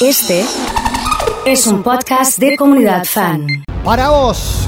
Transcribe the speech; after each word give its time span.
Este 0.00 0.46
es 1.44 1.66
un 1.66 1.82
podcast 1.82 2.38
de 2.38 2.56
comunidad 2.56 3.04
fan. 3.04 3.46
Para 3.84 4.08
vos, 4.08 4.66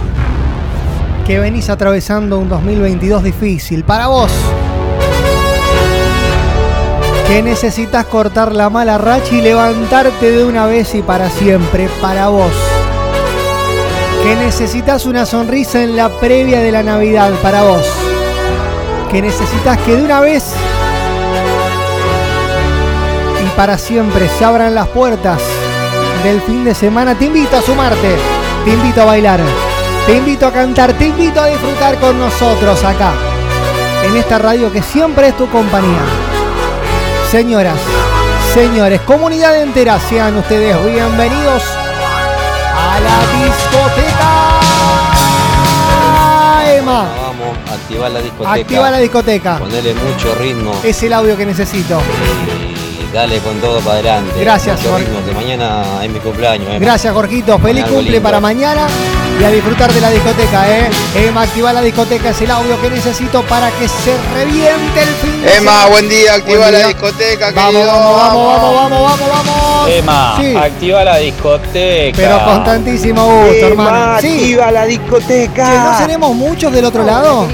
que 1.27 1.39
venís 1.39 1.71
atravesando 1.71 2.39
un 2.39 2.51
2022 2.51 3.23
difícil. 3.23 3.83
Para 3.83 4.09
vos, 4.09 4.31
que 7.27 7.43
necesitas 7.43 8.05
cortar 8.05 8.55
la 8.55 8.69
mala 8.69 8.99
racha 8.99 9.35
y 9.35 9.41
levantarte 9.41 10.33
de 10.33 10.45
una 10.45 10.67
vez 10.67 10.95
y 10.95 11.01
para 11.01 11.31
siempre. 11.31 11.89
Para 12.03 12.29
vos, 12.29 12.53
que 14.23 14.37
necesitas 14.37 15.07
una 15.07 15.25
sonrisa 15.25 15.83
en 15.83 15.97
la 15.97 16.11
previa 16.11 16.61
de 16.61 16.73
la 16.73 16.83
Navidad. 16.83 17.33
Para 17.41 17.63
vos, 17.63 17.87
que 19.11 19.23
necesitas 19.23 19.79
que 19.79 19.97
de 19.97 20.03
una 20.03 20.21
vez 20.21 20.53
para 23.57 23.79
siempre 23.79 24.29
se 24.29 24.45
abran 24.45 24.75
las 24.75 24.89
puertas 24.89 25.41
del 26.25 26.41
fin 26.43 26.65
de 26.65 26.75
semana. 26.75 27.15
Te 27.15 27.27
invito 27.27 27.57
a 27.57 27.63
sumarte, 27.63 28.17
te 28.65 28.71
invito 28.71 29.03
a 29.03 29.05
bailar, 29.07 29.41
te 30.07 30.17
invito 30.17 30.47
a 30.47 30.53
cantar, 30.53 30.93
te 30.95 31.07
invito 31.07 31.41
a 31.41 31.47
disfrutar 31.47 31.99
con 31.99 32.19
nosotros 32.19 32.83
acá, 32.85 33.13
en 34.05 34.17
esta 34.17 34.39
radio 34.39 34.73
que 34.73 34.83
siempre 34.83 35.29
es 35.29 35.37
tu 35.37 35.49
compañía. 35.49 36.03
Señoras, 37.31 37.79
señores, 38.55 39.01
comunidad 39.03 39.61
entera, 39.61 39.99
sean 40.01 40.37
ustedes 40.37 40.77
bienvenidos 40.85 41.63
a 42.75 43.01
la 43.01 43.19
discoteca. 43.45 44.31
Emma, 46.79 47.07
Vamos, 47.23 47.57
activar 47.71 48.11
la 48.11 48.21
discoteca. 48.21 48.53
activa 48.53 48.91
la 48.91 48.99
discoteca. 48.99 49.59
Ponele 49.59 49.95
mucho 49.95 50.35
ritmo 50.41 50.73
Es 50.83 51.03
el 51.03 51.13
audio 51.13 51.37
que 51.37 51.45
necesito. 51.47 52.01
Dale 53.13 53.39
con 53.41 53.61
todo 53.61 53.81
para 53.81 53.95
adelante. 53.97 54.41
Gracias, 54.41 54.81
Jorge. 54.83 55.07
que 55.27 55.33
mañana 55.35 55.83
es 56.03 56.11
mi 56.11 56.19
cumpleaños. 56.21 56.69
Emma. 56.69 56.79
Gracias, 56.79 57.13
Jorgito. 57.13 57.59
Feliz 57.59 57.85
cumple 57.85 58.03
lindo. 58.13 58.23
para 58.23 58.41
mañana 58.41 58.87
y 59.41 59.45
a 59.45 59.51
disfrutar 59.51 59.93
de 59.93 60.01
la 60.01 60.11
discoteca, 60.11 60.69
¿eh? 60.71 60.91
Emma, 61.15 61.43
activa 61.43 61.73
la 61.73 61.81
discoteca. 61.83 62.31
Es 62.31 62.41
el 62.43 62.51
audio 62.51 62.81
que 62.81 62.91
necesito 62.91 63.43
para 63.43 63.71
que 63.71 63.89
se 63.89 64.15
reviente 64.35 65.03
el 65.03 65.09
fin 65.09 65.43
de 65.43 65.57
Emma, 65.57 65.73
semana. 65.73 65.87
buen 65.87 66.09
día, 66.09 66.35
activa 66.35 66.59
Buen 66.59 66.73
la 66.73 66.79
día. 66.79 66.87
discoteca, 66.89 67.51
Vamos, 67.55 67.87
vamos, 67.87 68.17
vamos, 68.17 68.47
vamos, 68.47 68.75
vamos, 68.75 69.03
vamos, 69.03 69.29
vamos. 69.47 69.89
Emma, 69.91 70.37
Sí, 70.41 70.55
activa 70.57 71.05
la 71.05 71.17
discoteca. 71.17 72.17
pero 72.17 72.45
con 72.45 72.65
tantísimo 72.65 73.25
gusto, 73.27 73.67
hermano. 73.67 74.21
Sí, 74.21 74.55
la 74.57 74.83
que 74.83 74.89
discoteca. 74.89 75.85
no 75.93 75.99
tenemos 76.07 76.35
muchos 76.35 76.73
del 76.73 76.85
otro 76.85 77.03
lado. 77.05 77.47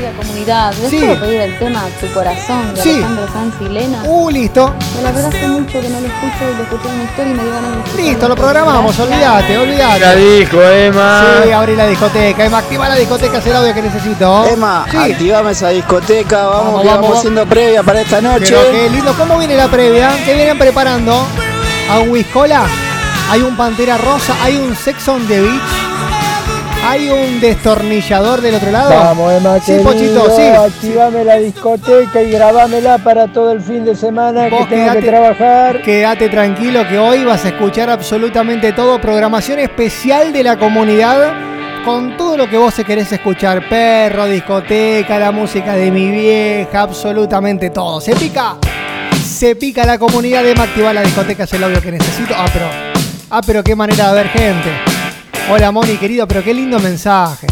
Querida 0.48 0.70
comunidad, 0.70 0.74
¿les 0.80 0.90
Sí. 0.90 0.96
puedo 0.98 1.20
pedir 1.20 1.40
el 1.42 1.58
tema 1.58 1.82
Tu 2.00 2.06
Corazón 2.14 2.74
de 2.74 2.82
Sí. 2.82 2.90
Alejandro 2.94 3.28
Sanz 3.32 3.54
y 3.60 3.64
Lena? 3.68 4.02
Uh, 4.04 4.30
listo. 4.30 4.74
La 5.02 5.12
verdad 5.12 5.26
hace 5.26 5.48
mucho 5.48 5.72
que 5.80 5.88
no 5.90 6.00
lo 6.00 6.06
escucho 6.06 6.50
y 6.52 6.56
lo 6.56 6.62
escuché 6.62 6.88
en 6.88 7.02
historia 7.02 7.32
y 7.32 7.36
me 7.36 7.42
dio 7.42 7.52
ganas 7.52 7.70
de 7.70 7.76
escucharlo. 7.78 8.02
Listo, 8.08 8.28
lo 8.28 8.36
programamos. 8.36 8.98
Olvídate, 8.98 9.58
olvídate. 9.58 10.00
La 10.00 10.14
disco, 10.14 10.62
Emma. 10.62 11.24
Sí, 11.44 11.50
abrí 11.52 11.76
la 11.76 11.86
discoteca. 11.86 12.44
Emma, 12.46 12.58
activa 12.58 12.88
la 12.88 12.94
discoteca. 12.94 13.38
Es 13.38 13.46
el 13.46 13.56
audio 13.56 13.74
que 13.74 13.82
necesito. 13.82 14.46
Emma, 14.46 14.86
sí. 14.90 14.96
activame 14.96 15.50
esa 15.50 15.68
discoteca, 15.68 16.46
vamos, 16.46 16.64
Vamos, 16.64 16.82
que 16.82 16.88
vamos. 16.88 17.02
vamos 17.02 17.18
haciendo 17.18 17.46
previa 17.46 17.82
para 17.82 18.00
esta 18.00 18.20
noche. 18.22 18.54
Pero 18.56 18.70
qué 18.70 18.90
lindo, 18.90 19.12
¿cómo 19.18 19.38
viene 19.38 19.54
la 19.54 19.68
previa? 19.68 20.10
¿Qué 20.24 20.34
vienen 20.34 20.58
preparando? 20.58 21.26
¿A 21.90 21.98
un 21.98 22.08
Whiskola? 22.10 22.62
¿Hay 23.30 23.42
un 23.42 23.54
Pantera 23.56 23.98
Rosa? 23.98 24.34
¿Hay 24.42 24.56
un 24.56 24.74
Sex 24.74 25.06
on 25.08 25.26
the 25.26 25.40
Beach? 25.42 25.87
¿Hay 26.90 27.10
un 27.10 27.40
destornillador 27.40 28.40
del 28.40 28.54
otro 28.54 28.70
lado? 28.70 28.90
Vamos, 28.90 29.32
Emma, 29.34 29.58
Sí, 29.60 29.72
querido, 29.72 29.84
Pochito, 30.24 30.36
sí. 30.36 30.42
activame 30.42 31.24
la 31.24 31.36
discoteca 31.36 32.22
y 32.22 32.30
grabámela 32.30 32.98
para 32.98 33.26
todo 33.30 33.52
el 33.52 33.60
fin 33.60 33.84
de 33.84 33.94
semana 33.94 34.44
que 34.44 34.50
tengo 34.56 34.68
quedate- 34.68 35.00
que 35.00 35.06
trabajar. 35.06 35.82
Quédate 35.82 36.28
tranquilo 36.30 36.88
que 36.88 36.98
hoy 36.98 37.24
vas 37.24 37.44
a 37.44 37.48
escuchar 37.48 37.90
absolutamente 37.90 38.72
todo. 38.72 38.98
Programación 39.00 39.58
especial 39.58 40.32
de 40.32 40.42
la 40.42 40.58
comunidad 40.58 41.34
con 41.84 42.16
todo 42.16 42.36
lo 42.38 42.48
que 42.48 42.56
vos 42.56 42.74
querés 42.86 43.12
escuchar. 43.12 43.68
Perro, 43.68 44.24
discoteca, 44.26 45.18
la 45.18 45.30
música 45.30 45.74
de 45.74 45.90
mi 45.90 46.10
vieja, 46.10 46.80
absolutamente 46.80 47.68
todo. 47.70 48.00
¿Se 48.00 48.14
pica? 48.16 48.56
Se 49.22 49.54
pica 49.56 49.84
la 49.84 49.98
comunidad 49.98 50.42
de 50.42 50.52
Activar 50.52 50.94
la 50.94 51.02
discoteca, 51.02 51.44
es 51.44 51.52
el 51.52 51.64
audio 51.64 51.82
que 51.82 51.92
necesito. 51.92 52.34
Ah, 52.36 52.46
pero, 52.52 52.66
ah, 53.30 53.40
pero 53.46 53.62
qué 53.62 53.76
manera 53.76 54.08
de 54.08 54.14
ver 54.14 54.28
gente. 54.30 54.68
Hola 55.50 55.70
Moni, 55.70 55.96
querido, 55.96 56.26
pero 56.28 56.42
qué 56.44 56.52
lindo 56.52 56.78
mensaje. 56.78 57.46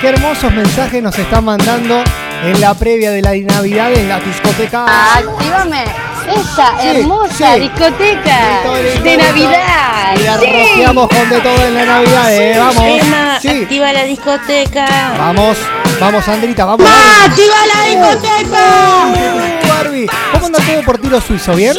Qué 0.00 0.08
hermosos 0.08 0.52
mensajes 0.52 1.02
nos 1.02 1.18
están 1.18 1.44
mandando 1.44 2.02
en 2.42 2.60
la 2.60 2.74
previa 2.74 3.10
de 3.10 3.22
la 3.22 3.34
Navidad 3.34 3.92
en 3.92 4.08
la 4.08 4.18
discoteca. 4.20 4.86
Actívame 5.14 5.84
esa 6.26 6.80
Sí, 6.80 6.88
hermosa 6.88 7.54
sí. 7.54 7.60
discoteca 7.60 8.60
de. 9.02 9.16
Navidad. 9.16 10.16
Y 10.18 10.22
la 10.22 10.38
Sí. 10.38 10.46
rociamos 10.46 11.08
con 11.08 11.28
de 11.30 11.40
todo 11.40 11.66
en 11.66 11.74
la 11.74 11.84
Navidad, 11.84 12.34
eh. 12.34 12.56
Vamos. 12.58 12.84
Emma, 12.84 13.38
Sí. 13.40 13.48
activa 13.48 13.92
la 13.92 14.04
discoteca. 14.04 14.86
Vamos, 15.18 15.58
vamos, 16.00 16.24
Sandrita, 16.24 16.64
vamos. 16.64 16.86
Barbie. 16.88 17.24
¡Activa 17.26 17.54
la 17.74 17.84
discoteca! 17.90 18.60
Uh, 19.06 19.68
Barbie, 19.68 20.06
¿cómo 20.32 20.46
anda 20.46 20.58
todo 20.60 20.82
por 20.82 20.98
tiro 20.98 21.20
suizo? 21.20 21.54
¿Bien? 21.54 21.76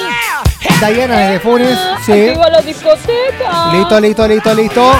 Diana 0.80 1.18
desde 1.18 1.40
Funes, 1.40 1.80
sí. 2.06 2.34
la 2.36 2.62
discoteca! 2.62 3.72
Listo, 3.74 4.00
listo, 4.00 4.28
listo, 4.28 4.53
listo. 4.53 4.92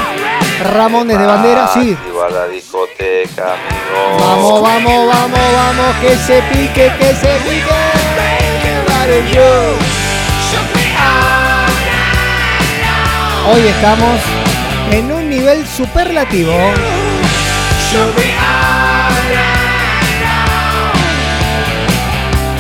Ramón 0.63 1.07
desde 1.07 1.25
Bandera, 1.25 1.67
sí. 1.67 1.97
Activa 1.99 2.29
la 2.29 2.47
discoteca, 2.47 3.53
amigo. 3.53 4.17
Vamos, 4.19 4.61
vamos, 4.61 5.07
vamos, 5.07 5.39
vamos, 5.53 5.95
que 6.01 6.16
se 6.17 6.41
pique, 6.43 6.91
que 6.97 7.16
se 7.16 7.38
pique. 7.43 7.95
Hoy 13.47 13.67
estamos 13.67 14.19
en 14.91 15.11
un 15.11 15.29
nivel 15.29 15.67
superlativo. 15.67 16.53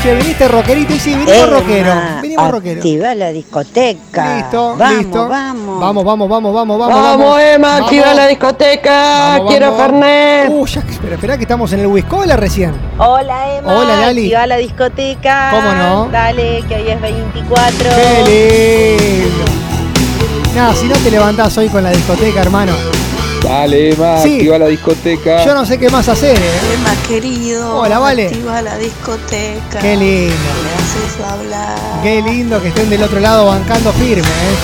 Che, 0.03 0.13
viniste 0.13 0.47
rockerito 0.47 0.93
y 0.93 0.99
sí, 0.99 1.15
vinimos 1.15 1.49
rockero. 1.49 1.93
Vinimos 2.35 2.51
rockero. 2.51 2.79
activa 2.81 3.15
la 3.15 3.29
discoteca. 3.29 4.35
Listo, 4.37 4.75
vamos, 4.77 4.97
listo. 4.99 5.29
Vamos, 5.29 5.79
Vamos, 5.79 6.03
vamos, 6.05 6.29
vamos, 6.29 6.53
vamos, 6.53 6.79
vamos. 6.79 7.01
Vamos, 7.03 7.39
Emma, 7.41 7.77
activa 7.77 8.01
Vamos. 8.07 8.17
la 8.17 8.27
discoteca. 8.27 9.19
Vamos, 9.37 9.49
Quiero 9.51 9.71
vamos. 9.71 9.81
Fernet. 9.81 10.49
Uh, 10.49 10.65
ya, 10.65 10.79
espera, 10.81 11.15
espera 11.15 11.37
que 11.37 11.43
estamos 11.43 11.71
en 11.73 11.79
el 11.79 11.87
Wiscola 11.87 12.35
recién. 12.35 12.73
Hola, 12.97 13.57
Emma. 13.57 13.73
Hola, 13.73 13.95
Lali. 14.01 14.21
Activa 14.25 14.47
la 14.47 14.57
discoteca. 14.57 15.49
¿Cómo 15.51 15.71
no? 15.73 16.09
Dale, 16.11 16.63
que 16.67 16.75
hoy 16.75 16.89
es 16.89 17.01
24. 17.01 17.89
¡Qué 17.89 19.19
lindo! 19.29 19.45
Nada, 20.55 20.73
si 20.75 20.87
no 20.87 20.95
te 20.95 21.11
levantás 21.11 21.57
hoy 21.57 21.69
con 21.69 21.83
la 21.83 21.89
discoteca, 21.91 22.41
hermano. 22.41 22.73
Dale, 23.43 23.91
Emma, 23.91 24.17
Sí. 24.23 24.35
activa 24.35 24.57
la 24.57 24.67
discoteca. 24.67 25.45
Yo 25.45 25.53
no 25.53 25.65
sé 25.65 25.77
qué 25.77 25.89
más 25.89 26.07
hacer, 26.09 26.35
¿eh? 26.37 26.51
Emma, 26.73 26.93
querido. 27.07 27.77
Hola, 27.77 27.99
Vale. 27.99 28.27
Activa 28.27 28.61
la 28.61 28.77
discoteca. 28.77 29.79
Qué 29.79 29.95
lindo. 29.95 30.35
Qué 32.03 32.21
lindo 32.21 32.61
que 32.61 32.67
estén 32.69 32.89
del 32.89 33.03
otro 33.03 33.19
lado 33.19 33.45
bancando 33.47 33.91
firme, 33.93 34.27
¿eh? 34.27 34.55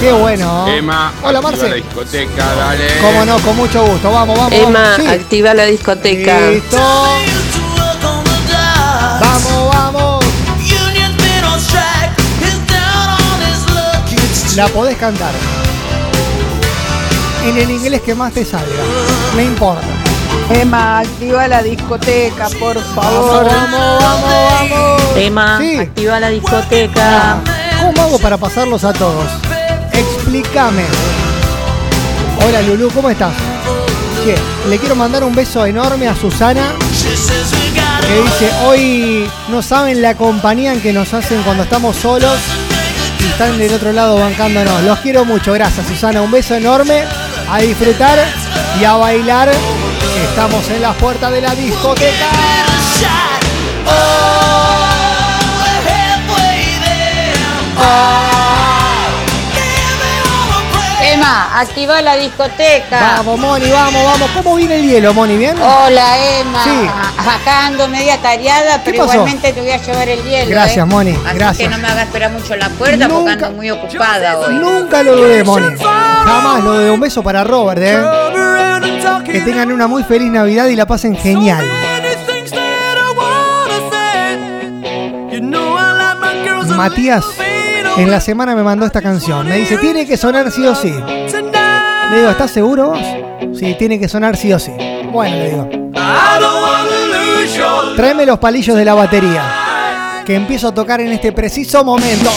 Qué 0.00 0.12
bueno. 0.12 0.66
Emma, 0.68 1.12
Hola, 1.22 1.40
Marce. 1.40 1.68
la 1.68 1.76
discoteca, 1.76 2.54
dale. 2.54 2.86
Cómo 3.00 3.24
no, 3.24 3.38
con 3.38 3.56
mucho 3.56 3.84
gusto. 3.86 4.10
Vamos, 4.10 4.38
vamos. 4.38 4.72
vamos. 4.72 4.96
Sí. 4.96 5.06
activa 5.06 5.54
la 5.54 5.64
discoteca. 5.64 6.40
Listo. 6.50 6.76
Vamos, 9.20 9.74
vamos. 9.74 10.24
La 14.56 14.68
podés 14.68 14.96
cantar. 14.96 15.32
En 17.44 17.58
el 17.58 17.70
inglés 17.70 18.00
que 18.00 18.14
más 18.14 18.32
te 18.32 18.42
salga. 18.42 18.66
No 19.34 19.42
importa. 19.42 19.95
Emma, 20.50 21.00
activa 21.00 21.48
la 21.48 21.62
discoteca, 21.62 22.48
por 22.60 22.78
favor. 22.94 23.44
vamos, 23.46 24.02
vamos, 24.02 24.70
vamos. 24.70 25.02
Emma, 25.16 25.58
Sí. 25.60 25.78
activa 25.78 26.20
la 26.20 26.28
discoteca. 26.28 27.38
¿Cómo 27.80 28.02
hago 28.02 28.18
para 28.18 28.36
pasarlos 28.36 28.84
a 28.84 28.92
todos? 28.92 29.26
Explícame. 29.92 30.84
Hola 32.46 32.62
Lulu, 32.62 32.90
¿cómo 32.90 33.10
estás? 33.10 33.32
¿Qué? 34.24 34.36
Le 34.68 34.78
quiero 34.78 34.94
mandar 34.94 35.24
un 35.24 35.34
beso 35.34 35.66
enorme 35.66 36.08
a 36.08 36.14
Susana. 36.14 36.62
Que 38.06 38.22
dice, 38.22 38.50
hoy 38.66 39.28
no 39.48 39.62
saben 39.62 40.00
la 40.00 40.14
compañía 40.14 40.72
en 40.72 40.80
que 40.80 40.92
nos 40.92 41.12
hacen 41.12 41.42
cuando 41.42 41.64
estamos 41.64 41.96
solos 41.96 42.38
y 43.18 43.24
están 43.24 43.58
del 43.58 43.74
otro 43.74 43.92
lado 43.92 44.16
bancándonos. 44.16 44.82
Los 44.84 45.00
quiero 45.00 45.24
mucho, 45.24 45.52
gracias 45.52 45.86
Susana. 45.88 46.22
Un 46.22 46.30
beso 46.30 46.54
enorme. 46.54 47.02
A 47.50 47.58
disfrutar 47.58 48.18
y 48.80 48.84
a 48.84 48.94
bailar. 48.94 49.50
Estamos 50.36 50.68
en 50.68 50.82
las 50.82 50.94
puertas 50.96 51.32
de 51.32 51.40
la 51.40 51.54
discoteca. 51.54 52.26
Emma, 61.00 61.14
Emma, 61.14 61.60
activa 61.60 62.02
la 62.02 62.16
discoteca. 62.16 63.00
Vamos, 63.16 63.38
Moni, 63.38 63.70
vamos, 63.70 64.04
vamos. 64.04 64.30
¿Cómo 64.34 64.56
viene 64.56 64.74
el 64.74 64.82
hielo, 64.82 65.14
Moni? 65.14 65.38
¿Bien? 65.38 65.56
Hola, 65.58 66.18
Emma. 66.38 66.64
Sí. 66.64 66.86
Acá 67.18 67.68
ando 67.68 67.88
media 67.88 68.18
tareada, 68.18 68.82
pero 68.84 69.06
pasó? 69.06 69.14
igualmente 69.14 69.54
te 69.54 69.60
voy 69.62 69.70
a 69.70 69.78
llevar 69.78 70.06
el 70.10 70.22
hielo. 70.22 70.50
Gracias, 70.50 70.86
¿eh? 70.86 70.90
Moni, 70.90 71.12
Así 71.12 71.38
gracias. 71.38 71.56
que 71.56 71.74
no 71.74 71.78
me 71.78 71.88
haga 71.88 72.02
esperar 72.02 72.30
mucho 72.32 72.52
en 72.52 72.60
la 72.60 72.68
puerta 72.68 73.08
porque 73.08 73.30
ando 73.32 73.52
muy 73.52 73.70
ocupada 73.70 74.38
hoy. 74.40 74.54
Nunca 74.56 75.02
lo 75.02 75.16
dudé, 75.16 75.42
Moni. 75.42 75.78
Jamás 75.78 76.62
lo 76.62 76.74
dudé. 76.74 76.90
Un 76.90 77.00
beso 77.00 77.22
para 77.22 77.42
Robert, 77.42 77.80
¿eh? 77.82 78.65
Que 79.24 79.40
tengan 79.40 79.72
una 79.72 79.86
muy 79.86 80.02
feliz 80.04 80.30
Navidad 80.30 80.66
y 80.66 80.76
la 80.76 80.86
pasen 80.86 81.16
genial. 81.16 81.64
Matías 86.76 87.24
en 87.96 88.10
la 88.10 88.20
semana 88.20 88.54
me 88.54 88.62
mandó 88.62 88.84
esta 88.84 89.00
canción. 89.00 89.48
Me 89.48 89.56
dice, 89.56 89.78
tiene 89.78 90.06
que 90.06 90.16
sonar 90.16 90.50
sí 90.50 90.66
o 90.66 90.74
sí. 90.74 90.92
Le 92.10 92.18
digo, 92.18 92.30
¿estás 92.30 92.50
seguro 92.50 92.90
vos? 92.90 93.58
Sí, 93.58 93.74
tiene 93.78 93.98
que 93.98 94.08
sonar 94.08 94.36
sí 94.36 94.52
o 94.52 94.58
sí. 94.58 94.72
Bueno, 95.10 95.36
le 95.36 95.50
digo. 95.50 95.68
Tráeme 97.96 98.26
los 98.26 98.38
palillos 98.38 98.76
de 98.76 98.84
la 98.84 98.94
batería. 98.94 100.22
Que 100.26 100.34
empiezo 100.34 100.68
a 100.68 100.74
tocar 100.74 101.00
en 101.00 101.12
este 101.12 101.32
preciso 101.32 101.82
momento. 101.84 102.30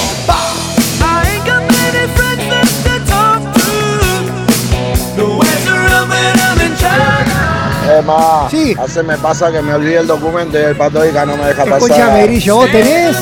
Emma, 8.00 8.48
Sí. 8.50 8.76
hace 8.80 9.04
me 9.04 9.18
pasa 9.18 9.52
que 9.52 9.62
me 9.62 9.74
olvidé 9.74 9.98
el 10.00 10.08
documento 10.08 10.60
y 10.60 10.64
el 10.64 10.76
patoica 10.76 11.26
no 11.26 11.38
me 11.38 11.46
deja 11.48 11.64
pasar. 11.66 11.78
Escúchame, 11.80 12.24
Grillo, 12.24 12.56
¿vos 12.56 12.72
tenés 12.72 13.16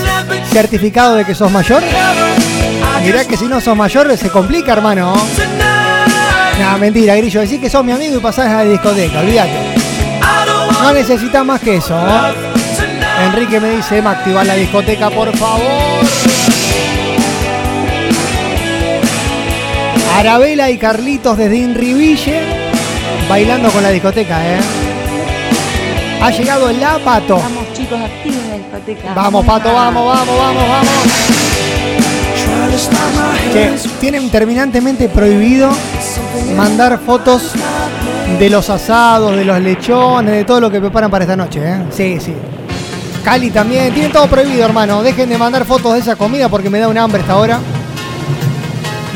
certificado 0.52 1.16
de 1.16 1.26
que 1.26 1.36
sos 1.36 1.52
mayor? 1.52 1.82
Mirá 3.04 3.26
que 3.26 3.38
si 3.38 3.46
no 3.46 3.60
sos 3.62 3.76
mayor 3.76 4.16
se 4.18 4.30
complica, 4.30 4.74
hermano. 4.74 5.14
No, 6.60 6.78
mentira, 6.80 7.16
Grillo. 7.16 7.42
Decís 7.42 7.60
que 7.60 7.70
sos 7.70 7.84
mi 7.84 7.92
amigo 7.92 8.18
y 8.18 8.20
pasás 8.20 8.48
a 8.48 8.64
la 8.64 8.64
discoteca, 8.64 9.20
olvídate. 9.20 9.76
No 10.82 10.92
necesitas 10.94 11.46
más 11.46 11.60
que 11.62 11.78
eso. 11.78 12.00
¿no? 12.00 12.28
Enrique 13.26 13.60
me 13.60 13.72
dice, 13.72 13.98
Emma, 13.98 14.12
activar 14.12 14.46
la 14.46 14.56
discoteca, 14.56 15.10
por 15.10 15.36
favor. 15.38 15.62
Arabela 20.18 20.70
y 20.72 20.78
Carlitos 20.78 21.38
desde 21.38 21.58
Inriville 21.58 22.67
bailando 23.30 23.70
con 23.72 23.84
la 23.84 23.90
discoteca, 23.90 24.40
¿eh? 24.46 24.60
Ha 26.22 26.32
llegado 26.32 26.72
la 26.72 26.98
Pato. 27.00 27.38
Vamos 27.38 27.74
chicos, 27.74 28.00
activen 28.00 28.50
la 28.50 28.58
discoteca. 28.58 29.14
Vamos, 29.14 29.46
Pato, 29.46 29.74
vamos, 29.74 30.06
vamos, 30.06 30.38
vamos, 30.38 30.70
vamos. 30.70 31.48
Che, 33.54 33.72
tienen 34.00 34.30
terminantemente 34.30 35.10
prohibido 35.10 35.70
mandar 36.56 37.00
fotos 37.00 37.54
de 38.40 38.50
los 38.50 38.70
asados, 38.70 39.36
de 39.36 39.46
los 39.46 39.60
lechones, 39.60 40.34
de 40.34 40.44
todo 40.44 40.60
lo 40.60 40.70
que 40.70 40.80
preparan 40.80 41.10
para 41.10 41.24
esta 41.24 41.36
noche, 41.36 41.62
¿eh? 41.64 41.84
Sí, 41.92 42.20
sí. 42.20 42.34
Cali 43.24 43.50
también, 43.52 43.94
tienen 43.94 44.12
todo 44.12 44.28
prohibido, 44.28 44.64
hermano. 44.66 45.02
Dejen 45.02 45.30
de 45.30 45.38
mandar 45.38 45.66
fotos 45.66 45.94
de 45.94 46.00
esa 46.00 46.16
comida 46.16 46.50
porque 46.50 46.70
me 46.70 46.80
da 46.80 46.88
un 46.88 46.98
hambre 46.98 47.22
esta 47.22 47.38
hora. 47.38 47.60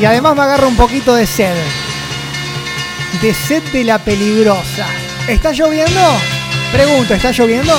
Y 0.00 0.04
además 0.04 0.34
me 0.36 0.42
agarra 0.42 0.66
un 0.66 0.76
poquito 0.76 1.14
de 1.14 1.26
sed. 1.26 1.54
De 3.20 3.34
sed 3.34 3.62
de 3.72 3.84
la 3.84 3.98
peligrosa. 3.98 4.86
¿Está 5.28 5.52
lloviendo? 5.52 6.00
Pregunto, 6.72 7.14
¿está 7.14 7.30
lloviendo? 7.30 7.74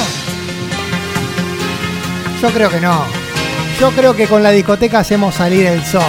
Yo 2.41 2.49
creo 2.51 2.69
que 2.69 2.79
no. 2.79 3.05
Yo 3.79 3.91
creo 3.91 4.15
que 4.15 4.27
con 4.27 4.43
la 4.43 4.51
discoteca 4.51 4.99
hacemos 4.99 5.35
salir 5.35 5.65
el 5.65 5.83
sol. 5.85 6.01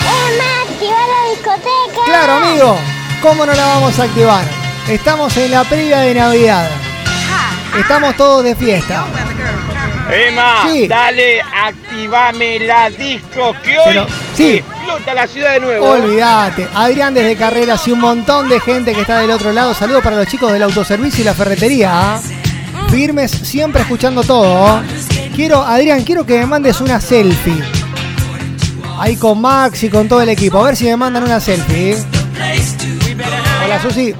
Emma, 0.00 0.62
activa 0.70 0.96
la 0.96 1.30
discoteca. 1.34 2.04
Claro, 2.06 2.32
amigo. 2.34 2.78
¿Cómo 3.20 3.44
no 3.44 3.52
la 3.52 3.66
vamos 3.66 3.98
a 3.98 4.04
activar? 4.04 4.44
Estamos 4.88 5.36
en 5.36 5.50
la 5.50 5.64
previa 5.64 6.00
de 6.00 6.14
Navidad. 6.14 6.70
Estamos 7.78 8.16
todos 8.16 8.44
de 8.44 8.54
fiesta. 8.54 9.04
Emma, 10.10 10.62
Sí. 10.70 10.86
dale, 10.86 11.42
activame 11.42 12.60
la 12.60 12.88
disco 12.90 13.54
que 13.62 13.76
hoy 13.76 13.84
Pero, 13.88 14.06
sí. 14.36 14.56
explota 14.56 15.14
la 15.14 15.26
ciudad 15.26 15.52
de 15.54 15.60
nuevo. 15.60 15.88
Olvídate. 15.90 16.68
Adrián 16.74 17.14
desde 17.14 17.36
Carreras 17.36 17.86
y 17.88 17.92
un 17.92 18.00
montón 18.00 18.48
de 18.48 18.60
gente 18.60 18.92
que 18.94 19.00
está 19.00 19.18
del 19.18 19.30
otro 19.30 19.52
lado. 19.52 19.74
Saludos 19.74 20.02
para 20.02 20.16
los 20.16 20.26
chicos 20.26 20.52
del 20.52 20.62
autoservicio 20.62 21.22
y 21.22 21.24
la 21.24 21.34
ferretería. 21.34 21.90
¿ah? 21.92 22.20
Firmes, 22.90 23.30
siempre 23.30 23.82
escuchando 23.82 24.22
todo. 24.22 24.82
Quiero, 25.34 25.62
Adrián, 25.62 26.02
quiero 26.04 26.24
que 26.24 26.38
me 26.38 26.46
mandes 26.46 26.80
una 26.80 27.00
selfie. 27.00 27.62
Ahí 28.98 29.16
con 29.16 29.40
Max 29.40 29.82
y 29.82 29.90
con 29.90 30.08
todo 30.08 30.22
el 30.22 30.28
equipo. 30.28 30.58
A 30.58 30.64
ver 30.64 30.76
si 30.76 30.84
me 30.84 30.96
mandan 30.96 31.24
una 31.24 31.40
selfie. 31.40 31.96
Hola, 33.64 33.82
Susi. 33.82 34.14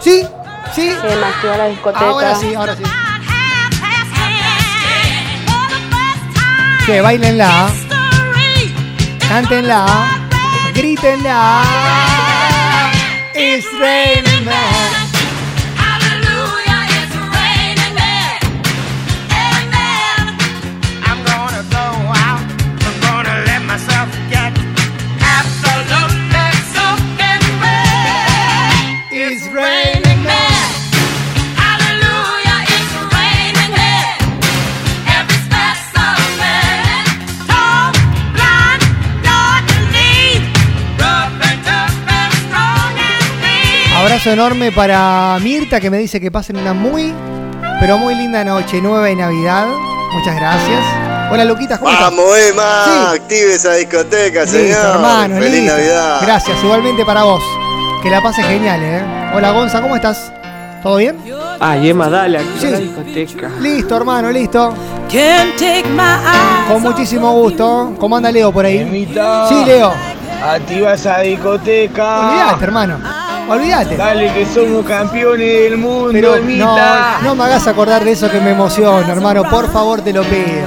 ¿Sí? 0.00 0.22
¿Sí? 0.74 0.90
Activa 0.90 1.56
la 1.56 1.68
discoteca. 1.68 2.08
Ahora 2.08 2.34
sí, 2.34 2.54
ahora 2.54 2.76
sí. 2.76 2.82
Que 6.86 7.00
bailenla. 7.00 7.70
Cántenla. 9.28 9.86
Grítenla. 10.74 11.62
It's 13.34 13.66
raining. 13.80 15.03
Abrazo 44.24 44.42
enorme 44.42 44.72
para 44.72 45.38
Mirta 45.42 45.80
que 45.80 45.90
me 45.90 45.98
dice 45.98 46.18
que 46.18 46.30
pasen 46.30 46.56
una 46.56 46.72
muy, 46.72 47.12
pero 47.78 47.98
muy 47.98 48.14
linda 48.14 48.42
noche 48.42 48.80
nueva 48.80 49.10
y 49.10 49.16
Navidad. 49.16 49.66
Muchas 50.14 50.36
gracias. 50.36 50.80
Hola 51.30 51.44
Luquita, 51.44 51.76
¿cómo 51.76 51.90
estás? 51.90 52.06
Vamos, 52.10 52.38
Emma, 52.38 52.84
Sí. 52.86 53.16
active 53.20 53.52
esa 53.54 53.74
discoteca, 53.74 54.46
señor. 54.46 54.66
Listo, 54.68 54.92
hermano, 54.94 55.36
Feliz 55.36 55.50
listo. 55.60 55.76
Navidad. 55.76 56.18
Gracias, 56.22 56.64
igualmente 56.64 57.04
para 57.04 57.24
vos. 57.24 57.42
Que 58.02 58.08
la 58.08 58.22
pases 58.22 58.46
genial, 58.46 58.80
¿eh? 58.82 59.02
Hola 59.34 59.50
Gonza, 59.50 59.82
¿cómo 59.82 59.94
estás? 59.94 60.32
¿Todo 60.82 60.96
bien? 60.96 61.18
Ay, 61.60 61.90
Emma, 61.90 62.08
dale, 62.08 62.38
activa 62.38 62.60
Sí. 62.60 62.70
la 62.70 62.78
discoteca. 62.78 63.50
Listo, 63.60 63.94
hermano, 63.94 64.30
listo. 64.30 64.74
Con 66.68 66.80
muchísimo 66.82 67.30
gusto. 67.32 67.94
¿Cómo 68.00 68.16
anda 68.16 68.32
Leo 68.32 68.50
por 68.50 68.64
ahí? 68.64 68.78
Emita. 68.78 69.48
Sí, 69.50 69.64
Leo. 69.66 69.92
Activa 70.42 70.94
esa 70.94 71.18
discoteca. 71.20 72.30
Olvídate, 72.30 72.64
hermano. 72.64 73.23
Olvídate. 73.48 73.96
Dale 73.96 74.32
que 74.32 74.46
somos 74.46 74.86
campeones 74.86 75.62
del 75.62 75.76
mundo, 75.76 76.10
Pero 76.12 76.36
no, 76.38 76.76
no 77.22 77.34
me 77.34 77.44
hagas 77.44 77.66
acordar 77.66 78.04
de 78.04 78.12
eso 78.12 78.30
que 78.30 78.40
me 78.40 78.50
emociona, 78.52 79.12
hermano. 79.12 79.44
Por 79.44 79.70
favor, 79.70 80.00
te 80.00 80.12
lo 80.12 80.22
pido. 80.22 80.66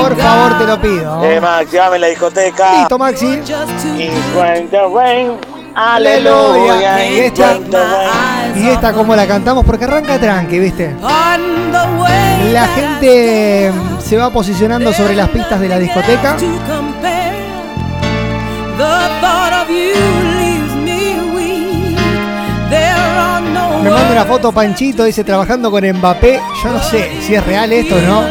Por 0.00 0.16
favor, 0.16 0.58
te 0.58 0.64
lo 0.66 0.80
pido. 0.80 1.24
Emma, 1.24 1.58
activame 1.58 1.98
la 1.98 2.06
discoteca. 2.08 2.78
Listo, 2.80 2.98
Maxi. 2.98 3.40
Aleluya. 5.74 7.06
Y 7.06 7.18
esta, 7.20 7.58
y 8.56 8.68
esta 8.68 8.92
como 8.92 9.14
la 9.14 9.26
cantamos 9.26 9.64
porque 9.64 9.84
arranca 9.84 10.18
tranqui, 10.18 10.58
¿viste? 10.58 10.96
La 12.52 12.66
gente 12.68 13.72
se 14.00 14.16
va 14.16 14.30
posicionando 14.30 14.92
sobre 14.92 15.14
las 15.14 15.28
pistas 15.28 15.60
de 15.60 15.68
la 15.68 15.78
discoteca. 15.78 16.36
Me 23.86 23.92
manda 23.92 24.10
una 24.10 24.24
foto 24.24 24.50
Panchito, 24.50 25.04
dice 25.04 25.22
trabajando 25.22 25.70
con 25.70 25.88
Mbappé. 25.88 26.40
Yo 26.60 26.72
no 26.72 26.82
sé 26.82 27.22
si 27.22 27.36
es 27.36 27.46
real 27.46 27.72
esto 27.72 27.94
o 27.94 28.00
no. 28.00 28.24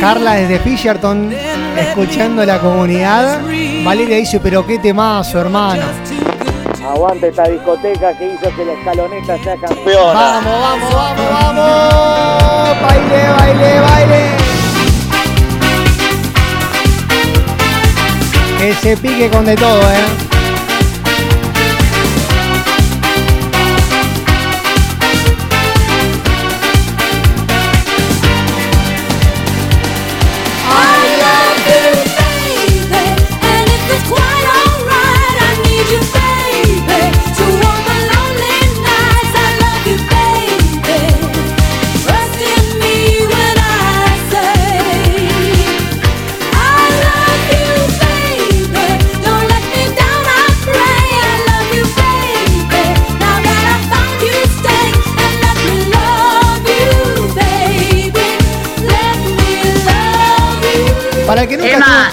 Carla 0.00 0.32
desde 0.34 0.58
Fisherton, 0.58 1.32
escuchando 1.78 2.44
la 2.44 2.58
comunidad. 2.58 3.42
Valeria 3.84 4.16
dice, 4.16 4.40
pero 4.40 4.66
qué 4.66 4.80
temazo, 4.80 5.40
hermano. 5.40 5.82
Aguante 6.84 7.28
esta 7.28 7.44
discoteca 7.44 8.12
que 8.18 8.34
hizo 8.34 8.56
que 8.56 8.64
la 8.64 8.72
escaloneta 8.72 9.38
sea 9.44 9.56
campeona. 9.56 10.14
Vamos, 10.14 10.60
vamos, 10.60 10.94
vamos, 10.94 11.30
vamos. 11.30 12.82
Baile, 12.82 13.28
baile, 13.38 13.80
baile. 13.80 14.30
Que 18.58 18.74
se 18.74 18.96
pique 18.96 19.30
con 19.30 19.44
de 19.44 19.54
todo, 19.54 19.80
eh. 19.80 20.29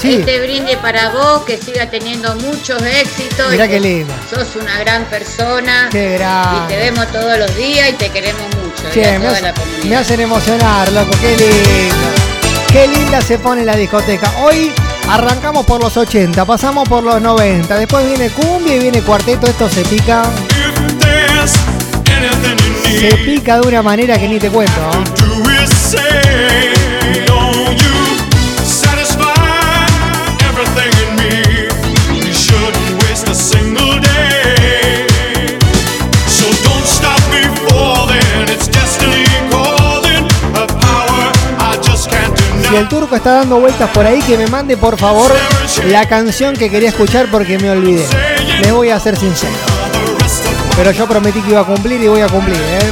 Sí. 0.08 0.20
este 0.20 0.40
brinde 0.42 0.78
para 0.78 1.10
vos, 1.10 1.44
que 1.44 1.58
siga 1.58 1.90
teniendo 1.90 2.36
muchos 2.36 2.82
éxitos. 2.82 3.52
Mirá 3.52 3.66
y 3.66 3.70
qué 3.70 3.80
lindo. 3.80 4.14
Sos 4.30 4.56
una 4.62 4.78
gran 4.80 5.06
persona. 5.06 5.90
Qué 5.92 6.14
grande. 6.18 6.58
Y 6.66 6.68
te 6.68 6.78
vemos 6.78 7.08
todos 7.12 7.38
los 7.38 7.56
días 7.56 7.90
y 7.90 7.94
te 7.94 8.10
queremos 8.10 8.44
mucho. 8.56 8.84
Che, 8.94 9.08
a 9.10 9.20
me, 9.20 9.26
toda 9.26 9.32
hace- 9.34 9.42
la 9.44 9.54
comunidad. 9.54 9.84
me 9.86 9.96
hacen 9.96 10.20
emocionar, 10.20 10.92
loco, 10.92 11.12
qué 11.22 11.36
lindo. 11.38 11.96
Qué 12.72 12.88
linda 12.88 13.22
se 13.22 13.38
pone 13.38 13.64
la 13.64 13.76
discoteca. 13.76 14.32
Hoy 14.44 14.72
arrancamos 15.10 15.66
por 15.66 15.82
los 15.82 15.96
80, 15.96 16.44
pasamos 16.46 16.88
por 16.88 17.02
los 17.04 17.22
90, 17.22 17.78
después 17.78 18.06
viene 18.06 18.30
cumbia 18.30 18.76
y 18.76 18.80
viene 18.80 19.02
cuarteto, 19.02 19.48
esto 19.48 19.70
se 19.70 19.84
pica. 19.86 20.24
Se 23.00 23.16
pica 23.18 23.60
de 23.60 23.68
una 23.68 23.82
manera 23.82 24.18
que 24.18 24.28
ni 24.28 24.40
te 24.40 24.50
cuento. 24.50 24.74
¿no? 24.82 25.04
Si 42.70 42.76
el 42.76 42.90
turco 42.90 43.16
está 43.16 43.36
dando 43.36 43.60
vueltas 43.60 43.90
por 43.92 44.06
ahí, 44.06 44.22
que 44.22 44.38
me 44.38 44.46
mande 44.48 44.76
por 44.76 45.00
favor 45.00 45.32
la 45.86 46.06
canción 46.06 46.54
que 46.54 46.70
quería 46.70 46.90
escuchar 46.90 47.28
porque 47.32 47.58
me 47.58 47.70
olvidé. 47.70 48.06
Les 48.60 48.74
voy 48.74 48.90
a 48.90 49.00
ser 49.00 49.18
sincero. 49.18 49.54
Pero 50.76 50.92
yo 50.92 51.08
prometí 51.08 51.42
que 51.42 51.52
iba 51.52 51.62
a 51.62 51.64
cumplir 51.64 52.02
y 52.02 52.08
voy 52.10 52.22
a 52.22 52.28
cumplir. 52.28 52.58
¿eh? 52.58 52.92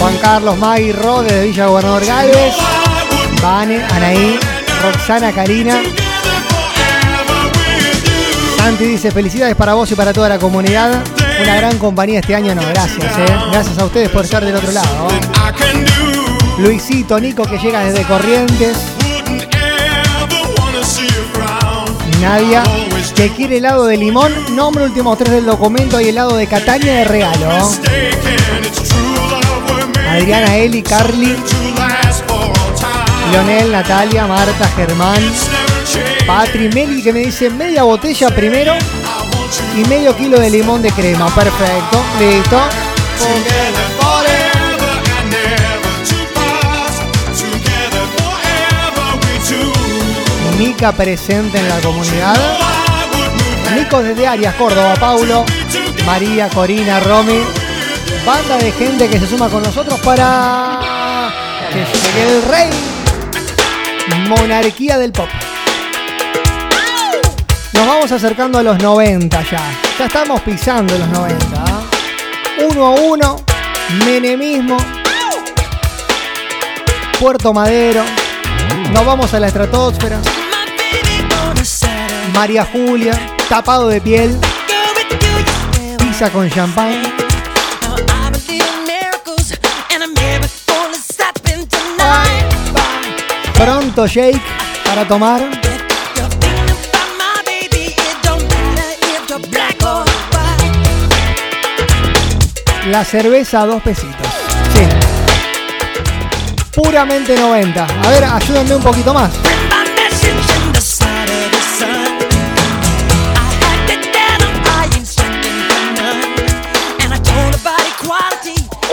Juan 0.00 0.16
Carlos, 0.18 0.58
Magui, 0.58 0.90
Ro 0.90 1.22
desde 1.22 1.44
Villa 1.44 1.66
Gobernador 1.66 2.04
Galvez, 2.04 2.54
Vane, 3.40 3.84
Anaí, 3.92 4.40
Roxana, 4.82 5.30
Karina. 5.30 5.80
Santi 8.56 8.84
dice 8.86 9.12
felicidades 9.12 9.54
para 9.54 9.74
vos 9.74 9.88
y 9.92 9.94
para 9.94 10.12
toda 10.12 10.28
la 10.28 10.40
comunidad. 10.40 11.21
Una 11.42 11.56
gran 11.56 11.78
compañía 11.78 12.20
este 12.20 12.36
año, 12.36 12.54
no, 12.54 12.62
gracias, 12.62 13.18
eh. 13.18 13.36
Gracias 13.50 13.76
a 13.76 13.84
ustedes 13.84 14.08
por 14.10 14.24
estar 14.24 14.44
del 14.44 14.54
otro 14.54 14.70
lado. 14.70 15.08
Luisito, 16.58 17.18
Nico 17.18 17.42
que 17.42 17.58
llega 17.58 17.84
desde 17.84 18.04
Corrientes. 18.04 18.76
Nadia, 22.20 22.62
que 23.16 23.28
quiere 23.30 23.56
helado 23.56 23.86
de 23.86 23.96
limón. 23.96 24.32
Nombre 24.54 24.84
últimos 24.84 25.18
tres 25.18 25.32
del 25.32 25.46
documento 25.46 26.00
y 26.00 26.10
helado 26.10 26.36
de 26.36 26.46
Catania 26.46 26.92
de 26.94 27.04
regalo. 27.04 27.50
Adriana, 30.08 30.56
Eli, 30.56 30.82
Carly, 30.82 31.36
Lionel, 33.32 33.72
Natalia, 33.72 34.28
Marta, 34.28 34.68
Germán, 34.76 35.20
Patri, 36.24 36.68
Meli 36.68 37.02
que 37.02 37.12
me 37.12 37.20
dice 37.20 37.50
media 37.50 37.82
botella 37.82 38.30
primero 38.30 38.74
y 39.76 39.84
medio 39.88 40.16
kilo 40.16 40.38
de 40.38 40.50
limón 40.50 40.82
de 40.82 40.90
crema. 40.90 41.26
Perfecto, 41.34 42.02
listo. 42.18 42.60
Mica 50.58 50.92
presente 50.92 51.58
en 51.58 51.68
la 51.68 51.80
comunidad. 51.80 52.36
Nico 53.74 54.02
desde 54.02 54.26
Arias, 54.26 54.54
Córdoba, 54.54 54.94
Paulo, 55.00 55.44
María, 56.06 56.48
Corina, 56.48 57.00
Romy. 57.00 57.40
Banda 58.24 58.58
de 58.58 58.70
gente 58.72 59.08
que 59.08 59.18
se 59.18 59.26
suma 59.26 59.48
con 59.48 59.62
nosotros 59.62 59.98
para 60.00 61.32
que 61.72 61.78
llegue 61.78 62.36
el 62.36 62.42
rey. 62.42 62.70
Monarquía 64.28 64.98
del 64.98 65.12
pop. 65.12 65.28
Nos 67.72 67.86
vamos 67.86 68.12
acercando 68.12 68.58
a 68.58 68.62
los 68.62 68.78
90 68.78 69.42
ya. 69.50 69.60
Ya 69.98 70.06
estamos 70.06 70.40
pisando 70.42 70.96
los 70.98 71.08
90. 71.08 71.46
¿ah? 71.56 71.82
Uno 72.68 72.86
a 72.86 72.90
uno. 72.90 73.36
Menemismo. 74.04 74.76
Puerto 77.18 77.52
Madero. 77.52 78.04
Nos 78.92 79.04
vamos 79.06 79.32
a 79.32 79.40
la 79.40 79.46
estratosfera. 79.46 80.18
María 82.34 82.66
Julia. 82.70 83.18
Tapado 83.48 83.88
de 83.88 84.00
piel. 84.00 84.38
Pizza 85.98 86.30
con 86.30 86.50
champán. 86.50 87.02
Pronto 93.54 94.06
Jake 94.06 94.42
para 94.84 95.06
tomar. 95.06 95.61
La 102.86 103.04
cerveza 103.04 103.62
a 103.62 103.66
dos 103.66 103.82
pesitos. 103.82 104.26
Sí. 104.74 104.86
Puramente 106.74 107.36
90. 107.38 107.84
A 107.84 108.08
ver, 108.10 108.24
ayúdenme 108.24 108.76
un 108.76 108.82
poquito 108.82 109.14
más. 109.14 109.30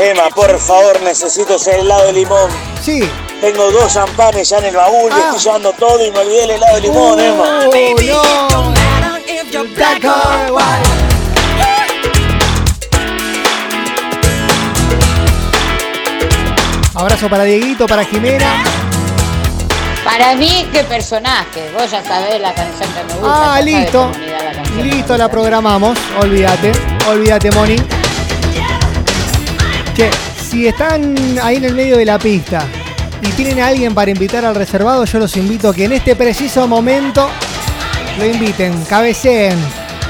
Emma, 0.02 0.30
por 0.34 0.58
favor, 0.60 1.02
necesito 1.02 1.56
ese 1.56 1.80
helado 1.80 2.06
de 2.08 2.14
limón. 2.14 2.50
Sí. 2.82 3.02
Tengo 3.42 3.72
dos 3.72 3.94
champanes 3.94 4.50
ya 4.50 4.58
en 4.60 4.66
el 4.66 4.76
baúl, 4.76 5.10
y 5.12 5.14
Ah. 5.14 5.30
estoy 5.30 5.40
llevando 5.40 5.74
todo 5.74 6.06
y 6.06 6.12
me 6.12 6.20
olvidé 6.20 6.44
el 6.44 6.52
helado 6.52 6.76
de 6.76 6.82
limón, 6.82 7.20
Emma. 7.20 7.60
Oh, 7.66 7.72
no. 10.02 10.99
Abrazo 17.00 17.30
para 17.30 17.46
Dieguito, 17.46 17.86
para 17.88 18.04
Jimena. 18.04 18.62
Para 20.04 20.36
mí, 20.36 20.68
qué 20.74 20.84
personaje. 20.84 21.72
Vos 21.74 21.90
ya 21.90 22.04
sabés 22.04 22.42
la 22.42 22.54
canción 22.54 22.90
que 22.92 23.04
me 23.06 23.14
gusta. 23.22 23.56
Ah, 23.56 23.62
listo. 23.62 24.12
la 24.76 24.84
Listo, 24.84 25.18
la 25.18 25.32
programamos. 25.32 25.98
Olvídate. 26.20 26.74
Olvídate, 27.10 27.52
Moni. 27.52 27.78
Che, 29.96 30.10
si 30.50 30.68
están 30.68 31.16
ahí 31.42 31.56
en 31.56 31.64
el 31.64 31.74
medio 31.74 31.96
de 31.96 32.04
la 32.04 32.20
pista 32.20 32.66
y 33.22 33.30
tienen 33.30 33.62
a 33.62 33.68
alguien 33.68 33.96
para 33.96 34.12
invitar 34.12 34.44
al 34.44 34.56
reservado, 34.56 35.06
yo 35.06 35.20
los 35.20 35.38
invito 35.38 35.70
a 35.70 35.74
que 35.74 35.86
en 35.86 35.94
este 35.94 36.18
preciso 36.18 36.68
momento 36.68 37.30
lo 38.18 38.26
inviten, 38.26 38.84
cabeceen, 38.90 39.58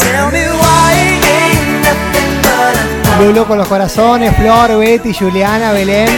Lulu 3.21 3.47
con 3.47 3.59
los 3.59 3.69
corazones, 3.69 4.35
Flor, 4.35 4.77
Betty, 4.77 5.15
Juliana, 5.15 5.71
Belén. 5.71 6.09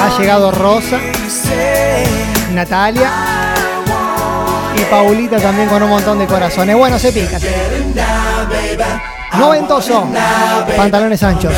Ha 0.00 0.16
llegado 0.16 0.52
Rosa, 0.52 1.00
Natalia 2.52 3.10
y 4.80 4.84
Paulita 4.84 5.38
también 5.38 5.68
con 5.68 5.82
un 5.82 5.90
montón 5.90 6.20
de 6.20 6.26
corazones. 6.26 6.76
Bueno, 6.76 6.96
se 6.96 7.10
pica. 7.10 7.40
Noventoso, 9.38 10.06
pantalones 10.76 11.22
anchos. 11.22 11.52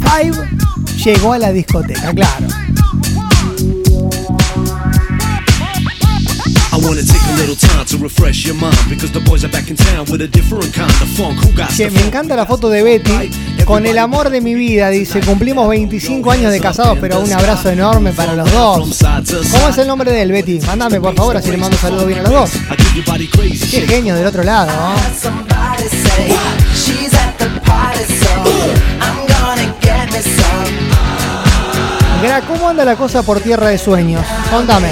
Five 0.00 0.48
llegó 1.04 1.32
a 1.32 1.38
la 1.38 1.52
discoteca, 1.52 2.12
claro. 2.14 2.46
The 11.84 11.90
me 11.90 11.90
funk? 11.90 12.06
encanta 12.06 12.36
la 12.36 12.46
foto 12.46 12.68
de 12.70 12.82
Betty 12.82 13.30
con 13.64 13.84
el 13.86 13.98
amor 13.98 14.30
de 14.30 14.40
mi 14.40 14.54
vida. 14.54 14.90
Dice, 14.90 15.20
cumplimos 15.20 15.68
25 15.68 16.30
años 16.30 16.52
de 16.52 16.60
casados, 16.60 16.98
pero 17.00 17.20
un 17.20 17.32
abrazo 17.32 17.70
enorme 17.70 18.12
para 18.12 18.34
los 18.34 18.50
dos. 18.52 18.98
¿Cómo 19.50 19.68
es 19.68 19.78
el 19.78 19.88
nombre 19.88 20.12
de 20.12 20.22
él, 20.22 20.32
Betty? 20.32 20.60
Mándame, 20.60 21.00
por 21.00 21.14
favor, 21.14 21.36
así 21.36 21.50
le 21.50 21.56
mando 21.56 21.76
un 21.76 21.80
saludo 21.80 22.06
bien 22.06 22.20
a 22.20 22.22
los 22.22 22.32
dos. 22.32 22.50
Qué 23.70 23.86
genio 23.86 24.14
del 24.14 24.26
otro 24.26 24.44
lado, 24.44 24.70
¿cómo 32.46 32.68
anda 32.68 32.84
la 32.84 32.96
cosa 32.96 33.22
por 33.22 33.40
tierra 33.40 33.68
de 33.68 33.78
sueños? 33.78 34.24
Contame. 34.50 34.88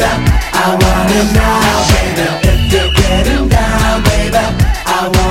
Baby. 0.00 0.30
I. 4.86 5.30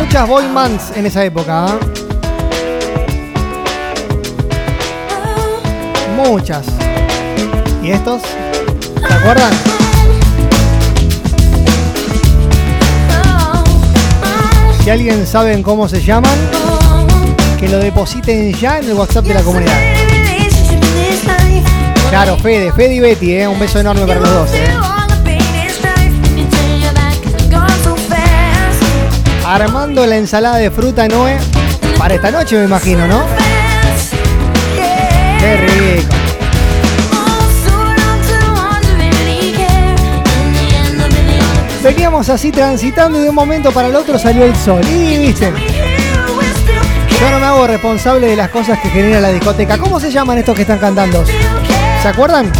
Muchas 0.00 0.26
boy 0.26 0.44
bands 0.54 0.92
en 0.96 1.04
esa 1.06 1.24
época, 1.24 1.66
¿ah? 1.66 1.78
Muchas. 6.16 6.66
¿Y 7.82 7.90
estos? 7.90 8.22
¿Se 9.06 9.14
acuerdan? 9.14 9.52
Si 14.82 14.90
alguien 14.90 15.26
sabe 15.26 15.60
cómo 15.62 15.86
se 15.88 16.02
llaman, 16.02 16.38
que 17.60 17.68
lo 17.68 17.78
depositen 17.78 18.54
ya 18.54 18.78
en 18.78 18.86
el 18.86 18.94
WhatsApp 18.94 19.26
de 19.26 19.34
la 19.34 19.42
comunidad. 19.42 19.97
Claro, 22.10 22.38
Fede, 22.38 22.72
Fede 22.72 22.94
y 22.94 23.00
Betty, 23.00 23.34
¿eh? 23.36 23.46
un 23.46 23.58
beso 23.58 23.78
enorme 23.78 24.06
para 24.06 24.20
los 24.20 24.30
dos. 24.30 24.50
¿eh? 24.54 24.66
Armando 29.44 30.06
la 30.06 30.16
ensalada 30.16 30.56
de 30.56 30.70
fruta 30.70 31.06
Noé 31.08 31.38
para 31.98 32.14
esta 32.14 32.30
noche, 32.30 32.56
me 32.56 32.64
imagino, 32.64 33.06
¿no? 33.06 33.22
Qué 35.40 35.56
rico. 35.56 36.14
Veníamos 41.82 42.28
así 42.28 42.50
transitando 42.50 43.18
y 43.18 43.22
de 43.22 43.28
un 43.30 43.34
momento 43.34 43.70
para 43.70 43.88
el 43.88 43.96
otro 43.96 44.18
salió 44.18 44.44
el 44.44 44.54
sol. 44.56 44.80
Y 44.86 45.18
viste, 45.18 45.52
yo 47.20 47.30
no 47.30 47.38
me 47.38 47.46
hago 47.46 47.66
responsable 47.66 48.26
de 48.26 48.36
las 48.36 48.50
cosas 48.50 48.78
que 48.80 48.90
genera 48.90 49.20
la 49.20 49.30
discoteca. 49.30 49.78
¿Cómo 49.78 49.98
se 49.98 50.10
llaman 50.10 50.38
estos 50.38 50.54
que 50.54 50.62
están 50.62 50.78
cantando? 50.78 51.24
¿Se 52.08 52.12
acuerdan? 52.12 52.50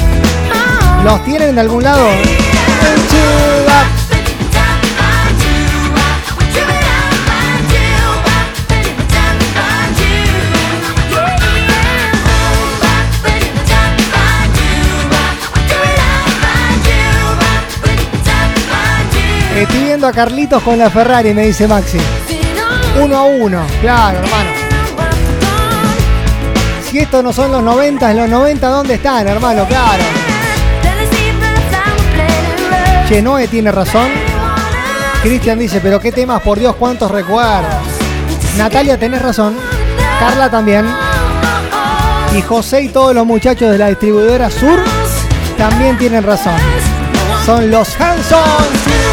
¿Los 1.05 1.25
tienen 1.25 1.49
en 1.49 1.59
algún 1.59 1.83
lado? 1.83 2.07
Estoy 19.57 19.83
viendo 19.83 20.07
a 20.07 20.13
Carlitos 20.13 20.63
con 20.63 20.79
la 20.79 20.91
Ferrari, 20.91 21.33
me 21.33 21.47
dice 21.47 21.67
Maxi. 21.67 21.97
Uno 23.03 23.17
a 23.17 23.25
uno, 23.25 23.67
claro, 23.81 24.19
hermano. 24.19 24.68
Si 26.91 26.99
estos 26.99 27.23
no 27.23 27.35
son 27.35 27.53
los 27.53 27.63
90, 27.63 28.15
los 28.15 28.29
90, 28.31 28.69
¿dónde 28.69 28.95
están, 28.95 29.29
hermano? 29.29 29.67
Claro. 29.67 30.03
Che, 33.09 33.49
tiene 33.49 33.71
razón. 33.71 34.09
Cristian 35.23 35.59
dice, 35.59 35.81
pero 35.83 36.01
qué 36.01 36.13
temas, 36.13 36.41
por 36.41 36.59
Dios, 36.59 36.77
cuántos 36.77 37.11
recuerdos. 37.11 37.75
Natalia, 38.57 38.99
tenés 38.99 39.21
razón. 39.21 39.55
Carla 40.19 40.51
también. 40.51 40.87
Y 42.35 42.41
José 42.41 42.83
y 42.83 42.89
todos 42.89 43.15
los 43.15 43.27
muchachos 43.27 43.71
de 43.71 43.79
la 43.79 43.89
distribuidora 43.89 44.51
Sur 44.51 44.83
también 45.57 45.99
tienen 45.99 46.23
razón. 46.23 46.57
Son 47.45 47.71
los 47.71 47.89
Hansons. 48.01 49.08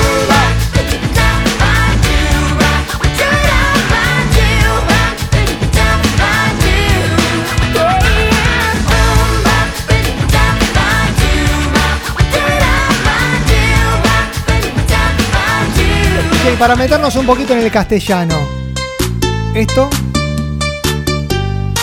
Para 16.60 16.76
meternos 16.76 17.16
un 17.16 17.26
poquito 17.26 17.54
en 17.54 17.60
el 17.60 17.72
castellano. 17.72 18.36
Esto. 19.54 19.90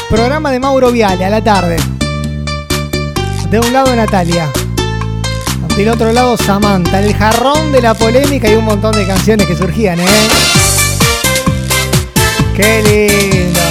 Programa 0.09 0.51
de 0.51 0.59
Mauro 0.59 0.91
Viale 0.91 1.25
a 1.25 1.31
la 1.31 1.43
tarde. 1.43 1.77
De 3.51 3.61
un 3.61 3.73
lado 3.73 3.95
Natalia. 3.95 4.51
Del 5.77 5.89
otro 5.89 6.13
lado 6.13 6.37
Samantha. 6.37 7.01
El 7.01 7.15
jarrón 7.15 7.71
de 7.71 7.83
la 7.83 7.95
polémica 7.95 8.51
y 8.51 8.55
un 8.55 8.65
montón 8.65 8.93
de 8.93 9.07
canciones 9.07 9.47
que 9.47 9.57
surgían, 9.57 10.01
¿eh? 10.01 10.07
Qué 12.57 12.83
lindo. 12.83 13.62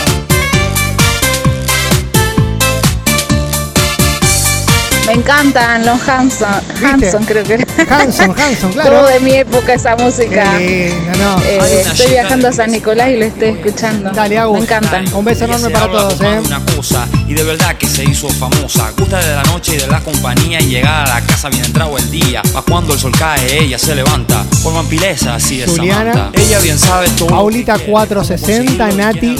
Me 5.12 5.18
encantan 5.18 5.86
los 5.86 6.08
Hanson. 6.08 6.62
Hanson, 6.82 7.26
creo 7.26 7.44
que 7.44 7.56
era. 7.56 7.66
Hanson, 7.90 8.34
Hanson, 8.40 8.72
claro. 8.72 8.92
Todo 8.92 9.08
de 9.08 9.20
mi 9.20 9.34
época 9.34 9.74
esa 9.74 9.98
música. 9.98 10.58
Qué 10.58 10.96
lindo, 10.96 11.18
no. 11.18 11.44
Eh, 11.44 11.82
estoy 11.82 12.12
viajando 12.12 12.48
a 12.48 12.54
San 12.54 12.72
Nicolás 12.72 13.10
y 13.10 13.18
lo 13.18 13.26
estoy 13.26 13.50
escuchando. 13.50 14.10
Dale, 14.12 14.38
Agus. 14.38 14.60
Me 14.60 14.64
encanta. 14.64 15.04
Un 15.14 15.26
beso 15.26 15.44
enorme 15.44 15.70
para 15.70 15.92
todos, 15.92 16.22
¿eh? 16.22 16.40
una 16.46 16.64
cosa 16.64 17.06
y 17.28 17.34
de 17.34 17.44
verdad 17.44 17.76
que 17.76 17.88
se 17.88 18.06
hizo 18.06 18.30
famosa. 18.30 18.94
Gusta 18.98 19.20
de 19.20 19.36
la 19.36 19.44
noche 19.44 19.76
y 19.76 19.80
de 19.80 19.88
la 19.88 20.00
compañía 20.00 20.62
y 20.62 20.68
llegar 20.68 21.10
a 21.10 21.20
la 21.20 21.28
casa 21.28 21.50
bien 21.50 21.66
entrado 21.66 21.98
el 21.98 22.10
día. 22.10 22.42
Pa' 22.54 22.62
cuando 22.62 22.94
el 22.94 23.00
sol 23.00 23.12
cae, 23.12 23.64
ella 23.64 23.78
se 23.78 23.94
levanta. 23.94 24.46
Por 24.64 24.74
vampileza, 24.74 25.36
así 25.36 25.58
de 25.58 25.68
Juliana. 25.68 26.14
Samantha. 26.14 26.42
Ella 26.42 26.60
bien 26.60 26.80
sabe 26.80 27.10
todo. 27.18 27.28
Paulita 27.28 27.78
460, 27.78 28.92
Nati, 28.94 29.36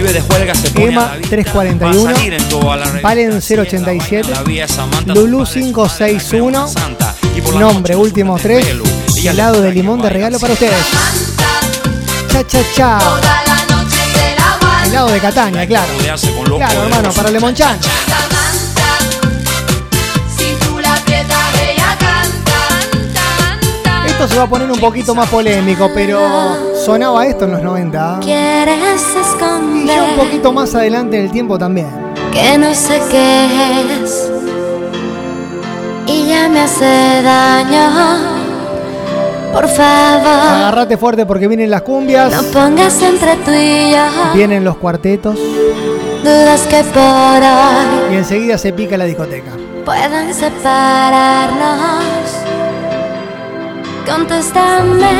Vive 0.00 0.14
de 0.14 0.22
juerga, 0.22 0.54
se 0.54 0.70
pone 0.70 0.86
a 0.86 0.88
Emma 0.88 1.06
la 1.08 1.16
vida. 1.16 1.28
341, 1.28 2.04
Va 2.04 2.10
a 2.10 2.14
salir 2.14 2.32
en 2.32 2.48
toda 2.48 2.76
la 2.78 2.84
revista. 2.86 3.06
Valen 3.06 3.32
087, 3.32 4.30
La 4.30 4.42
vía 4.42 4.66
Samantha, 4.66 5.12
Lulu 5.12 5.44
561, 5.44 6.72
y 7.36 7.40
por 7.42 7.52
la 7.52 7.60
nombre 7.60 7.96
último 7.96 8.38
3, 8.38 8.66
helado 9.26 9.60
de 9.60 9.72
limón 9.74 10.00
de 10.00 10.08
regalo 10.08 10.38
para 10.38 10.54
ustedes. 10.54 10.86
Cha 12.32 12.46
cha 12.46 12.62
cha. 12.74 12.98
Helado 14.86 15.10
de 15.10 15.20
Catania, 15.20 15.66
claro. 15.66 15.92
Claro, 16.56 16.82
hermano, 16.84 17.12
para 17.12 17.30
Lemonchan. 17.30 17.78
Esto 24.20 24.34
se 24.34 24.38
va 24.38 24.44
a 24.44 24.48
poner 24.48 24.70
un 24.70 24.78
poquito 24.78 25.14
más 25.14 25.30
polémico, 25.30 25.90
pero 25.94 26.20
sonaba 26.84 27.24
esto 27.24 27.46
en 27.46 27.52
los 27.52 27.62
90. 27.62 28.18
Quieres 28.20 28.76
Y 28.76 28.78
ya 28.84 28.90
un 28.90 28.96
esconder 29.24 30.14
poquito 30.14 30.52
más 30.52 30.74
adelante 30.74 31.16
en 31.16 31.24
el 31.24 31.30
tiempo 31.30 31.58
también. 31.58 31.88
que 32.30 32.58
no 32.58 32.74
sé 32.74 33.00
qué 33.10 33.46
es 34.02 34.30
y 36.06 36.28
ya 36.28 36.50
me 36.50 36.60
hace 36.60 37.22
daño. 37.22 37.88
Por 39.54 39.66
favor, 39.68 40.28
Agarrate 40.28 40.98
fuerte 40.98 41.24
porque 41.24 41.48
vienen 41.48 41.70
las 41.70 41.80
cumbias, 41.80 42.30
no 42.30 42.42
pongas 42.52 43.00
entre 43.00 43.36
tú 43.36 43.52
y 43.52 43.92
yo 43.92 44.04
vienen 44.34 44.64
los 44.64 44.76
cuartetos, 44.76 45.38
dudas 46.22 46.66
que 46.66 46.84
por 46.84 47.02
hoy 47.02 48.12
Y 48.12 48.16
enseguida 48.16 48.58
se 48.58 48.74
pica 48.74 48.98
la 48.98 49.06
discoteca. 49.06 49.52
puedan 49.86 50.34
separarnos. 50.34 52.39
Contéstame, 54.10 55.10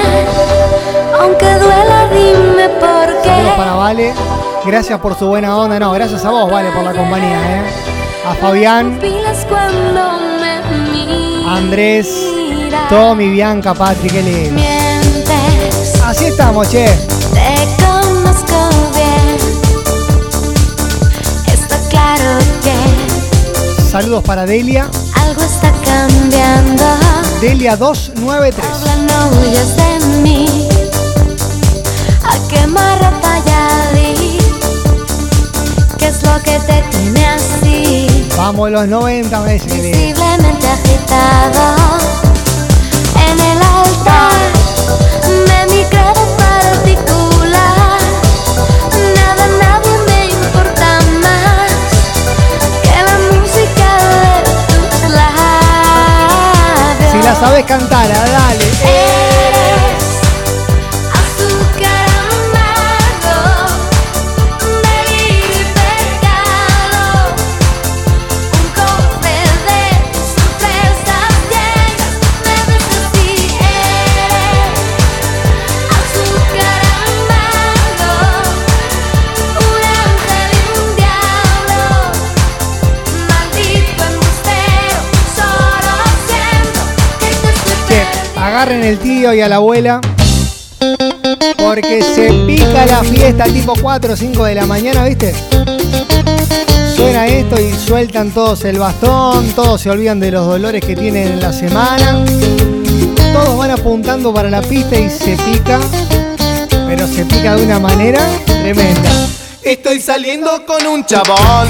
aunque 1.20 1.46
duela, 1.55 2.09
dime 2.12 2.68
por 2.81 3.07
Saludos 3.07 3.22
qué. 3.22 3.53
para 3.57 3.72
Vale. 3.74 4.14
Gracias 4.66 4.98
por 5.00 5.16
su 5.18 5.26
buena 5.29 5.57
onda. 5.57 5.79
No, 5.79 5.92
gracias 5.92 6.24
a 6.24 6.31
vos, 6.31 6.50
Vale, 6.50 6.70
por 6.72 6.83
la 6.83 6.92
compañía, 6.92 7.38
¿eh? 7.38 7.62
A 8.26 8.35
Fabián, 8.35 9.00
Andrés, 11.46 12.09
Tommy, 12.88 13.29
Bianca, 13.31 13.74
Patrick, 13.74 14.12
qué 14.12 14.22
lindo. 14.22 14.62
Así 16.05 16.26
estamos, 16.26 16.68
che. 16.68 16.85
te 16.87 17.83
conozco 17.83 18.68
bien. 18.94 19.37
Está 21.46 21.76
claro 21.88 22.38
que 22.62 23.83
Saludos 23.83 24.22
para 24.24 24.44
Delia. 24.46 24.87
algo 25.22 25.42
está 25.42 25.72
cambiando. 25.85 26.85
Delia 27.40 27.74
293. 27.76 28.69
No 29.20 29.28
huyas 29.28 29.76
de 29.76 30.06
mí. 30.22 30.46
A 32.24 32.48
quemar 32.48 32.98
ropa 33.02 33.33
ya 33.44 33.90
vi. 33.92 34.38
¿Qué 35.98 36.06
es 36.09 36.22
lo 36.22 36.42
que 36.42 36.59
te 36.61 36.83
tiene 36.90 37.26
así? 37.26 38.06
Vamos 38.38 38.70
los 38.70 38.88
90 38.88 39.40
meses. 39.40 39.74
Visiblemente 39.74 40.66
agitado. 40.66 41.76
En 43.28 43.38
el 43.38 43.59
altar 43.62 44.33
de 45.48 45.74
mi 45.74 45.85
credo 45.85 46.24
particular. 46.38 47.09
Sabes 57.38 57.64
cantar, 57.64 58.08
dale. 58.08 58.64
Eres 58.82 59.29
agarren 88.70 88.85
el 88.85 88.98
tío 88.98 89.35
y 89.35 89.40
a 89.40 89.48
la 89.48 89.56
abuela. 89.56 90.00
Porque 91.56 92.02
se 92.02 92.33
pica 92.46 92.87
la 92.87 93.02
fiesta 93.02 93.44
tipo 93.44 93.74
4 93.80 94.12
o 94.12 94.16
5 94.16 94.44
de 94.44 94.54
la 94.54 94.66
mañana, 94.66 95.04
¿viste? 95.04 95.35
Suena 96.96 97.26
esto 97.26 97.61
y 97.61 97.72
sueltan 97.72 98.30
todos 98.30 98.64
el 98.64 98.78
bastón, 98.78 99.46
todos 99.54 99.80
se 99.80 99.90
olvidan 99.90 100.20
de 100.20 100.30
los 100.30 100.46
dolores 100.46 100.85
que 100.85 100.94
tienen 100.94 101.28
en 101.28 101.40
la 101.40 101.52
semana. 101.52 102.24
Todos 103.33 103.56
van 103.59 103.72
apuntando 103.72 104.33
para 104.33 104.50
la 104.50 104.62
pista 104.62 104.98
y 104.98 105.11
se 105.11 105.37
pica, 105.37 105.80
pero 106.87 107.06
se 107.06 107.24
pica 107.24 107.56
de 107.56 107.64
una 107.64 107.78
manera 107.78 108.20
tremenda. 108.44 109.11
Estoy 109.62 110.00
saliendo 110.00 110.64
con 110.66 110.87
un 110.87 111.04
chabón. 111.04 111.68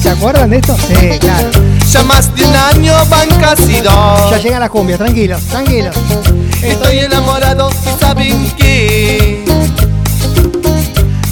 ¿Se 0.00 0.10
acuerdan 0.10 0.50
de 0.50 0.58
esto? 0.58 0.76
Sí, 0.76 1.18
claro. 1.18 1.50
Ya 1.90 2.02
más 2.02 2.34
de 2.34 2.44
un 2.44 2.54
año 2.54 2.92
van 3.08 3.28
casi 3.40 3.80
dos. 3.80 4.30
Ya 4.30 4.38
llegan 4.38 4.60
las 4.60 4.70
cumbias, 4.70 4.98
tranquilos, 4.98 5.40
tranquilos. 5.44 5.96
Estoy 6.66 6.98
enamorado 6.98 7.70
saben 8.00 8.50
que 8.56 9.44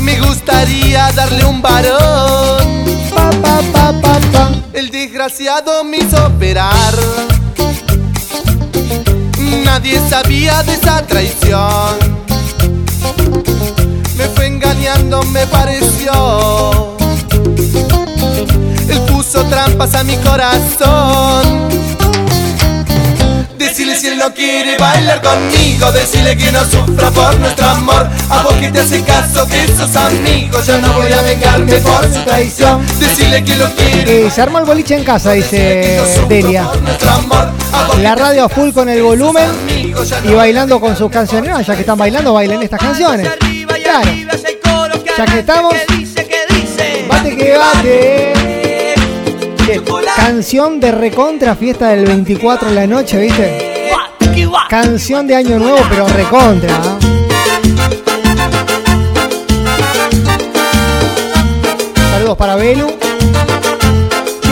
me 0.01 0.21
gustaría 0.21 1.11
darle 1.13 1.45
un 1.45 1.61
varón. 1.61 2.85
Pa, 3.15 3.31
pa, 3.43 3.61
pa. 3.73 4.05
El 4.73 4.91
desgraciado 4.91 5.85
me 5.85 5.99
hizo 5.99 6.27
operar. 6.27 6.95
Nadie 9.65 10.01
sabía 10.09 10.63
de 10.63 10.75
esa 10.75 11.07
traición. 11.07 11.97
Me 14.17 14.25
fue 14.35 14.47
engañando, 14.47 15.23
me 15.25 15.47
pareció. 15.47 16.97
Él 18.89 19.01
puso 19.09 19.45
trampas 19.45 19.95
a 19.95 20.05
mi 20.05 20.17
corazón. 20.17 21.69
Si 24.05 24.11
él 24.11 24.19
no 24.19 24.35
quiere 24.35 24.77
bailar 24.77 25.23
conmigo 25.23 25.91
Decirle 25.91 26.37
que 26.37 26.53
no 26.53 26.63
sufra 26.67 27.11
por 27.11 27.41
nuestro 27.41 27.67
amor 27.67 28.07
A 28.29 28.43
vos 28.43 28.53
que 28.53 28.71
te 28.71 28.81
hace 28.81 29.03
caso 29.03 29.47
que 29.49 29.67
sos 29.69 29.97
amigo 29.97 30.59
Yo 30.63 30.79
no 30.79 30.93
voy 30.93 31.11
a 31.11 31.23
vengarme 31.23 31.77
por 31.77 32.05
su 32.13 32.21
traición 32.21 32.87
Decirle 33.01 33.43
que 33.43 33.57
lo 33.57 33.65
quiere 33.71 34.27
Eh, 34.27 34.31
se 34.31 34.43
armó 34.43 34.59
el 34.59 34.67
boliche 34.67 34.95
en 34.97 35.05
casa, 35.05 35.33
dice 35.33 36.03
Delia. 36.29 36.69
nuestro 36.83 37.11
amor 37.13 37.51
A 37.73 37.85
vos 37.87 37.99
La 38.01 38.15
radio 38.15 38.45
a 38.45 38.49
full 38.51 38.73
con 38.73 38.91
el 38.91 39.03
volumen 39.03 39.49
amigo 39.49 40.05
Ya 40.05 40.21
y 40.23 40.35
bailando 40.35 40.79
con 40.81 40.95
sus 40.95 41.11
canciones. 41.11 41.51
No, 41.51 41.63
ya 41.63 41.75
que 41.75 41.81
están 41.81 41.97
bailando, 41.97 42.35
bailen 42.35 42.63
estas 42.63 42.81
canciones. 42.81 43.27
Claro. 43.83 44.11
Ya 45.17 45.25
que 45.25 45.39
estamos, 45.39 45.75
bate 47.09 47.37
que 47.37 47.57
bate. 47.57 48.33
Canción 50.15 50.79
de 50.79 50.93
recontra, 50.93 51.57
fiesta 51.57 51.89
del 51.89 52.05
24 52.05 52.69
de 52.69 52.75
la 52.75 52.87
noche, 52.87 53.19
¿viste? 53.19 53.74
Canción 54.69 55.27
de 55.29 55.37
año 55.37 55.59
nuevo, 55.61 55.79
pero 55.89 56.09
recontra. 56.09 56.75
¿ah? 56.75 56.99
Saludos 62.13 62.37
para 62.37 62.57
Belu. 62.57 62.89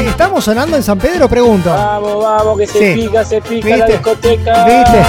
¿Estamos 0.06 0.44
sonando 0.44 0.76
en 0.76 0.82
San 0.82 0.98
Pedro? 0.98 1.28
Pregunto. 1.28 1.70
Vamos, 1.70 2.22
vamos, 2.22 2.58
que 2.58 2.66
se 2.66 2.94
Sí. 2.94 3.00
pica, 3.02 3.24
se 3.24 3.40
pica 3.40 3.68
la 3.68 3.76
¿Viste? 3.76 3.92
discoteca. 3.92 4.64
¿Viste? 4.64 5.04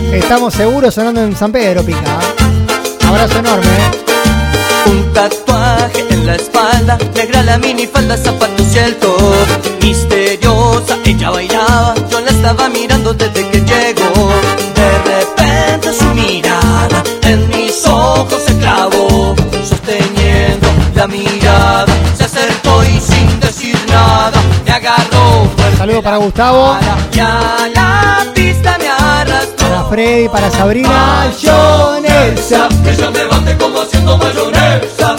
¿Viste? 0.00 0.18
Estamos 0.18 0.54
seguros 0.54 0.94
sonando 0.94 1.22
en 1.22 1.34
San 1.36 1.50
Pedro, 1.52 1.82
pica. 1.82 1.98
¿ah? 2.06 3.08
Abrazo 3.08 3.38
enorme, 3.38 3.66
¿eh? 3.66 4.90
Un 4.90 5.12
tatuaje 5.12 6.04
en 6.22 6.26
la 6.26 6.36
espalda, 6.36 6.98
negra 7.14 7.42
la 7.42 7.58
minifalda, 7.58 8.16
zapatos 8.16 8.74
y 8.74 8.78
el 8.78 8.96
top. 8.96 9.46
Misteriosa, 9.82 10.96
ella 11.04 11.30
bailaba, 11.30 11.94
yo 12.10 12.20
la 12.20 12.30
estaba 12.30 12.68
mirando 12.68 13.12
desde 13.12 13.48
que 13.50 13.60
llegó. 13.60 14.30
De 14.78 14.90
repente 15.10 15.92
su 15.92 16.04
mirada 16.14 17.02
en 17.22 17.48
mis 17.48 17.84
ojos 17.86 18.40
se 18.46 18.56
clavó, 18.58 19.34
sosteniendo 19.68 20.68
la 20.94 21.06
mirada, 21.08 21.92
se 22.16 22.24
acercó 22.24 22.82
y 22.84 23.00
sin 23.00 23.40
decir 23.40 23.76
nada, 23.88 24.40
me 24.64 24.72
agarró. 24.72 25.50
Saludos 25.76 26.04
para 26.04 26.16
Gustavo, 26.18 26.76
y 27.12 27.18
a 27.18 27.68
la 27.74 28.26
pista 28.34 28.78
me 28.78 28.88
arrastró. 28.88 29.68
para 29.68 29.84
Freddy, 29.84 30.28
para 30.28 30.50
Sabrina. 30.50 30.88
Mayonesa. 30.88 32.68
Que 32.84 32.96
yo 32.96 33.10
me 33.10 33.24
bote 33.24 33.56
como 33.58 33.84
siendo 33.84 34.16
mayonesa 34.16 35.16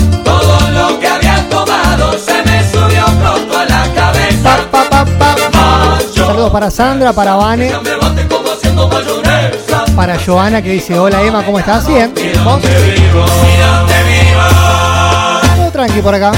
Saludos 6.34 6.52
para 6.52 6.72
Sandra, 6.72 7.13
para 7.13 7.36
Vane, 7.36 7.72
para 9.96 10.17
Joana 10.17 10.63
que 10.63 10.72
dice, 10.72 10.98
hola 10.98 11.22
Emma, 11.22 11.46
¿cómo 11.46 11.60
estás? 11.60 11.88
Bien. 11.88 12.12
Todo 15.56 15.72
tranqui 15.72 16.02
por 16.02 16.15
acá. 16.15 16.32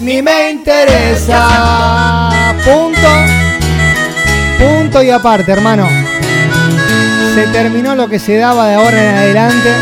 Ni 0.00 0.20
me 0.20 0.50
interesa. 0.50 2.28
Punto. 2.64 3.08
Punto 4.58 5.00
y 5.00 5.10
aparte, 5.10 5.52
hermano. 5.52 5.88
Se 7.32 7.46
terminó 7.52 7.94
lo 7.94 8.08
que 8.08 8.18
se 8.18 8.36
daba 8.36 8.66
de 8.66 8.74
ahora 8.74 9.10
en 9.10 9.14
adelante. 9.14 9.72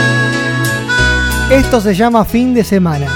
Esto 1.53 1.81
se 1.81 1.95
llama 1.95 2.27
fin 2.27 2.53
de 2.53 2.65
semana. 2.65 3.07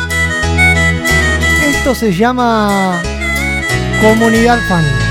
Esto 1.68 1.94
se 1.94 2.10
llama 2.10 3.02
comunidad 4.00 4.58
fan. 4.66 5.01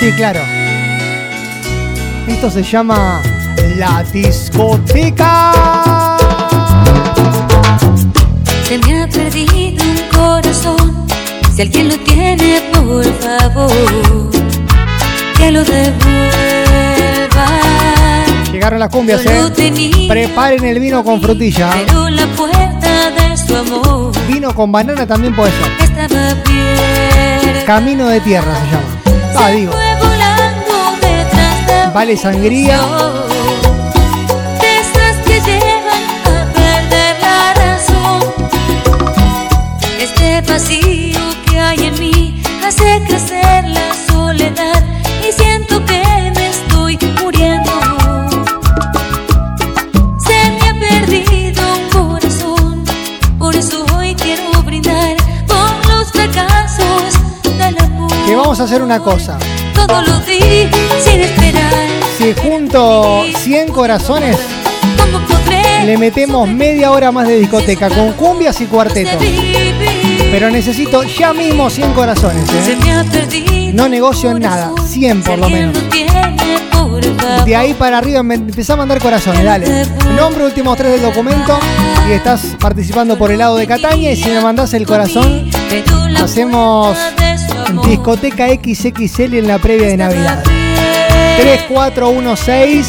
Sí, 0.00 0.10
claro. 0.12 0.40
Esto 2.26 2.50
se 2.50 2.62
llama 2.62 3.20
la 3.76 4.02
discoteca. 4.10 5.52
Se 8.64 8.78
me 8.78 9.02
ha 9.02 9.06
perdido 9.06 9.84
un 9.84 9.98
corazón. 10.10 11.06
Si 11.54 11.60
alguien 11.60 11.90
lo 11.90 11.98
tiene, 11.98 12.62
por 12.72 13.04
favor, 13.20 14.30
que 15.36 15.50
lo 15.50 15.62
devuelva. 15.64 17.46
Llegaron 18.50 18.80
las 18.80 18.88
cumbias, 18.88 19.20
eh. 19.26 20.06
Preparen 20.08 20.64
el 20.64 20.80
vino 20.80 21.04
con 21.04 21.20
frutilla. 21.20 21.72
pero 21.74 22.08
la 22.08 22.26
puerta 22.28 23.10
de 23.10 23.36
su 23.36 23.54
amor 23.54 24.12
Vino 24.26 24.54
con 24.54 24.72
banana 24.72 25.06
también 25.06 25.36
puede 25.36 25.52
ser. 25.52 25.90
Estaba 25.90 26.34
bien. 26.46 27.66
Camino 27.66 28.08
de 28.08 28.20
tierra 28.20 28.54
se 28.54 28.70
llama. 28.70 29.00
Ah, 29.36 29.50
digo. 29.50 29.72
La 37.20 37.54
razón. 37.54 38.20
Este 39.98 40.40
vacío 40.42 41.18
que 41.48 41.58
hay 41.58 41.86
en 41.86 41.98
mí 41.98 42.42
hace 42.64 43.02
crecer 43.06 43.68
la 43.68 43.94
soledad 44.08 44.84
y 45.28 45.32
siento 45.32 45.84
que 45.84 46.32
me 46.36 46.48
estoy 46.48 46.98
muriendo. 47.20 47.72
Se 50.18 50.50
me 50.52 50.68
ha 50.68 50.74
perdido 50.78 51.62
un 51.74 51.88
corazón, 51.90 52.84
por 53.38 53.54
eso 53.56 53.84
hoy 53.96 54.14
quiero 54.14 54.62
brindar 54.62 55.16
por 55.46 55.90
los 55.90 56.12
fracasos 56.12 57.14
del 57.58 57.78
amor. 57.78 58.12
Que 58.26 58.36
vamos 58.36 58.60
a 58.60 58.64
hacer 58.64 58.82
una 58.82 59.00
cosa. 59.00 59.38
Todo 59.74 60.02
lo 60.02 60.18
di 60.20 60.68
sin 61.02 61.20
esperar. 61.20 61.72
Si 62.18 62.34
junto 62.34 63.24
100 63.42 63.68
corazones, 63.68 64.36
¿Cómo 64.98 65.26
podré 65.26 65.60
le 65.84 65.96
metemos 65.96 66.48
media 66.48 66.90
hora 66.90 67.10
más 67.10 67.26
de 67.26 67.36
discoteca 67.38 67.88
con 67.88 68.12
cumbias 68.12 68.60
y 68.60 68.66
cuarteto. 68.66 69.18
Pero 70.30 70.50
necesito 70.50 71.02
ya 71.02 71.32
mismo 71.32 71.70
100 71.70 71.92
corazones. 71.92 72.48
¿eh? 72.52 73.72
No 73.72 73.88
negocio 73.88 74.30
en 74.30 74.40
nada. 74.40 74.72
100 74.86 75.22
por 75.22 75.38
lo 75.38 75.48
menos. 75.48 75.76
De 77.44 77.56
ahí 77.56 77.74
para 77.74 77.98
arriba 77.98 78.20
empezá 78.20 78.74
a 78.74 78.76
mandar 78.76 79.00
corazones, 79.00 79.44
dale. 79.44 79.86
Nombre, 80.16 80.44
últimos 80.44 80.76
tres 80.76 80.92
del 80.92 81.02
documento. 81.02 81.58
Y 82.08 82.12
estás 82.12 82.56
participando 82.58 83.18
por 83.18 83.30
el 83.30 83.38
lado 83.38 83.56
de 83.56 83.66
Cataña. 83.66 84.10
Y 84.10 84.16
si 84.16 84.30
me 84.30 84.40
mandás 84.40 84.72
el 84.74 84.86
corazón, 84.86 85.50
hacemos 86.22 86.96
discoteca 87.86 88.48
XXL 88.48 89.34
en 89.34 89.48
la 89.48 89.58
previa 89.58 89.88
de 89.88 89.96
Navidad. 89.96 90.42
3416 91.40 92.86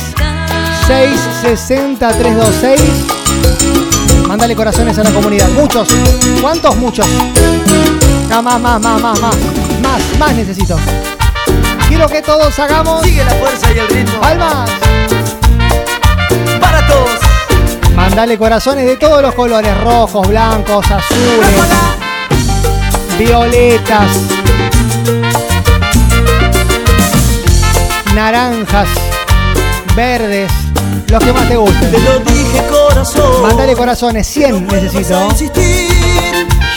660 0.87 2.17
326. 2.17 4.27
Mándale 4.27 4.55
corazones 4.55 4.97
a 4.97 5.03
la 5.03 5.11
comunidad. 5.11 5.49
Muchos. 5.49 5.89
¿Cuántos? 6.41 6.75
Muchos. 6.77 7.05
No, 8.29 8.41
más, 8.41 8.61
más, 8.61 8.81
más, 8.81 9.01
más, 9.01 9.19
más. 9.19 9.35
Más, 9.81 10.19
más 10.19 10.35
necesito. 10.35 10.77
Quiero 12.01 12.13
que 12.13 12.21
todos 12.23 12.57
hagamos. 12.57 13.03
Sigue 13.03 13.23
la 13.23 13.29
fuerza 13.33 13.71
y 13.71 13.77
el 13.77 13.87
ritmo. 13.87 14.19
¡Palmas! 14.21 14.71
Para 16.59 16.87
todos. 16.87 17.19
Mándale 17.95 18.39
corazones 18.39 18.87
de 18.87 18.97
todos 18.97 19.21
los 19.21 19.35
colores. 19.35 19.79
Rojos, 19.83 20.27
blancos, 20.27 20.83
azules. 20.89 21.47
Violetas. 23.19 24.07
Naranjas. 28.15 28.89
Verdes. 29.95 30.51
Los 31.07 31.23
que 31.23 31.33
más 31.33 31.47
te 31.47 31.55
gusten. 31.55 31.91
Te 31.91 31.99
lo 31.99 32.17
dije 32.21 32.63
corazón. 32.67 33.43
Mándale 33.43 33.75
corazones, 33.75 34.25
100 34.25 34.65
necesito. 34.65 35.29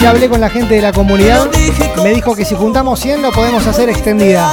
Ya 0.05 0.11
hablé 0.11 0.29
con 0.29 0.39
la 0.39 0.51
gente 0.51 0.75
de 0.75 0.83
la 0.83 0.93
comunidad. 0.93 1.49
Me 2.03 2.13
dijo 2.13 2.37
que 2.37 2.45
si 2.45 2.55
juntamos 2.55 3.01
100 3.01 3.23
lo 3.23 3.33
podemos 3.33 3.67
hacer 3.67 3.89
extendida. 3.89 4.53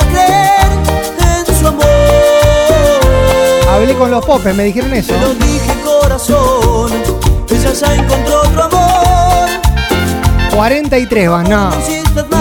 Hablé 3.70 3.94
con 3.96 4.12
los 4.12 4.26
popes, 4.26 4.56
me 4.56 4.64
dijeron 4.64 4.94
eso. 4.94 5.14
Corazón. 5.84 6.94
Ella 7.50 7.74
ya 7.74 7.96
encontró 7.96 8.44
otro 8.44 8.64
amor. 8.64 9.50
43 10.56 11.30
van, 11.30 11.50
no. 11.50 11.70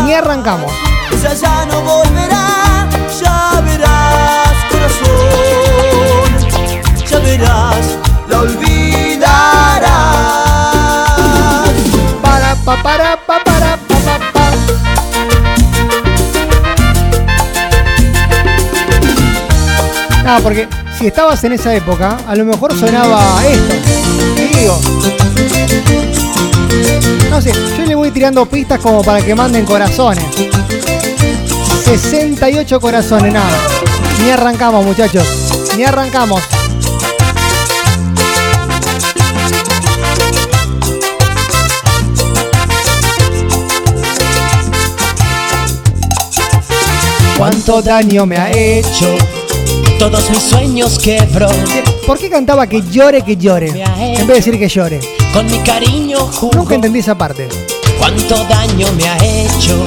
Ni 0.05 0.15
arrancamos. 0.15 0.73
Ella 1.11 1.35
ya 1.35 1.67
no 1.67 1.81
volverá. 1.81 2.87
Ya 3.21 3.61
verás 3.61 4.55
corazón. 4.71 6.31
Ya 7.11 7.19
verás. 7.19 7.99
La 8.29 8.39
olvidarás. 8.39 8.80
Pa, 12.71 12.83
para, 12.83 13.17
pa, 13.17 13.43
para, 13.43 13.77
pa, 13.77 13.97
pa, 13.97 14.19
pa. 14.33 14.51
No, 20.25 20.41
porque 20.43 20.69
si 20.97 21.09
estabas 21.09 21.43
en 21.45 21.53
esa 21.53 21.75
época, 21.75 22.19
a 22.29 22.37
lo 22.37 22.45
mejor 22.45 22.79
sonaba 22.79 23.45
esto. 23.47 23.75
Te 24.37 24.59
digo. 24.59 24.81
No 27.31 27.41
sé, 27.41 27.53
yo 27.77 27.87
le 27.87 27.95
voy 27.95 28.11
tirando 28.11 28.47
pistas 28.47 28.79
como 28.79 29.03
para 29.03 29.21
que 29.23 29.35
manden 29.35 29.65
corazones. 29.65 30.25
68 31.85 32.81
corazones, 32.81 33.33
nada. 33.33 33.59
Ni 34.23 34.31
arrancamos, 34.31 34.85
muchachos. 34.85 35.27
Ni 35.77 35.85
arrancamos. 35.85 36.41
Cuánto 47.41 47.81
daño 47.81 48.27
me 48.27 48.37
ha 48.37 48.51
hecho. 48.51 49.17
Todos 49.99 50.29
mis 50.29 50.43
sueños 50.43 50.99
quebró. 50.99 51.49
¿Por 52.07 52.19
qué 52.19 52.29
cantaba 52.29 52.67
que 52.67 52.83
llore, 52.83 53.23
que 53.23 53.39
llore? 53.39 53.69
En 53.97 54.27
vez 54.27 54.27
de 54.27 54.35
decir 54.35 54.59
que 54.59 54.69
llore. 54.69 55.01
Con 55.33 55.47
mi 55.47 55.57
cariño. 55.61 56.19
Nunca 56.53 56.75
entendí 56.75 56.99
esa 56.99 57.17
parte. 57.17 57.49
Cuánto 57.99 58.45
daño 58.45 58.89
me 58.93 59.09
ha 59.09 59.17
hecho. 59.25 59.83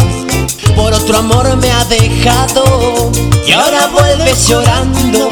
Por 0.75 0.93
otro 0.93 1.19
amor 1.19 1.55
me 1.57 1.69
ha 1.69 1.85
dejado. 1.85 3.11
Y 3.47 3.51
ahora 3.51 3.85
vuelves 3.85 4.47
llorando 4.47 5.29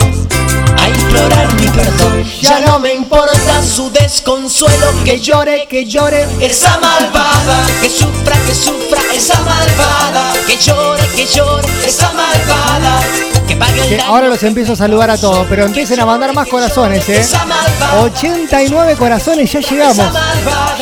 a 0.82 0.90
implorar 0.90 1.54
mi 1.56 1.68
perdón. 1.68 2.24
Ya 2.42 2.60
no 2.62 2.80
me 2.80 2.94
importa 2.94 3.62
su 3.64 3.90
desconsuelo. 3.92 4.88
Que 5.06 5.20
llore, 5.20 5.68
que 5.70 5.86
llore. 5.86 6.28
Esa 6.40 6.80
malvada. 6.80 7.66
Que 7.82 7.90
sufra, 7.90 8.36
que 8.46 8.54
sufra. 8.56 9.02
Esa 9.14 9.40
malvada. 9.42 10.34
Que 10.46 10.58
llore, 10.58 11.04
que 11.16 11.26
llore. 11.26 11.68
Esa 11.86 12.12
malvada. 12.14 13.02
Que 13.48 13.56
pague 13.56 13.82
el 13.82 13.90
Que 13.90 13.98
daño. 13.98 14.10
ahora 14.10 14.28
los 14.28 14.42
empiezo 14.44 14.74
a 14.74 14.76
saludar 14.76 15.10
a 15.10 15.18
todos, 15.18 15.46
pero 15.50 15.66
empiecen 15.66 16.00
a 16.00 16.06
mandar 16.06 16.34
más 16.34 16.48
corazones, 16.48 17.08
¿eh? 17.10 17.20
Esa 17.20 17.46
malvada. 17.46 18.02
89 18.02 18.96
corazones, 18.98 19.52
ya 19.52 19.60
llegamos. 19.60 19.98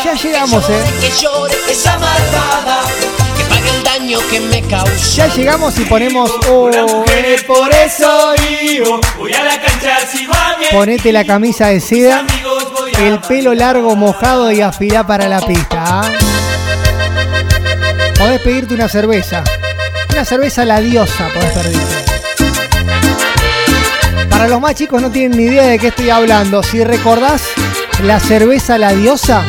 Ya 0.04 0.14
llegamos, 0.14 0.70
¿eh? 0.70 0.84
Que 1.02 1.12
llore 1.22 1.56
esa 1.70 1.94
malvada, 1.98 2.82
que 3.00 3.08
pague 3.08 3.08
el 3.08 3.09
daño 3.90 4.20
que 4.30 4.40
me 4.40 4.62
causó. 4.64 5.16
Ya 5.16 5.28
llegamos 5.34 5.78
y 5.80 5.86
ponemos. 5.86 6.32
Oh, 6.48 6.70
Mujeres, 6.70 7.44
por 7.44 7.72
eso 7.74 8.34
vivo. 8.62 9.00
Voy 9.18 9.34
a 9.34 9.44
la 9.44 9.62
cancha, 9.62 9.98
sigo 10.12 10.34
a 10.34 10.58
mi 10.58 10.66
ponete 10.72 11.12
la 11.12 11.26
camisa 11.26 11.68
de 11.68 11.80
seda, 11.80 12.26
el 13.00 13.20
pelo 13.22 13.54
largo, 13.54 13.96
mojado 13.96 14.52
y 14.52 14.62
afilá 14.62 15.06
para 15.06 15.28
la 15.28 15.42
pista. 15.42 15.84
¿ah? 15.86 16.12
Podés 18.18 18.42
pedirte 18.42 18.74
una 18.74 18.88
cerveza. 18.88 19.44
Una 20.12 20.26
cerveza 20.26 20.66
la 20.66 20.82
diosa, 20.82 21.30
podés 21.34 21.52
pedirte. 21.52 21.96
Para 24.30 24.48
los 24.48 24.62
más 24.62 24.76
chicos 24.76 25.02
no 25.02 25.10
tienen 25.12 25.38
ni 25.38 25.46
idea 25.46 25.64
de 25.64 25.80
qué 25.80 25.88
estoy 25.88 26.10
hablando. 26.10 26.62
Si 26.64 26.84
recordás 26.84 27.42
la 28.04 28.20
cerveza 28.20 28.78
la 28.78 28.94
diosa, 28.94 29.44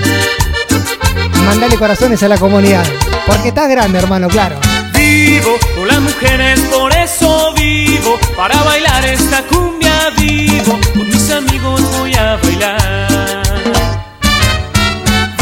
mandale 1.45 1.77
corazones 1.77 2.23
a 2.23 2.29
la 2.29 2.39
comunidad. 2.39 2.85
Porque 3.27 3.49
estás 3.49 3.69
grande, 3.69 3.99
hermano, 3.99 4.29
claro. 4.29 4.57
Vivo 4.95 5.57
con 5.75 5.89
las 5.89 6.01
mujeres, 6.01 6.61
por 6.73 6.93
eso 6.93 7.53
vivo. 7.55 8.19
Para 8.37 8.63
bailar 8.63 9.05
esta 9.05 9.43
cumbia 9.45 10.11
vivo. 10.19 10.79
Con 10.95 11.09
mis 11.09 11.31
amigos 11.31 11.83
voy 11.99 12.15
a 12.15 12.37
bailar. 12.37 13.43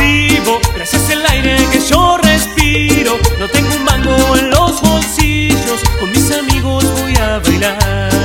Vivo 0.00 0.60
gracias 0.74 1.10
al 1.10 1.26
aire 1.26 1.56
que 1.72 1.80
yo 1.80 2.18
respiro. 2.18 3.18
No 3.38 3.48
tengo 3.48 3.74
un 3.74 3.84
mango 3.84 4.36
en 4.36 4.50
los 4.50 4.80
bolsillos. 4.80 5.80
Con 5.98 6.10
mis 6.10 6.30
amigos 6.32 6.84
voy 7.00 7.16
a 7.16 7.38
bailar. 7.38 8.17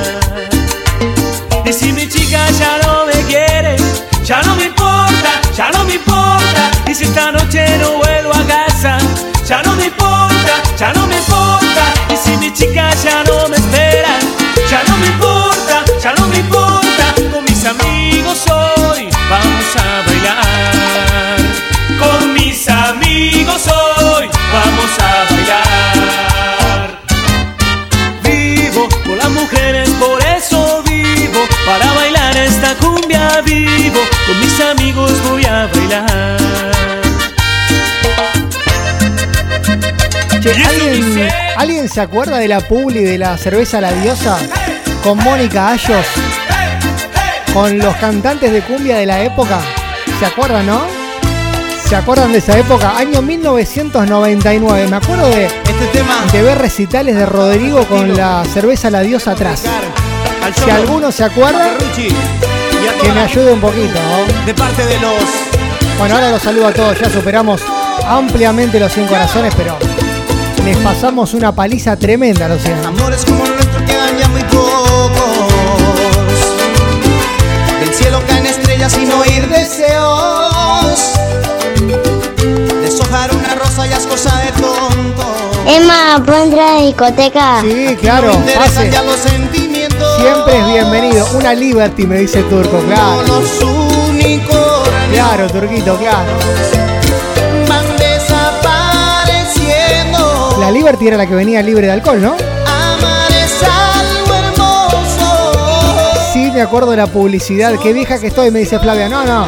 Se 41.94 42.00
acuerda 42.00 42.38
de 42.38 42.48
la 42.48 42.58
publi 42.58 43.04
de 43.04 43.18
la 43.18 43.38
cerveza 43.38 43.80
La 43.80 43.92
Diosa? 43.92 44.36
Con 45.04 45.16
Mónica 45.18 45.68
Ayos. 45.68 46.04
Con 47.52 47.78
los 47.78 47.94
cantantes 47.94 48.50
de 48.50 48.62
cumbia 48.62 48.96
de 48.96 49.06
la 49.06 49.22
época. 49.22 49.60
¿Se 50.18 50.26
acuerdan, 50.26 50.66
no? 50.66 50.82
¿Se 51.88 51.94
acuerdan 51.94 52.32
de 52.32 52.38
esa 52.38 52.58
época? 52.58 52.96
Año 52.96 53.22
1999. 53.22 54.88
Me 54.88 54.96
acuerdo 54.96 55.28
de, 55.28 55.44
Este 55.44 55.86
tema 55.92 56.24
de 56.32 56.42
ver 56.42 56.58
recitales 56.58 57.14
de 57.14 57.26
Rodrigo 57.26 57.86
con 57.86 58.16
la 58.16 58.44
cerveza 58.52 58.90
La 58.90 59.02
Diosa 59.02 59.30
atrás. 59.30 59.62
Si 60.64 60.70
alguno 60.70 61.12
se 61.12 61.22
acuerda, 61.22 61.78
que 61.94 63.12
me 63.12 63.20
ayude 63.20 63.52
un 63.52 63.60
poquito. 63.60 63.94
¿no? 63.94 64.44
de 64.44 64.52
parte 64.52 64.84
de 64.84 64.98
los 64.98 65.14
Bueno, 66.00 66.16
ahora 66.16 66.32
los 66.32 66.42
saludo 66.42 66.66
a 66.66 66.72
todos. 66.72 66.98
Ya 66.98 67.08
superamos 67.08 67.62
ampliamente 68.04 68.80
los 68.80 68.92
100 68.92 69.06
corazones, 69.06 69.54
pero 69.54 69.78
les 70.64 70.76
pasamos 70.78 71.34
una 71.34 71.52
paliza 71.54 71.96
tremenda 71.96 72.46
a 72.46 72.48
los 72.48 72.62
100. 72.62 72.84
amores 72.84 73.24
como 73.24 73.44
el 73.44 73.54
nuestro 73.54 73.84
quedan 73.84 74.18
ya 74.18 74.28
muy 74.28 74.42
pocos. 74.44 75.10
Del 77.80 77.94
cielo 77.94 78.20
caen 78.26 78.46
estrellas 78.46 78.92
sin 78.92 79.10
oír 79.12 79.48
deseos. 79.48 81.12
Deshojar 82.82 83.34
una 83.34 83.54
rosa 83.56 83.86
ya 83.86 83.96
es 83.96 84.06
cosa 84.06 84.36
de 84.38 84.52
tonto. 84.52 85.34
Emma, 85.66 86.22
¿puedo 86.24 86.44
entrar 86.44 86.68
a 86.68 86.74
la 86.80 86.86
discoteca? 86.86 87.60
Sí, 87.62 87.96
claro, 88.00 88.32
no 88.32 88.60
pase. 88.60 88.90
ya 88.90 89.02
los 89.02 89.16
sentimientos. 89.16 90.16
Siempre 90.20 90.58
es 90.58 90.66
bienvenido. 90.66 91.26
Una 91.34 91.54
Liberty, 91.54 92.06
me 92.06 92.18
dice 92.18 92.42
Turco, 92.44 92.78
claro. 92.80 93.22
Los 93.26 93.62
únicos 93.62 94.88
Claro, 95.12 95.48
Turquito, 95.48 95.96
claro. 95.96 96.83
La 100.64 100.70
Liberty 100.70 101.06
era 101.08 101.18
la 101.18 101.26
que 101.26 101.34
venía 101.34 101.60
libre 101.62 101.86
de 101.88 101.92
alcohol, 101.92 102.22
¿no? 102.22 102.32
Amar 102.32 103.30
es 103.32 103.62
algo 103.62 104.34
hermoso. 104.34 105.52
Sí, 106.32 106.50
me 106.50 106.62
acuerdo 106.62 106.90
de 106.92 106.96
la 106.96 107.06
publicidad. 107.06 107.74
Qué 107.82 107.92
vieja 107.92 108.18
que 108.18 108.28
estoy, 108.28 108.50
me 108.50 108.60
dice 108.60 108.78
Flavia. 108.78 109.06
No, 109.10 109.24
no, 109.26 109.46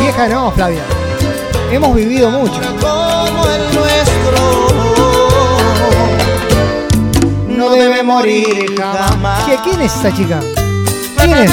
vieja 0.00 0.26
no, 0.28 0.50
Flavia. 0.50 0.82
Hemos 1.70 1.94
vivido 1.94 2.28
mucho. 2.28 2.60
como 2.80 3.44
el 3.46 3.74
nuestro. 3.74 4.68
No 7.46 7.70
debe 7.70 8.02
morir 8.02 8.74
jamás. 8.76 9.44
¿Qué- 9.44 9.58
¿Quién 9.62 9.80
es 9.82 9.94
esa 9.94 10.12
chica? 10.12 10.40
¿Quién 11.16 11.34
es? 11.34 11.50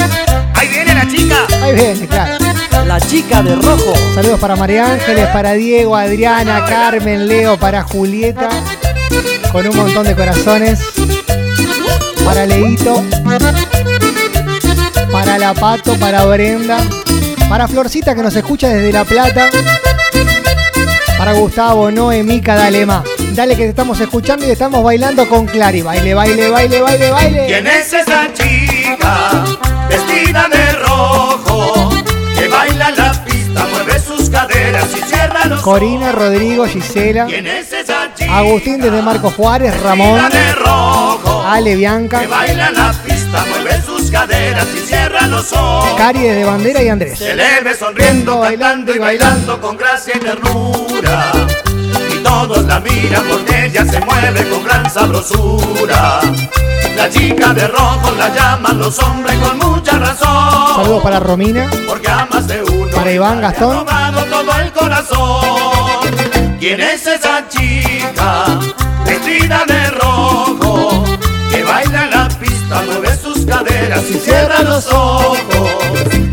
Ahí 0.54 0.68
viene 0.68 0.94
la 0.94 1.06
chica. 1.08 1.36
Ahí 1.62 1.74
viene, 1.74 2.08
claro. 2.08 2.45
La 2.84 3.00
chica 3.00 3.42
de 3.42 3.54
rojo. 3.56 3.94
Saludos 4.14 4.38
para 4.38 4.56
María 4.56 4.92
Ángeles, 4.92 5.26
para 5.28 5.52
Diego, 5.54 5.96
Adriana, 5.96 6.64
Carmen, 6.66 7.26
Leo, 7.26 7.58
para 7.58 7.82
Julieta, 7.82 8.48
con 9.52 9.66
un 9.66 9.76
montón 9.76 10.06
de 10.06 10.14
corazones. 10.14 10.80
Para 12.24 12.46
Leito, 12.46 13.02
para 15.12 15.38
La 15.38 15.54
Pato, 15.54 15.94
para 15.98 16.24
Brenda, 16.24 16.78
para 17.48 17.68
Florcita 17.68 18.14
que 18.14 18.22
nos 18.22 18.34
escucha 18.34 18.68
desde 18.68 18.92
La 18.92 19.04
Plata, 19.04 19.48
para 21.18 21.32
Gustavo, 21.32 21.90
Noemí, 21.90 22.40
Dalema. 22.40 23.02
Dale 23.32 23.54
que 23.54 23.64
te 23.64 23.68
estamos 23.70 24.00
escuchando 24.00 24.46
y 24.46 24.50
estamos 24.50 24.82
bailando 24.82 25.28
con 25.28 25.46
Clary. 25.46 25.82
Baile, 25.82 26.14
baile, 26.14 26.48
baile, 26.48 26.80
baile, 26.80 27.10
baile. 27.10 27.46
¿Quién 27.46 27.66
es 27.66 27.92
esa 27.92 28.32
chica 28.32 29.44
vestida 29.88 30.48
de 30.48 30.72
rojo 30.72 31.45
Corina, 35.62 36.12
Rodrigo, 36.12 36.66
Gisela, 36.66 37.26
¿Quién 37.26 37.46
es 37.46 37.72
esa 37.72 38.12
chica 38.14 38.38
Agustín 38.38 38.80
desde 38.80 39.02
Marco 39.02 39.30
Juárez, 39.30 39.80
Ramón, 39.82 40.28
de 40.30 40.52
rojo 40.54 41.42
Ale 41.46 41.76
Bianca, 41.76 42.20
que 42.20 42.26
baila 42.26 42.68
en 42.68 42.74
la 42.74 42.92
pista, 42.92 43.44
mueve 43.48 43.82
sus 43.82 44.10
caderas 44.10 44.66
y 44.74 44.78
cierra 44.80 45.26
los 45.26 45.52
ojos? 45.52 45.94
Cari 45.96 46.20
desde 46.20 46.44
Bandera 46.44 46.82
y 46.82 46.88
Andrés. 46.88 47.18
Se 47.18 47.34
le 47.34 47.60
ve 47.62 47.74
sonriendo, 47.74 48.38
bailando 48.38 48.94
y 48.94 48.98
bailando 48.98 49.60
con 49.60 49.76
gracia 49.76 50.14
y 50.16 50.18
ternura. 50.20 51.32
Y 52.12 52.18
todos 52.22 52.64
la 52.64 52.80
miran 52.80 53.24
porque 53.28 53.66
ella 53.66 53.84
se 53.84 54.00
mueve 54.00 54.48
con 54.48 54.64
gran 54.64 54.90
sabrosura. 54.90 56.20
La 56.96 57.10
chica 57.10 57.52
de 57.52 57.68
rojo 57.68 58.10
la 58.18 58.34
llaman 58.34 58.78
los 58.78 58.98
hombres 59.00 59.36
con 59.38 59.58
mucha 59.58 59.98
razón. 59.98 60.76
Saludos 60.76 61.02
para 61.02 61.20
Romina, 61.20 61.70
Porque 61.86 62.08
a 62.08 62.26
más 62.30 62.46
de 62.46 62.62
uno 62.62 62.85
para 62.96 63.12
Iván 63.12 63.40
Gastón. 63.40 63.86
todo 63.86 64.60
el 64.60 64.72
corazón. 64.72 66.58
¿Quién 66.58 66.80
es 66.80 67.06
esa 67.06 67.46
chica 67.48 68.58
vestida 69.04 69.64
de 69.66 69.90
rojo 69.90 71.04
que 71.50 71.62
baila 71.62 72.04
en 72.04 72.10
la 72.10 72.28
pista, 72.28 72.82
mueve 72.86 73.16
sus 73.16 73.44
caderas 73.44 74.02
y 74.10 74.14
cierra 74.14 74.62
los 74.62 74.90
ojos? 74.92 75.38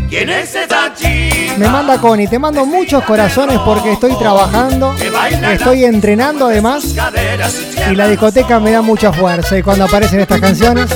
¿Quién 0.08 0.30
es 0.30 0.54
esa 0.54 0.92
chica? 0.94 1.54
Me 1.58 1.68
manda 1.68 1.98
Connie, 1.98 2.26
te 2.26 2.38
mando 2.38 2.64
muchos 2.64 3.04
corazones 3.04 3.58
porque 3.64 3.92
estoy 3.92 4.16
trabajando, 4.16 4.94
estoy 5.52 5.84
entrenando 5.84 6.46
además 6.46 6.84
y 7.90 7.94
la 7.94 8.08
discoteca 8.08 8.58
me 8.58 8.72
da 8.72 8.80
mucha 8.80 9.12
fuerza. 9.12 9.56
Y 9.58 9.62
cuando 9.62 9.84
aparecen 9.84 10.20
estas 10.20 10.40
canciones, 10.40 10.86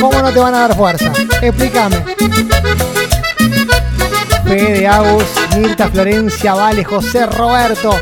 ¿cómo 0.00 0.22
no 0.22 0.32
te 0.32 0.38
van 0.38 0.54
a 0.54 0.60
dar 0.60 0.76
fuerza? 0.76 1.12
Explícame. 1.42 1.96
Fede, 4.44 4.86
Agus, 4.86 5.24
Mirta, 5.56 5.88
Florencia, 5.88 6.54
Vale, 6.54 6.84
José, 6.84 7.26
Roberto, 7.26 7.98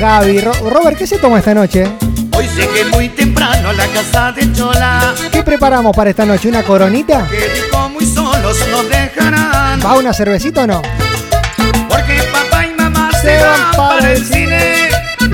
Gaby. 0.00 0.40
Ro- 0.40 0.70
Robert, 0.70 0.98
¿qué 0.98 1.06
se 1.06 1.18
toma 1.18 1.38
esta 1.38 1.54
noche? 1.54 1.86
Hoy 2.36 2.48
llegué 2.56 2.84
muy 2.92 3.08
temprano 3.08 3.72
la 3.72 3.86
casa 3.88 4.32
de 4.32 4.52
Chola. 4.52 5.14
¿Qué 5.32 5.42
preparamos 5.42 5.94
para 5.96 6.10
esta 6.10 6.24
noche? 6.26 6.48
¿Una 6.48 6.62
coronita? 6.62 7.26
Que 7.28 7.48
dijo 7.62 7.88
muy 7.88 8.04
solos 8.04 8.56
nos 8.70 8.88
dejarán. 8.90 9.80
¿Va 9.84 9.94
una 9.94 10.12
cervecita 10.12 10.64
o 10.64 10.66
no? 10.66 10.82
Porque 11.88 12.22
papá 12.32 12.66
y 12.66 12.74
mamá 12.74 13.10
se 13.22 13.38
van 13.42 13.70
para 13.76 14.12
el 14.12 14.24
cine. 14.24 14.88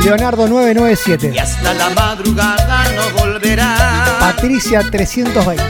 Leonardo 0.04 0.46
997. 0.48 1.32
Y 1.34 1.38
hasta 1.38 1.74
la 1.74 1.90
madrugada 1.90 2.84
no 2.94 3.18
volverá. 3.18 4.16
Patricia 4.20 4.82
320. 4.90 5.62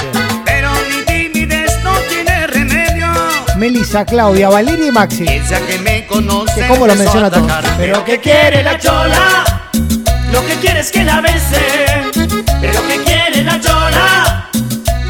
Melissa, 3.63 4.05
Claudia, 4.05 4.49
Valeria 4.49 4.89
y 4.89 4.91
Maxi. 4.91 5.23
Ella 5.23 5.61
que 5.65 5.79
me 5.79 6.05
conoce. 6.07 6.63
Que 6.63 6.67
cómo 6.67 6.85
lo 6.85 6.95
a 6.95 6.97
menciona 6.97 7.31
todo. 7.31 7.47
Pero 7.79 8.05
que 8.05 8.19
quiere 8.19 8.61
la 8.61 8.77
chola. 8.77 9.71
Lo 10.33 10.45
que 10.45 10.55
quiere 10.57 10.81
es 10.81 10.91
que 10.91 11.05
la 11.05 11.21
bese. 11.21 11.61
Pero 12.61 12.85
que 12.89 12.97
quiere 13.05 13.45
la 13.45 13.61
chola. 13.61 14.49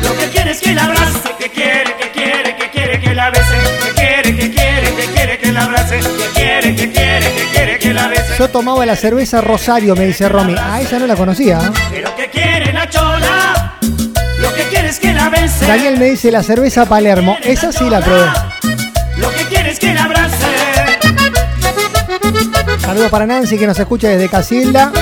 Lo 0.02 0.14
que 0.18 0.28
quiere 0.28 0.50
es 0.50 0.60
que 0.60 0.74
la 0.74 0.84
abrace. 0.84 1.34
Que 1.38 1.50
quiere, 1.50 1.96
que 1.96 2.10
quiere, 2.10 2.56
que 2.58 2.70
quiere 2.70 3.00
que 3.00 3.14
la 3.14 3.30
bese. 3.30 3.56
Que 3.84 3.92
quiere, 3.94 4.36
que 4.36 4.50
quiere, 4.50 4.94
que 4.96 5.04
quiere 5.14 5.38
que 5.38 5.52
la 5.52 5.62
abrace. 5.62 6.00
Que 6.00 6.26
quiere, 6.34 6.76
que 6.76 6.92
quiere, 6.92 7.32
que 7.32 7.44
quiere 7.54 7.78
que 7.78 7.94
la 7.94 8.08
bese. 8.08 8.36
Yo 8.38 8.50
tomaba 8.50 8.84
la 8.84 8.96
cerveza 8.96 9.40
Rosario, 9.40 9.96
me 9.96 10.04
dice 10.04 10.28
Romy. 10.28 10.54
Ah, 10.58 10.78
esa 10.82 10.98
no 10.98 11.06
la 11.06 11.16
conocía. 11.16 11.58
¿eh? 11.90 12.01
Daniel 15.66 15.98
me 15.98 16.07
dice 16.07 16.31
la 16.31 16.42
cerveza 16.42 16.87
Palermo. 16.87 17.37
Esa 17.42 17.73
sí 17.73 17.88
la 17.88 18.00
probé. 18.00 18.27
Lo 19.19 19.31
que 19.31 19.44
quiere 19.44 19.71
es 19.71 19.79
que 19.79 19.94
la 19.94 20.04
abrace. 20.04 20.37
Saludos 22.81 23.10
para 23.10 23.27
Nancy 23.27 23.58
que 23.58 23.67
nos 23.67 23.79
escucha 23.79 24.08
desde 24.08 24.29
Casilda. 24.29 24.92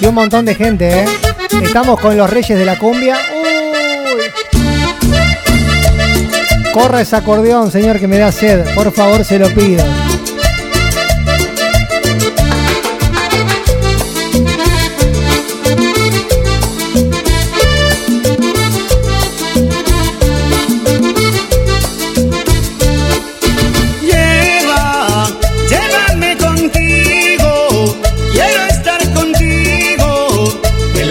Y 0.00 0.06
un 0.06 0.14
montón 0.14 0.44
de 0.44 0.54
gente, 0.54 1.02
¿eh? 1.02 1.04
Estamos 1.62 2.00
con 2.00 2.16
los 2.16 2.28
reyes 2.28 2.58
de 2.58 2.64
la 2.64 2.78
cumbia. 2.78 3.16
Uy. 3.34 4.22
Corra 6.72 7.00
ese 7.00 7.16
acordeón, 7.16 7.70
señor, 7.70 7.98
que 7.98 8.06
me 8.06 8.18
da 8.18 8.32
sed. 8.32 8.64
Por 8.74 8.92
favor, 8.92 9.24
se 9.24 9.38
lo 9.38 9.48
pido. 9.52 9.84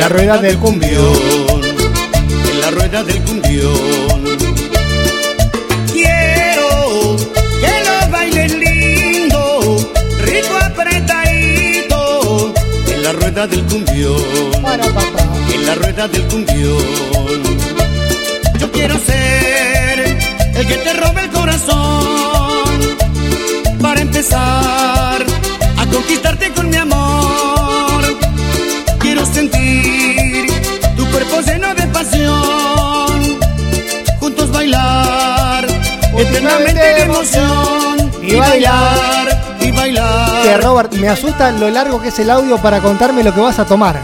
La 0.09 0.15
rueda 0.15 0.37
del 0.39 0.57
cumbión. 0.57 1.61
en 2.51 2.61
la 2.61 2.71
rueda 2.71 3.03
del 3.03 3.21
cumbión. 3.25 4.23
Quiero 5.91 7.15
que 7.61 7.73
lo 7.85 8.09
bailes 8.11 8.51
lindo, 8.55 9.91
rico 10.21 10.57
apretadito, 10.65 12.53
en 12.87 13.03
la 13.03 13.11
rueda 13.13 13.45
del 13.45 13.63
cumbión, 13.65 14.23
Para 14.63 14.85
papá. 14.85 15.27
en 15.53 15.65
la 15.67 15.75
rueda 15.75 16.07
del 16.07 16.23
cumbión. 16.23 16.83
Yo 18.59 18.71
quiero 18.71 18.95
ser 19.05 20.17
el 20.55 20.67
que 20.67 20.75
te 20.75 20.93
robe 20.93 21.21
el 21.21 21.29
corazón 21.29 22.79
para 23.79 24.01
empezar 24.01 25.23
a 25.77 25.85
conquistarte 25.85 26.51
con 26.53 26.67
mi 26.67 26.77
amor. 26.77 27.08
pasión, 31.99 33.39
juntos 34.21 34.51
bailar, 34.53 35.65
eternamente 36.17 36.73
la 36.75 36.99
emoción 36.99 38.11
y 38.21 38.35
bailar, 38.37 39.27
y 39.59 39.71
bailar. 39.71 40.41
Que 40.43 40.57
Robert, 40.57 40.93
me 40.93 41.09
asusta 41.09 41.51
lo 41.51 41.69
largo 41.69 42.01
que 42.01 42.07
es 42.07 42.19
el 42.19 42.29
audio 42.29 42.57
para 42.57 42.79
contarme 42.79 43.21
lo 43.21 43.33
que 43.33 43.41
vas 43.41 43.59
a 43.59 43.65
tomar. 43.65 43.99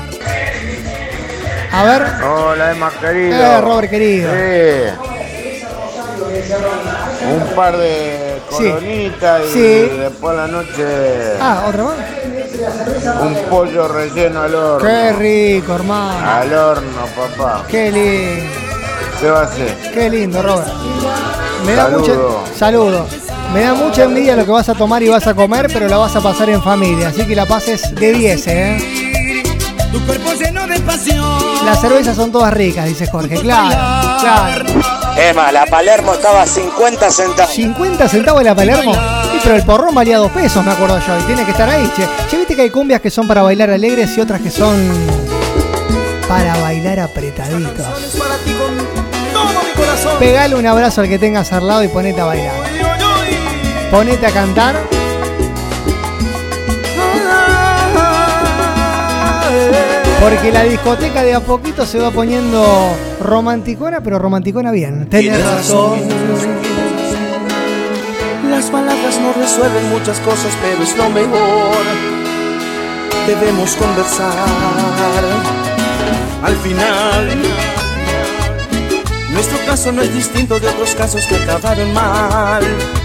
A 1.72 1.84
ver. 1.84 2.04
Hola, 2.26 2.72
Emma, 2.72 2.92
querido. 3.00 3.36
Eh, 3.38 3.62
Robert, 3.62 3.90
querido. 3.90 4.32
Sí. 4.34 4.40
Un 7.32 7.56
par 7.56 7.78
de 7.78 8.42
coronitas 8.50 9.42
sí. 9.54 9.60
y 9.60 9.90
sí. 9.90 9.98
después 10.00 10.36
la 10.36 10.48
noche. 10.48 11.38
Ah, 11.40 11.66
otra 11.70 11.84
más 11.84 11.96
un 13.22 13.36
pollo 13.50 13.88
relleno 13.88 14.42
al 14.42 14.56
horno. 14.56 14.88
Qué 14.88 15.14
rico, 15.14 15.76
hermano. 15.76 16.30
Al 16.30 16.54
horno, 16.54 17.02
papá. 17.16 17.64
Qué 17.70 17.92
lindo. 17.92 18.54
¿Qué 19.20 19.30
va 19.30 19.42
a 19.42 19.44
hacer? 19.44 19.76
Qué 19.94 20.10
lindo, 20.10 20.42
Robert. 20.42 20.68
Me 21.66 21.74
da 21.74 21.86
Saludo. 22.58 23.04
mucha. 23.04 23.26
Me 23.54 23.62
da 23.62 23.74
mucha 23.74 24.04
envidia 24.04 24.36
lo 24.36 24.44
que 24.46 24.52
vas 24.52 24.68
a 24.70 24.74
tomar 24.74 25.02
y 25.04 25.08
vas 25.08 25.26
a 25.28 25.34
comer, 25.34 25.68
pero 25.72 25.88
la 25.88 25.98
vas 25.98 26.16
a 26.16 26.22
pasar 26.22 26.50
en 26.50 26.62
familia. 26.62 27.10
Así 27.10 27.26
que 27.26 27.36
la 27.36 27.46
pases 27.46 27.94
de 27.96 28.12
10, 28.12 28.48
¿eh? 28.48 28.78
Tu 29.92 30.06
cuerpo 30.06 30.34
lleno 30.34 30.68
de 30.68 30.80
pasión. 30.82 31.24
Las 31.66 31.80
cervezas 31.80 32.16
son 32.18 32.32
todas 32.32 32.54
ricas, 32.54 32.86
dice 32.86 33.08
Jorge. 33.08 33.40
Claro, 33.40 34.20
claro. 34.20 34.66
Emma, 35.18 35.52
la 35.52 35.66
Palermo 35.66 36.14
estaba 36.14 36.42
a 36.42 36.46
50 36.48 37.10
centavos. 37.12 37.54
50 37.54 38.10
centavos 38.10 38.42
de 38.42 38.50
la 38.50 38.56
Palermo. 38.56 38.94
Pero 39.46 39.58
el 39.58 39.64
porrón 39.64 39.94
valía 39.94 40.18
2 40.18 40.32
pesos, 40.32 40.66
me 40.66 40.72
acuerdo 40.72 41.00
yo. 41.06 41.20
Y 41.20 41.22
tiene 41.22 41.46
que 41.46 41.52
estar 41.52 41.70
ahí, 41.70 41.88
che. 41.96 42.08
Che, 42.28 42.38
viste 42.38 42.56
que 42.56 42.64
hay 42.64 42.72
cumbias 42.72 43.00
que 43.00 43.12
son 43.12 43.28
para 43.28 43.44
bailar 43.44 43.70
alegres 43.70 44.18
y 44.18 44.22
otras 44.22 44.42
que 44.42 44.50
son 44.50 44.76
para 46.28 46.58
bailar 46.62 47.00
apretaditos. 47.00 47.86
Pegale 50.18 50.56
un 50.56 50.66
abrazo 50.66 51.02
al 51.02 51.10
que 51.10 51.20
tengas 51.20 51.54
al 51.54 51.68
lado 51.68 51.84
y 51.84 51.88
ponete 51.90 52.22
a 52.22 52.26
bailar. 52.26 52.56
Ponete 53.92 54.26
a 54.26 54.32
cantar. 54.32 54.76
Porque 60.22 60.52
la 60.52 60.64
discoteca 60.64 61.22
de 61.22 61.36
a 61.36 61.40
poquito 61.40 61.86
se 61.86 62.00
va 62.00 62.10
poniendo 62.10 62.96
romanticona, 63.22 64.02
pero 64.02 64.18
romanticona 64.18 64.72
bien. 64.72 65.08
Tenés 65.08 65.46
razón. 65.46 66.00
Las 68.66 68.72
palabras 68.72 69.20
no 69.20 69.32
resuelven 69.34 69.90
muchas 69.90 70.20
cosas, 70.22 70.52
pero 70.60 70.82
es 70.82 70.98
lo 70.98 71.08
mejor. 71.12 71.86
Debemos 73.28 73.76
conversar. 73.76 74.34
Al 76.42 76.56
final, 76.56 77.30
nuestro 79.30 79.60
caso 79.68 79.92
no 79.92 80.02
es 80.02 80.12
distinto 80.12 80.60
de 80.60 80.68
otros 80.68 80.96
casos 80.96 81.28
que 81.28 81.36
acabaron 81.36 81.94
mal. 81.94 82.64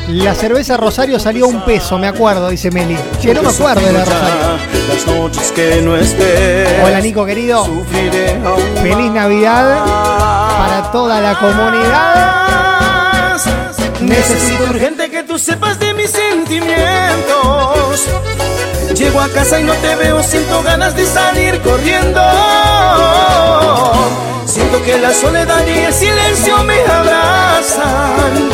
La 0.08 0.34
cerveza 0.34 0.78
Rosario 0.78 1.20
salió 1.20 1.46
un 1.46 1.62
peso, 1.62 1.98
me 1.98 2.08
acuerdo, 2.08 2.48
dice 2.48 2.70
Meli. 2.70 2.96
Che, 3.20 3.34
no 3.34 3.42
me 3.42 3.50
acuerdo 3.50 3.86
de 3.86 3.92
la 3.92 4.04
Rosario. 4.06 4.58
Las 4.88 5.06
noches 5.14 5.52
que 5.52 5.82
no 5.82 5.94
estés. 5.94 6.70
Hola 6.82 7.02
Nico 7.02 7.26
querido. 7.26 7.66
Feliz 8.82 9.12
Navidad 9.12 9.84
para 9.84 10.90
toda 10.90 11.20
la 11.20 11.38
comunidad. 11.38 12.40
Necesito 14.00 14.64
urgente 14.64 14.99
tú 15.30 15.38
sepas 15.38 15.78
de 15.78 15.94
mis 15.94 16.10
sentimientos. 16.10 18.08
Llego 18.96 19.20
a 19.20 19.28
casa 19.28 19.60
y 19.60 19.64
no 19.64 19.72
te 19.74 19.94
veo, 19.94 20.20
siento 20.24 20.60
ganas 20.64 20.96
de 20.96 21.06
salir 21.06 21.60
corriendo. 21.60 22.20
Siento 24.44 24.82
que 24.82 24.98
la 24.98 25.14
soledad 25.14 25.64
y 25.68 25.78
el 25.78 25.92
silencio 25.92 26.64
me 26.64 26.80
abrazan. 26.80 28.48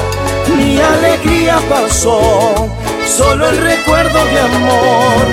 Mi 0.55 0.79
alegría 0.79 1.59
pasó, 1.67 2.69
solo 3.07 3.49
el 3.49 3.57
recuerdo 3.57 4.25
de 4.27 4.41
amor 4.41 5.27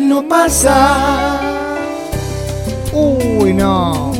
no 0.00 0.28
pasa. 0.28 1.40
Uy, 2.92 3.54
no. 3.54 4.12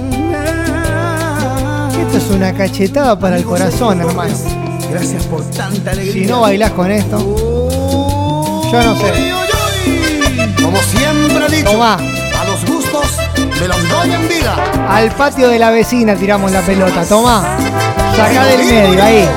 Esto 2.00 2.16
es 2.16 2.30
una 2.30 2.54
cachetada 2.54 3.18
para 3.18 3.36
el 3.36 3.44
corazón, 3.44 4.00
hermano. 4.00 4.57
Gracias 4.90 5.24
por 5.24 5.42
tanta 5.50 5.90
alegría. 5.90 6.12
Si 6.12 6.26
no 6.26 6.40
bailás 6.40 6.70
con 6.72 6.90
esto, 6.90 7.18
yo 8.72 8.82
no 8.82 8.96
sé. 8.96 9.32
Como 10.62 10.78
siempre 10.78 11.46
he 11.46 11.56
dicho, 11.56 11.70
Tomá. 11.72 11.94
a 11.94 12.44
los 12.44 12.64
gustos 12.64 13.06
me 13.60 13.68
los 13.68 13.88
doy 13.88 14.12
en 14.12 14.28
vida. 14.28 14.56
Al 14.88 15.10
patio 15.12 15.48
de 15.48 15.58
la 15.58 15.70
vecina 15.70 16.14
tiramos 16.14 16.52
la 16.52 16.62
pelota. 16.62 17.04
Tomá. 17.04 17.44
Sacá 18.16 18.44
del 18.46 18.64
medio, 18.64 19.02
ahí. 19.02 19.28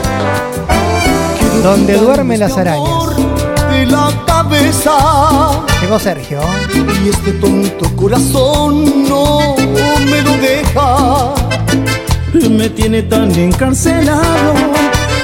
Donde 1.64 1.98
duermen 1.98 2.40
las 2.40 2.58
arañas. 2.58 3.16
De 3.70 3.86
la 3.86 4.10
cabeza. 4.26 5.62
Llegó 5.82 6.00
Sergio. 6.00 6.40
Y 7.04 7.10
este 7.10 7.34
tonto 7.34 7.96
corazón 7.96 9.08
no 9.08 9.56
me 10.10 10.22
lo 10.22 10.32
deja. 10.38 11.34
Me 12.50 12.70
tiene 12.70 13.04
tan 13.04 13.32
encarcelado 13.36 14.71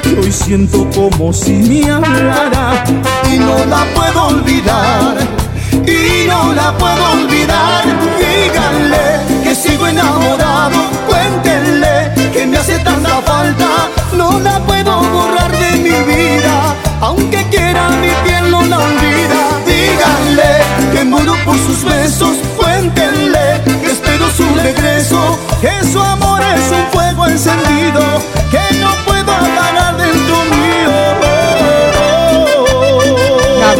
que 0.08 0.20
hoy 0.20 0.32
siento 0.32 0.88
como 0.94 1.32
si 1.32 1.52
me 1.52 1.90
hablara. 1.90 2.84
Y 3.30 3.38
no 3.38 3.64
la 3.66 3.84
puedo 3.94 4.26
olvidar. 4.28 5.16
Y 5.72 6.26
no 6.26 6.52
la 6.52 6.76
puedo 6.76 7.12
olvidar. 7.12 7.84
Díganle 8.18 9.42
que 9.42 9.54
sigo 9.54 9.86
enamorado. 9.86 10.78
Cuéntenle 11.06 12.30
que 12.32 12.46
me 12.46 12.58
hace 12.58 12.78
tanta 12.78 13.20
falta. 13.22 13.68
No 14.16 14.38
la 14.40 14.58
puedo 14.60 15.00
borrar 15.00 15.52
de 15.52 15.70
mi 15.78 15.98
vida. 16.12 16.74
Aunque 17.00 17.44
quiera 17.50 17.88
mi 17.90 18.10
piel 18.24 18.50
no 18.50 18.62
la 18.62 18.78
olvida. 18.78 19.40
Díganle 19.66 20.92
que 20.92 21.04
muero 21.04 21.34
por 21.44 21.56
sus 21.58 21.84
besos. 21.84 22.36
Cuéntenle 22.56 23.62
que 23.64 23.90
espero 23.92 24.30
su 24.30 24.44
regreso. 24.54 25.38
Que 25.60 25.84
su 25.90 26.00
amor 26.00 26.40
es 26.42 26.70
un 26.72 26.92
fuego 26.92 27.26
encendido. 27.26 28.02
Que 28.50 28.78
no 28.78 29.07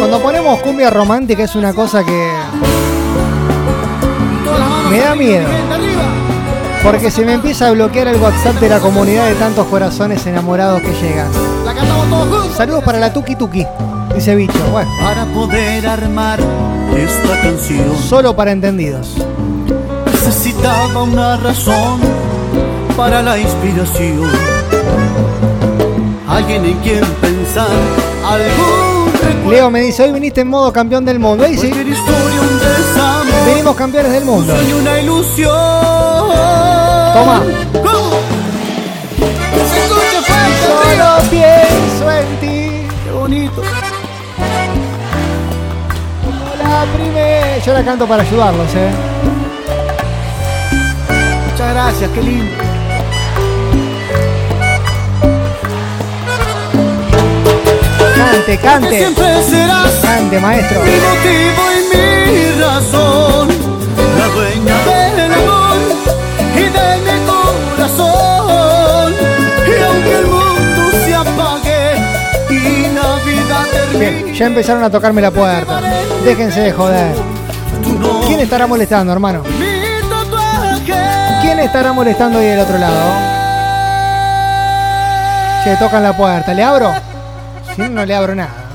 cuando 0.09 0.25
ponemos 0.25 0.59
cumbia 0.61 0.89
romántica 0.89 1.43
es 1.43 1.53
una 1.55 1.71
cosa 1.71 2.03
que 2.03 2.31
me 4.89 4.99
da 4.99 5.13
miedo. 5.13 5.47
Porque 6.81 7.11
se 7.11 7.23
me 7.23 7.33
empieza 7.33 7.67
a 7.67 7.71
bloquear 7.73 8.07
el 8.07 8.19
WhatsApp 8.19 8.55
de 8.55 8.69
la 8.69 8.79
comunidad 8.79 9.27
de 9.27 9.35
tantos 9.35 9.67
corazones 9.67 10.25
enamorados 10.25 10.81
que 10.81 10.91
llegan. 10.93 11.27
Saludos 12.57 12.83
para 12.83 12.97
la 12.99 13.13
Tuki 13.13 13.35
Tuki, 13.35 13.67
dice 14.15 14.33
Bicho. 14.33 14.57
Bueno, 14.71 14.89
Para 14.99 15.25
poder 15.25 15.85
armar 15.85 16.39
esta 16.97 17.41
canción 17.43 17.95
solo 17.95 18.35
para 18.35 18.51
entendidos. 18.51 19.15
necesitaba 20.11 21.03
una 21.03 21.37
razón 21.37 21.99
para 22.97 23.21
la 23.21 23.37
inspiración. 23.37 24.23
Alguien 26.27 26.65
en 26.65 26.77
quien 26.79 27.05
pensar, 27.21 27.67
algún 28.25 28.88
recuerdo, 28.88 28.88
Leo 29.49 29.71
me 29.71 29.81
dice, 29.81 30.03
hoy 30.03 30.11
viniste 30.11 30.41
en 30.41 30.47
modo 30.47 30.71
campeón 30.71 31.05
del 31.05 31.19
mundo. 31.19 31.43
Ahí 31.43 31.57
sí, 31.57 31.71
venimos 33.45 33.75
campeones 33.75 34.11
del 34.11 34.25
mundo. 34.25 34.55
Soy 34.55 34.73
una 34.73 34.99
ilusión. 34.99 35.49
Toma. 37.13 37.43
Pienso 41.29 42.11
en 42.11 42.39
ti. 42.39 42.87
Qué 43.03 43.11
bonito. 43.11 43.61
La 46.57 46.85
primera. 46.95 47.57
Yo 47.59 47.73
la 47.73 47.83
canto 47.83 48.07
para 48.07 48.23
ayudarlos, 48.23 48.67
eh. 48.75 48.89
Muchas 51.51 51.73
gracias, 51.73 52.09
qué 52.11 52.21
lindo. 52.21 52.68
Cante, 58.31 58.57
cante. 58.57 58.97
siempre 58.97 59.43
serás 59.43 59.91
Cante, 60.03 60.39
maestro. 60.39 60.81
mi 60.83 60.91
motivo 60.91 61.61
y 61.73 61.95
mi 61.95 62.61
razón, 62.61 63.47
la 64.17 64.27
dueña 64.27 64.75
del 64.85 65.33
amor 65.33 65.77
y 66.55 66.61
de 66.61 66.87
mi 67.05 67.17
corazón. 67.25 69.13
Y 69.67 69.83
aunque 69.83 70.13
el 70.19 70.25
mundo 70.27 70.81
se 71.05 71.15
apague 71.15 71.81
y 72.49 72.87
Navidad 72.93 73.65
termine, 73.71 74.11
Bien, 74.11 74.33
ya 74.35 74.45
empezaron 74.45 74.83
a 74.83 74.89
tocarme 74.91 75.21
la 75.21 75.31
puerta. 75.31 75.81
Déjense 76.23 76.59
de 76.61 76.71
joder. 76.71 77.15
¿Quién 78.27 78.39
estará 78.41 78.67
molestando, 78.67 79.11
hermano? 79.11 79.43
¿Quién 81.41 81.59
estará 81.59 81.93
molestando 81.93 82.37
ahí 82.39 82.45
del 82.45 82.59
otro 82.59 82.77
lado? 82.77 83.11
Che, 85.63 85.75
tocan 85.77 86.03
la 86.03 86.15
puerta. 86.15 86.53
¿Le 86.53 86.63
abro? 86.63 86.93
Si 87.79 87.83
no, 87.87 87.89
no 87.91 88.05
le 88.05 88.13
abro 88.13 88.35
nada. 88.35 88.65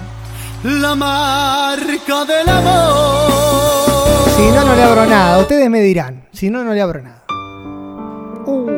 La 0.63 0.95
marca 0.95 2.25
del 2.25 2.49
amor. 2.49 4.31
Si 4.35 4.51
no, 4.51 4.65
no 4.65 4.75
le 4.75 4.83
abro 4.83 5.05
nada. 5.05 5.41
Ustedes 5.41 5.69
me 5.69 5.83
dirán. 5.83 6.27
Si 6.33 6.49
no, 6.49 6.65
no 6.65 6.73
le 6.73 6.81
abro 6.81 7.03
nada. 7.03 7.23
Uh. 8.47 8.71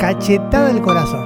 Cachetada 0.00 0.66
del 0.66 0.82
corazón. 0.82 1.24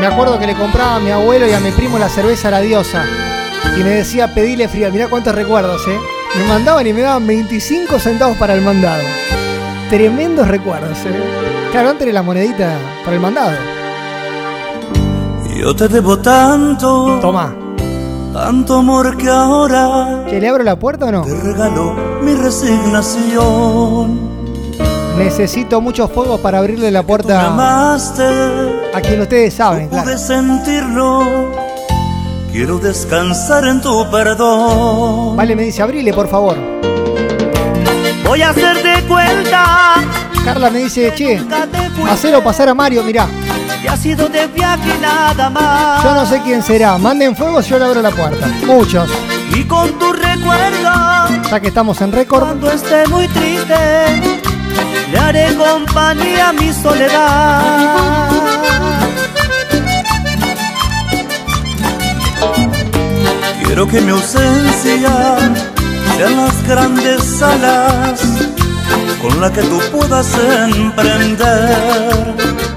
Me 0.00 0.06
acuerdo 0.06 0.36
que 0.40 0.48
le 0.48 0.56
compraba 0.56 0.96
a 0.96 1.00
mi 1.00 1.12
abuelo 1.12 1.46
y 1.46 1.52
a 1.52 1.60
mi 1.60 1.70
primo 1.70 1.96
la 1.96 2.08
cerveza 2.08 2.50
La 2.50 2.60
Diosa. 2.60 3.04
Y 3.78 3.84
me 3.84 3.90
decía 3.90 4.34
pedile 4.34 4.66
fría. 4.66 4.90
Mirá 4.90 5.06
cuántos 5.06 5.32
recuerdos, 5.32 5.86
¿eh? 5.86 5.98
Me 6.36 6.44
mandaban 6.48 6.84
y 6.88 6.92
me 6.92 7.02
daban 7.02 7.24
25 7.24 8.00
centavos 8.00 8.36
para 8.36 8.54
el 8.54 8.62
mandado. 8.62 9.04
Tremendos 9.90 10.46
recuerdos, 10.46 10.96
¿eh? 11.04 11.68
Claro, 11.72 11.90
antes 11.90 12.06
era 12.06 12.14
la 12.14 12.22
monedita 12.22 12.78
para 13.04 13.16
el 13.16 13.20
mandado. 13.20 13.50
Yo 15.56 15.74
te 15.74 15.88
debo 15.88 16.16
tanto. 16.18 17.18
Toma. 17.20 17.52
Tanto 18.32 18.76
amor 18.76 19.16
que 19.16 19.28
ahora. 19.28 20.24
¿Que 20.30 20.38
le 20.40 20.48
abro 20.48 20.62
la 20.62 20.78
puerta 20.78 21.06
o 21.06 21.12
no? 21.12 21.22
Te 21.22 21.34
regalo 21.34 21.94
mi 22.22 22.34
resignación. 22.34 24.30
Necesito 25.18 25.80
muchos 25.80 26.08
fuegos 26.12 26.38
para 26.40 26.58
abrirle 26.58 26.92
la 26.92 27.02
puerta 27.02 27.48
Amaste. 27.48 28.22
a 28.94 29.00
quien 29.00 29.20
ustedes 29.20 29.54
saben, 29.54 29.88
claro. 29.88 30.04
Pude 30.04 30.18
sentirlo. 30.18 31.50
Quiero 32.52 32.78
descansar 32.78 33.66
en 33.66 33.80
tu 33.80 34.08
perdón. 34.10 35.36
Vale, 35.36 35.56
me 35.56 35.64
dice, 35.64 35.82
abrile, 35.82 36.12
por 36.14 36.28
favor. 36.28 36.56
Voy 38.24 38.42
a 38.42 38.50
hacer 38.50 38.76
de 39.10 39.14
cuenta. 39.14 39.94
Carla 40.44 40.70
me 40.70 40.80
dice, 40.80 41.12
che, 41.14 41.40
hacelo 42.10 42.42
pasar 42.42 42.68
a 42.68 42.74
Mario, 42.74 43.02
mirá. 43.02 43.26
Que 43.82 43.88
ha 43.88 43.96
sido 43.96 44.28
de 44.28 44.46
viaje 44.48 44.94
y 44.96 45.00
nada 45.00 45.50
más. 45.50 46.04
Yo 46.04 46.14
no 46.14 46.26
sé 46.26 46.40
quién 46.42 46.62
será. 46.62 46.98
Manden 46.98 47.34
fuegos, 47.34 47.66
yo 47.66 47.78
le 47.78 47.84
abro 47.84 48.02
la 48.02 48.10
puerta. 48.10 48.46
Muchos. 48.66 49.10
Y 49.54 49.64
con 49.64 49.98
tu 49.98 50.12
recuerdo. 50.12 50.90
Ya 51.50 51.60
que 51.60 51.68
estamos 51.68 52.00
en 52.00 52.12
récord. 52.12 52.42
Cuando 52.42 52.70
esté 52.70 53.06
muy 53.08 53.26
triste. 53.28 53.74
Le 55.10 55.18
haré 55.18 55.54
compañía 55.54 56.50
a 56.50 56.52
mi 56.52 56.72
soledad. 56.72 58.28
Quiero 63.64 63.86
que 63.88 64.00
mi 64.00 64.10
ausencia 64.10 65.36
sean 66.18 66.36
las 66.36 66.68
grandes 66.68 67.42
alas 67.42 68.49
con 69.20 69.40
la 69.40 69.52
que 69.52 69.62
tú 69.62 69.78
puedas 69.92 70.34
emprender 70.74 72.34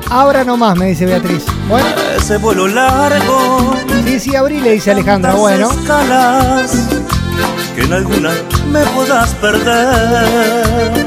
Ahora 0.10 0.44
nomás, 0.44 0.78
me 0.78 0.88
dice 0.88 1.06
Beatriz. 1.08 1.44
Bueno. 1.68 1.88
ese 2.16 2.38
vuelo 2.38 2.68
largo. 2.68 3.76
Sí, 4.06 4.20
sí, 4.20 4.36
abrile, 4.36 4.74
dice 4.74 4.92
Alejandra. 4.92 5.34
Bueno. 5.34 5.72
Escalas 5.72 6.88
que 7.76 7.82
en 7.82 7.94
alguna 7.94 8.32
me 8.72 8.82
puedas 8.88 9.34
perder. 9.36 11.06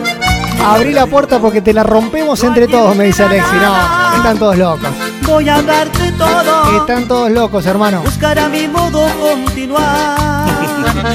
Abrí 0.65 0.93
la 0.93 1.07
puerta 1.07 1.39
porque 1.39 1.61
te 1.61 1.73
la 1.73 1.85
rompemos 1.85 2.43
entre 2.43 2.67
todos, 2.67 2.97
me 2.97 3.05
dice 3.05 3.23
Alexi. 3.23 3.55
No, 3.55 4.17
están 4.17 4.39
todos 4.39 4.57
locos. 4.57 4.89
Voy 5.23 5.49
a 5.49 5.63
darte 5.63 6.11
todo. 6.13 6.81
Están 6.81 7.07
todos 7.07 7.31
locos, 7.31 7.65
hermano. 7.67 8.03
Buscar 8.03 8.39
a 8.39 8.49
mi 8.49 8.67
modo 8.67 9.07
continuar. 9.21 10.47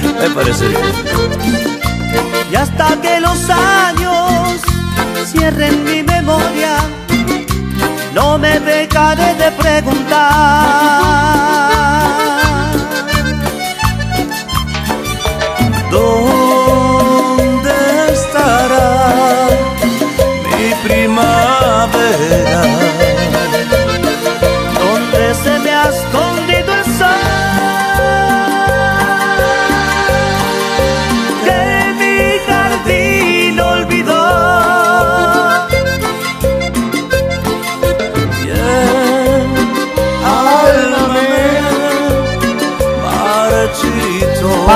me 0.21 0.29
parece 0.29 0.67
bien. 0.69 1.70
Y 2.51 2.55
hasta 2.55 2.99
que 3.01 3.21
los 3.21 3.49
años 3.49 4.59
cierren 5.31 5.85
mi 5.85 6.03
memoria, 6.03 6.75
no 8.13 8.37
me 8.37 8.59
dejaré 8.59 9.35
de 9.35 9.51
preguntar. 9.51 10.91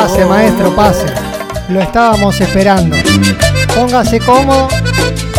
Pase, 0.06 0.24
maestro, 0.24 0.76
pase. 0.76 1.06
Lo 1.68 1.82
estábamos 1.82 2.40
esperando. 2.40 2.96
Póngase 3.74 4.20
cómodo 4.20 4.68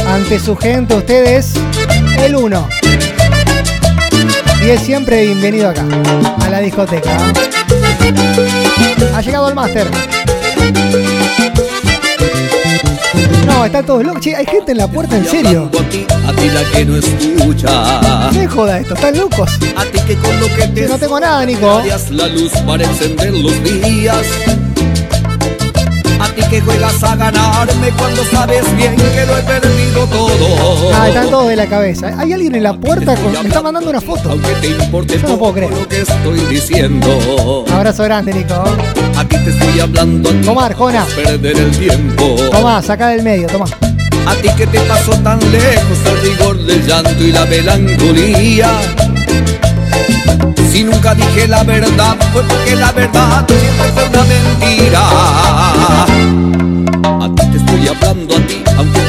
ante 0.09 0.41
su 0.41 0.57
gente. 0.57 0.97
Usted 0.97 1.37
es 1.37 1.55
el 2.19 2.35
uno. 2.35 2.69
Y 4.65 4.71
es 4.71 4.81
siempre 4.81 5.25
bienvenido 5.25 5.69
acá, 5.69 5.85
a 6.41 6.49
la 6.51 6.59
discoteca. 6.59 7.17
Ha 9.15 9.21
llegado 9.21 9.49
el 9.51 9.55
máster. 9.55 9.89
No, 13.47 13.65
están 13.65 13.87
todos 13.87 14.05
locos. 14.05 14.21
Che, 14.21 14.35
hay 14.37 14.47
gente 14.47 14.73
en 14.73 14.79
la 14.79 14.89
puerta, 14.89 15.17
en 15.17 15.25
serio. 15.25 15.71
A 16.27 16.33
ti 16.33 16.49
la 16.51 16.65
que 16.73 16.85
no 16.85 16.97
escucha. 16.97 18.31
¿Qué 18.33 18.47
joda 18.47 18.81
esto? 18.81 18.95
¿Están 18.95 19.17
locos? 19.17 19.51
A 19.77 19.85
ti 19.85 20.01
que 20.07 20.17
con 20.17 20.41
lo 20.41 20.47
que 20.57 20.69
te 20.69 20.89
no 20.89 20.99
tengo 20.99 21.21
nada, 21.21 21.45
Nico. 21.47 21.83
la 22.11 22.27
luz 22.29 22.53
para 22.67 22.85
encender 22.85 23.33
los 23.33 23.63
días. 23.63 24.27
Ti 26.37 26.43
que 26.51 26.61
juegas 26.61 27.03
a 27.03 27.17
ganarme 27.17 27.91
cuando 27.99 28.23
sabes 28.27 28.65
bien 28.77 28.95
que 28.95 29.25
lo 29.27 29.39
he 29.39 29.43
perdido 29.43 30.07
todo. 30.07 30.91
Ah, 30.95 31.09
están 31.09 31.31
todos 31.31 31.49
de 31.49 31.57
la 31.57 31.67
cabeza. 31.67 32.13
Hay 32.19 32.33
alguien 32.35 32.55
en 32.55 32.63
la 32.63 32.75
puerta 32.75 33.17
con... 33.17 33.33
me 33.33 33.49
está 33.49 33.63
mandando 33.63 33.89
una 33.89 34.03
foto. 34.03 34.31
Aunque 34.31 34.53
te 34.61 34.69
importe 34.69 35.19
Yo 35.19 35.29
no 35.29 35.39
puedo 35.39 35.55
creer. 35.55 35.73
lo 35.73 35.89
que 35.89 36.03
estoy 36.03 36.41
diciendo. 36.51 37.65
Abrazo 37.73 38.05
grande, 38.05 38.35
Nico. 38.35 38.53
A 39.17 39.25
ti 39.25 39.37
te 39.39 39.51
estoy 39.51 39.81
hablando. 39.81 40.29
a 40.29 40.33
ti 40.33 40.39
Tomá, 40.43 40.67
Arjona. 40.67 41.07
Perder 41.17 41.57
el 41.57 41.71
tiempo. 41.71 42.37
Tomá, 42.51 42.83
saca 42.83 43.09
del 43.09 43.23
medio, 43.23 43.47
toma. 43.49 43.65
A 44.27 44.35
ti 44.35 44.49
que 44.57 44.67
te 44.67 44.81
pasó 44.81 45.13
tan 45.23 45.39
lejos 45.51 45.99
el 46.05 46.21
rigor 46.21 46.59
del 46.59 46.87
llanto 46.87 47.25
y 47.25 47.33
la 47.33 47.47
melancolía. 47.47 48.71
Si 50.71 50.85
nunca 50.85 51.15
dije 51.15 51.49
la 51.49 51.65
verdad, 51.65 52.17
fue 52.35 52.43
porque 52.43 52.77
la 52.77 52.93
verdad 52.93 53.47
siempre 53.49 53.93
fue 53.95 54.09
una 54.09 54.25
mentira. 54.25 55.01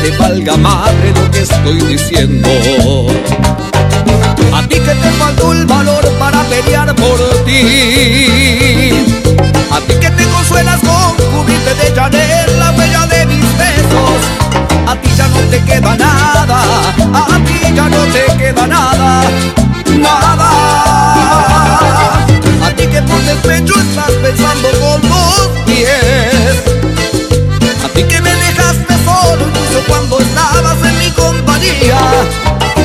Te 0.09 0.17
valga 0.17 0.55
madre 0.57 1.13
lo 1.15 1.29
que 1.31 1.41
estoy 1.41 1.79
diciendo. 1.81 2.49
A 4.53 4.61
ti 4.67 4.75
que 4.79 4.95
te 5.03 5.11
faltó 5.19 5.51
el 5.51 5.65
valor 5.65 6.07
para 6.19 6.43
pelear 6.43 6.95
por 6.95 7.19
ti. 7.45 9.05
A 9.71 9.79
ti 9.81 9.93
que 9.99 10.09
te 10.11 10.23
consuelas 10.27 10.79
con 10.79 11.15
cubrirte 11.31 11.73
de 11.75 11.93
Chanel 11.93 12.59
la 12.59 12.71
huella 12.71 13.05
de 13.07 13.25
mis 13.25 13.57
besos. 13.57 14.19
A 14.87 14.95
ti 14.95 15.09
ya 15.17 15.27
no 15.27 15.39
te 15.51 15.61
queda 15.63 15.95
nada, 15.97 16.61
a 17.13 17.39
ti 17.45 17.59
ya 17.75 17.89
no 17.89 18.01
te 18.13 18.25
queda 18.37 18.67
nada, 18.67 19.23
nada. 19.97 20.49
A 22.65 22.71
ti 22.75 22.87
que 22.87 23.01
por 23.01 23.21
despecho 23.23 23.73
estás 23.79 24.11
pensando 24.21 24.69
con 24.79 25.01
dos 25.09 25.49
pies. 25.65 26.86
Cuando 29.85 30.19
estabas 30.19 30.77
en 30.83 30.99
mi 30.99 31.11
compañía. 31.11 31.97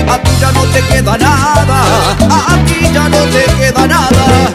A 0.09 0.19
ti 0.19 0.31
ya 0.41 0.53
no 0.53 0.63
te 0.65 0.81
queda 0.83 1.17
nada, 1.17 2.17
a 2.29 2.65
ti 2.67 2.91
ya 2.93 3.09
no 3.09 3.19
te 3.19 3.45
queda 3.45 3.87
nada. 3.87 4.49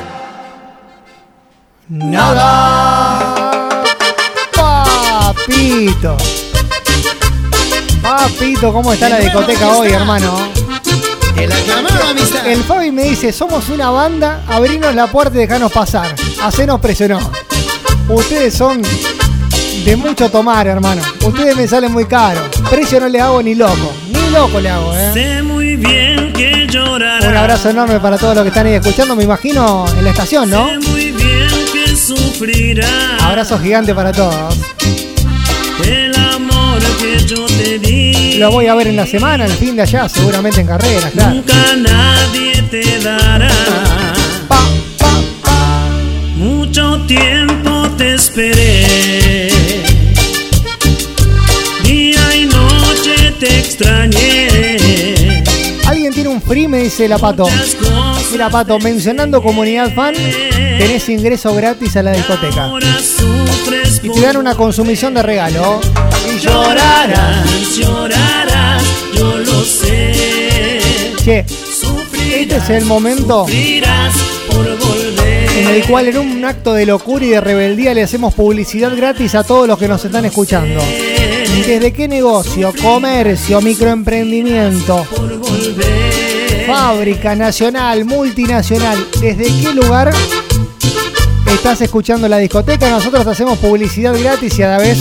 Nada. 1.90 3.84
Papito. 4.54 6.18
Papito, 8.02 8.74
¿cómo 8.74 8.94
está 8.94 9.10
la 9.10 9.20
discoteca 9.20 9.70
hoy, 9.70 9.92
hermano? 9.92 10.38
El 12.46 12.64
Fabi 12.64 12.92
me 12.92 13.04
dice, 13.04 13.32
somos 13.32 13.70
una 13.70 13.90
banda, 13.90 14.44
abrinos 14.48 14.94
la 14.96 15.08
puerta 15.08 15.38
y 15.38 15.42
dejanos 15.42 15.72
pasar. 15.72 16.16
Hacenos 16.42 16.80
presionó. 16.80 17.20
Ustedes 18.10 18.54
son 18.54 18.82
de 19.86 19.96
mucho 19.96 20.30
tomar, 20.30 20.68
hermano. 20.68 21.02
Ustedes 21.26 21.56
me 21.56 21.68
salen 21.68 21.92
muy 21.92 22.06
caros. 22.06 22.44
Precio 22.70 23.00
no 23.00 23.08
le 23.08 23.20
hago 23.20 23.42
ni 23.42 23.56
loco. 23.56 23.94
Ni 24.10 24.30
loco 24.32 24.60
le 24.60 24.70
hago, 24.70 24.94
eh. 24.96 25.12
Sé 25.14 25.44
muy 25.44 25.76
bien 25.76 26.34
que 26.34 26.68
llorarás. 26.70 27.26
Un 27.26 27.36
abrazo 27.36 27.70
enorme 27.70 28.00
para 28.00 28.18
todos 28.18 28.36
los 28.36 28.44
que 28.44 28.50
están 28.50 28.66
ahí 28.68 28.74
escuchando, 28.74 29.16
me 29.16 29.24
imagino, 29.24 29.86
en 29.98 30.04
la 30.04 30.12
estación, 30.12 30.50
¿no? 30.50 30.68
Sé 30.68 30.80
muy 30.90 31.12
bien 31.12 31.50
que 31.74 31.96
sufrirás. 31.96 33.22
Abrazo 33.22 33.60
gigante 33.60 33.94
para 33.94 34.12
todos. 34.12 34.56
El 35.86 36.16
amor 36.16 36.80
que 37.00 37.24
yo 37.26 37.46
te 37.46 37.80
di. 37.80 38.38
Lo 38.38 38.52
voy 38.52 38.68
a 38.68 38.76
ver 38.76 38.88
en 38.88 38.96
la 38.96 39.06
semana, 39.06 39.46
el 39.46 39.54
fin 39.54 39.76
de 39.76 39.84
allá, 39.84 40.10
seguramente 40.10 40.62
en 40.62 40.68
carrera, 40.68 41.10
claro. 41.12 41.36
Nunca 41.36 41.54
nadie 41.78 42.62
te 42.70 43.00
dará. 43.00 43.50
Mucho 46.36 47.02
tiempo 47.08 47.90
te 47.98 48.14
esperé. 48.14 49.27
Extrañé. 53.78 55.44
Alguien 55.86 56.14
tiene 56.14 56.30
un 56.30 56.42
free, 56.42 56.68
me 56.68 56.80
dice 56.80 57.08
la 57.08 57.18
pato. 57.18 57.48
Mira, 58.32 58.50
Pato, 58.50 58.78
mencionando 58.80 59.42
comunidad 59.42 59.94
fan, 59.94 60.14
tenés 60.14 61.08
ingreso 61.10 61.54
gratis 61.56 61.96
a 61.96 62.04
la 62.04 62.12
discoteca. 62.12 62.72
Y 64.04 64.10
te 64.10 64.22
dan 64.22 64.38
una 64.38 64.56
consumición 64.56 65.14
de 65.14 65.24
regalo. 65.24 65.80
Y 66.30 66.40
llorarás, 66.40 67.78
llorarás, 67.78 68.84
yo 69.14 69.38
lo 69.38 69.64
sé. 69.64 71.14
Che, 71.24 71.40
este 71.40 72.58
es 72.58 72.70
el 72.70 72.86
momento 72.86 73.46
en 73.50 73.84
el 75.68 75.84
cual 75.86 76.08
en 76.08 76.18
un 76.18 76.46
acto 76.46 76.74
de 76.74 76.86
locura 76.86 77.26
y 77.26 77.30
de 77.30 77.42
rebeldía 77.42 77.94
le 77.94 78.04
hacemos 78.04 78.34
publicidad 78.34 78.96
gratis 78.96 79.36
a 79.36 79.44
todos 79.44 79.68
los 79.68 79.78
que 79.78 79.88
nos 79.88 80.04
están 80.04 80.26
escuchando. 80.26 80.82
¿Desde 81.66 81.92
qué 81.92 82.08
negocio, 82.08 82.74
comercio, 82.82 83.62
microemprendimiento, 83.62 85.06
fábrica 86.66 87.36
nacional, 87.36 88.06
multinacional, 88.06 88.98
desde 89.20 89.46
qué 89.46 89.74
lugar 89.74 90.14
estás 91.48 91.82
escuchando 91.82 92.28
la 92.28 92.38
discoteca? 92.38 92.90
Nosotros 92.90 93.28
hacemos 93.28 93.58
publicidad 93.58 94.18
gratis 94.18 94.58
y 94.60 94.64
a 94.64 94.70
la 94.70 94.78
vez 94.78 95.00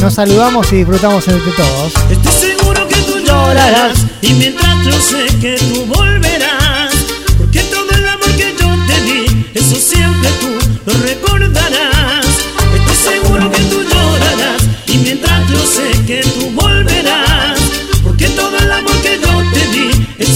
nos 0.00 0.14
saludamos 0.14 0.70
y 0.72 0.76
disfrutamos 0.76 1.26
entre 1.28 1.52
todos. 1.52 1.92
Estoy 2.10 2.50
seguro 2.50 2.86
que 2.88 2.96
tú 2.96 3.18
llorarás 3.18 3.98
y 4.22 4.34
mientras 4.34 4.84
yo 4.84 4.92
sé 4.92 5.26
que 5.40 5.56
tú 5.56 5.86
volverás, 5.86 6.94
porque 7.38 7.60
todo 7.60 7.90
el 7.90 8.06
amor 8.06 8.30
que 8.36 8.54
yo 8.58 8.68
te 8.86 9.00
di, 9.02 9.46
eso 9.54 9.76
siempre 9.76 10.28
tú 10.40 10.48
lo 10.86 10.92
recordarás. 10.94 11.29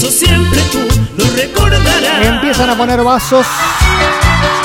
Eso 0.05 0.25
siempre 0.25 0.59
tú 0.71 0.79
lo 1.17 1.35
recordarás. 1.35 2.25
Empiezan 2.25 2.69
a 2.69 2.77
poner 2.77 3.01
vasos, 3.03 3.45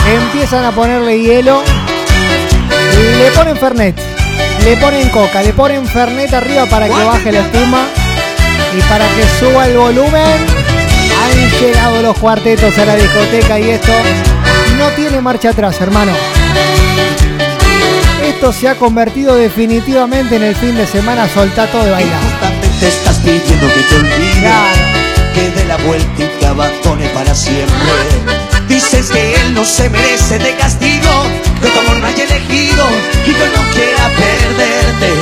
empiezan 0.06 0.64
a 0.64 0.72
ponerle 0.72 1.20
hielo, 1.20 1.62
le 3.18 3.30
ponen 3.32 3.56
Fernet, 3.56 3.96
le 4.64 4.76
ponen 4.76 5.08
coca, 5.10 5.42
le 5.42 5.52
ponen 5.52 5.86
Fernet 5.86 6.32
arriba 6.32 6.66
para 6.66 6.86
que 6.86 7.04
baje 7.04 7.32
la 7.32 7.40
espuma 7.40 7.86
y 8.76 8.80
para 8.82 9.06
que 9.08 9.24
suba 9.38 9.66
el 9.66 9.76
volumen. 9.76 10.60
Han 11.22 11.60
llegado 11.60 12.02
los 12.02 12.18
cuartetos 12.18 12.76
a 12.78 12.84
la 12.84 12.96
discoteca 12.96 13.58
y 13.58 13.70
esto 13.70 13.92
no 14.78 14.88
tiene 14.90 15.20
marcha 15.20 15.50
atrás, 15.50 15.80
hermano. 15.80 16.12
Esto 18.24 18.52
se 18.52 18.68
ha 18.68 18.74
convertido 18.76 19.34
definitivamente 19.36 20.36
en 20.36 20.42
el 20.42 20.54
fin 20.54 20.76
de 20.76 20.86
semana 20.86 21.28
soltato 21.28 21.82
de 21.82 21.90
bailar. 21.90 22.20
Te 22.78 22.88
estás 22.88 23.18
pidiendo 23.18 23.66
que 23.68 23.82
te 23.82 23.96
olvide, 23.96 24.79
que 25.34 25.50
dé 25.50 25.64
la 25.64 25.76
vuelta 25.76 26.24
y 26.24 26.40
te 26.40 26.46
abandone 26.46 27.08
para 27.10 27.34
siempre. 27.34 27.74
Dices 28.68 29.10
que 29.10 29.34
él 29.34 29.54
no 29.54 29.64
se 29.64 29.88
merece 29.90 30.38
de 30.38 30.54
castigo, 30.56 31.10
que 31.60 31.68
tu 31.68 31.78
amor 31.80 31.96
no 31.98 32.06
haya 32.06 32.24
elegido 32.24 32.84
y 33.26 33.32
que 33.32 33.46
no 33.56 33.62
quiera 33.72 34.08
perderte. 34.16 35.12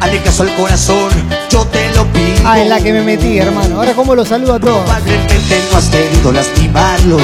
Hazle 0.00 0.22
caso 0.22 0.42
al 0.42 0.54
corazón, 0.56 1.10
yo 1.50 1.64
te 1.66 1.92
lo 1.94 2.04
pido. 2.12 2.40
Ah, 2.44 2.60
en 2.60 2.68
la 2.68 2.80
que 2.80 2.92
me 2.92 3.02
metí, 3.02 3.38
hermano. 3.38 3.76
Ahora 3.76 3.92
cómo 3.92 4.14
lo 4.14 4.24
saludo 4.24 4.54
a 4.54 4.60
todos. 4.60 4.82
Probablemente 4.82 5.62
no 5.70 5.78
has 5.78 5.88
querido 5.88 6.32
lastimarlo, 6.32 7.18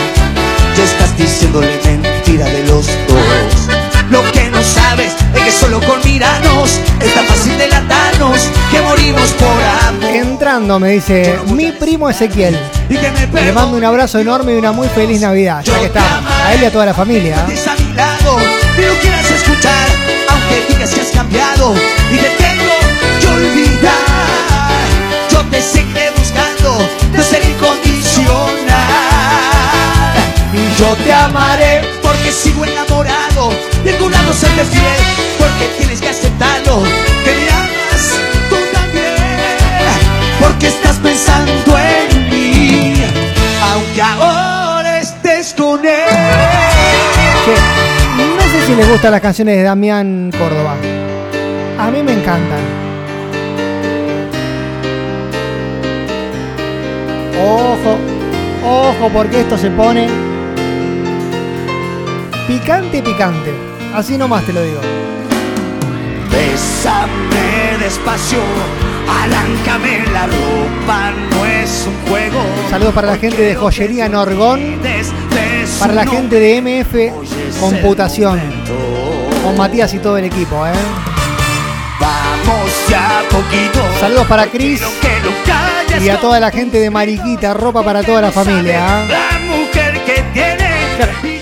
ya 0.77 0.85
estás 0.85 1.17
diciéndole 1.17 1.81
mentira 1.85 2.47
de 2.47 2.65
los 2.65 2.87
dos. 2.87 3.69
Lo 4.11 4.23
que 4.33 4.51
no 4.51 4.63
sabes 4.63 5.13
es 5.19 5.26
que 5.47 5.53
solo 5.53 5.81
con 5.81 6.03
mirarnos 6.03 6.81
es 7.01 7.15
tan 7.15 7.25
fácil 7.25 7.57
delatarnos 7.57 8.51
que 8.69 8.81
morimos 8.81 9.31
por 9.35 9.63
amor. 9.89 10.11
Entrando, 10.11 10.81
me 10.81 10.91
dice 10.91 11.39
mi 11.47 11.71
primo 11.71 12.11
Ezequiel. 12.11 12.59
Le 12.89 13.53
mando 13.53 13.77
un 13.77 13.85
abrazo 13.85 14.19
enorme 14.19 14.55
y 14.55 14.57
una 14.57 14.73
muy 14.73 14.89
feliz 14.89 15.21
Navidad. 15.21 15.63
Ya 15.63 15.79
que 15.79 15.87
está, 15.87 16.21
a 16.45 16.53
él 16.53 16.63
y 16.63 16.65
a 16.65 16.73
toda 16.73 16.87
la 16.87 16.95
familia. 16.95 17.37
Estés 17.47 17.69
a 17.69 17.77
mi 17.77 17.95
lado, 17.95 18.39
pero 18.77 18.93
quieras 19.01 19.31
escuchar, 19.31 19.89
aunque 20.31 20.65
digas 20.69 20.91
que 20.93 21.01
has 21.03 21.11
cambiado 21.13 21.75
y 22.11 22.17
te 22.17 22.29
tengo 22.43 22.75
que 23.21 23.27
olvidar. 23.29 23.93
Yo 25.31 25.45
te 25.45 25.63
seguiré 25.63 26.11
buscando, 26.19 26.77
de 27.13 27.23
ser 27.23 27.45
incondicional. 27.49 28.57
Y 30.53 30.81
yo 30.81 30.97
te 31.05 31.13
amaré 31.13 31.83
porque 32.07 32.31
sigo 32.31 32.65
enamorado 32.65 33.51
y 33.85 33.89
en 33.89 33.99
tu 33.99 34.09
lado 34.09 34.33
seré 34.33 34.65
fiel, 34.65 35.03
porque 35.39 35.67
tienes 35.77 36.01
que 36.01 36.09
aceptarlo, 36.09 36.83
que 37.25 37.33
me 37.35 37.51
amas 37.51 38.05
tú 38.49 38.57
también, 38.73 39.37
porque 40.41 40.69
estás 40.69 40.97
pensando 40.97 41.77
en 41.77 42.31
mí, 42.31 42.95
aunque 43.73 44.03
ahora 44.03 45.01
estés 45.01 45.53
con 45.55 45.85
él. 45.85 46.05
No 48.17 48.43
sé 48.53 48.67
si 48.67 48.75
les 48.77 48.89
gustan 48.89 49.11
las 49.11 49.21
canciones 49.21 49.57
de 49.57 49.63
Damián 49.65 50.31
Córdoba. 50.39 50.77
A 51.79 51.91
mí 51.91 52.03
me 52.03 52.13
encantan. 52.13 52.61
Ojo, 57.43 57.99
ojo, 58.65 59.11
porque 59.13 59.41
esto 59.41 59.59
se 59.59 59.71
pone 59.71 60.26
picante, 62.47 63.03
picante. 63.03 63.53
Así 63.95 64.17
nomás 64.17 64.45
te 64.45 64.53
lo 64.53 64.63
digo. 64.63 64.81
Bésame 66.31 67.79
despacio, 67.79 68.39
arráncame 69.09 70.05
la 70.13 70.27
ropa, 70.27 71.13
no 71.31 71.45
es 71.47 71.87
un 71.87 72.09
juego. 72.09 72.41
Saludos 72.71 72.95
para 72.95 73.09
la 73.09 73.17
gente 73.17 73.43
de 73.43 73.55
Joyería 73.55 74.09
Norgón, 74.09 74.81
para 75.79 75.95
la 75.95 76.07
gente 76.07 76.39
de 76.39 76.61
MF 76.61 77.61
Computación, 77.61 78.41
con 79.43 79.57
Matías 79.57 79.95
y 79.95 79.99
todo 79.99 80.19
el 80.19 80.27
equipo, 80.27 80.67
¿eh? 80.67 80.73
Vamos 82.01 82.71
ya 82.89 83.23
poquito. 83.31 83.81
Saludos 84.01 84.27
para 84.27 84.47
Cris 84.47 84.83
y 86.01 86.09
a 86.09 86.21
toda 86.21 86.39
la 86.39 86.51
gente 86.51 86.79
de 86.79 86.91
Mariquita, 86.91 87.55
ropa 87.55 87.83
para 87.83 88.03
toda 88.03 88.21
la 88.21 88.31
familia. 88.31 89.05
¿eh? 89.05 90.16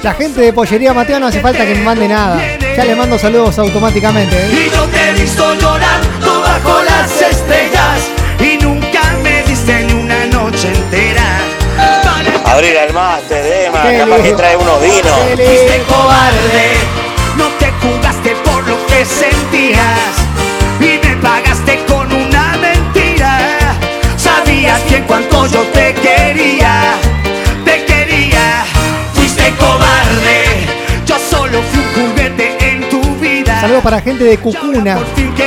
La 0.05 0.13
gente 0.13 0.43
de 0.43 0.53
Pollería 0.53 0.93
Mateo 0.93 1.19
no 1.19 1.29
hace 1.29 1.41
falta 1.41 1.65
que 1.65 1.75
me 1.75 1.83
mande 1.83 2.07
nada. 2.07 2.39
Ya 2.77 2.85
les 2.85 2.95
mando 2.95 3.19
saludos 3.19 3.59
automáticamente. 3.59 4.37
¿eh? 4.37 4.67
Y 4.67 4.71
yo 4.71 4.85
te 4.85 5.09
he 5.09 5.13
visto 5.15 5.55
llorando 5.55 6.43
bajo 6.43 6.83
las 6.83 7.23
estrellas 7.23 8.11
y 8.39 8.63
nunca 8.63 9.01
me 9.23 9.43
diste 9.45 9.83
ni 9.85 9.95
una 9.95 10.27
noche 10.27 10.69
entera. 10.69 11.25
Vale, 12.05 12.31
Abrir 12.45 12.79
al 12.81 12.93
máster, 12.93 13.67
Emma, 13.67 13.83
Qué 13.83 13.97
capaz 13.97 14.23
que 14.23 14.33
trae 14.33 14.57
unos 14.59 14.83
vinos. 14.83 15.19
Fuiste 15.37 15.83
cobarde, 15.89 16.75
no 17.39 17.47
te 17.59 17.73
jugaste 17.81 18.37
por 18.45 18.69
lo 18.69 18.87
que 18.87 19.07
sentías 19.07 20.13
y 20.81 21.01
me 21.03 21.17
pagaste 21.17 21.83
con 21.87 22.13
una 22.13 22.59
mentira. 22.59 23.39
Sabías 24.19 24.87
bien 24.87 25.05
cuánto 25.07 25.47
yo 25.47 25.63
te 25.73 25.95
quería, 25.95 26.93
solo 31.55 31.63
fui 31.93 32.03
un 32.03 32.11
juguete 32.11 32.57
en 32.61 32.89
tu 32.89 33.01
vida. 33.17 33.61
Saludos 33.61 33.83
para 33.83 34.01
gente 34.01 34.25
de 34.25 34.39
Cucuna, 34.39 34.99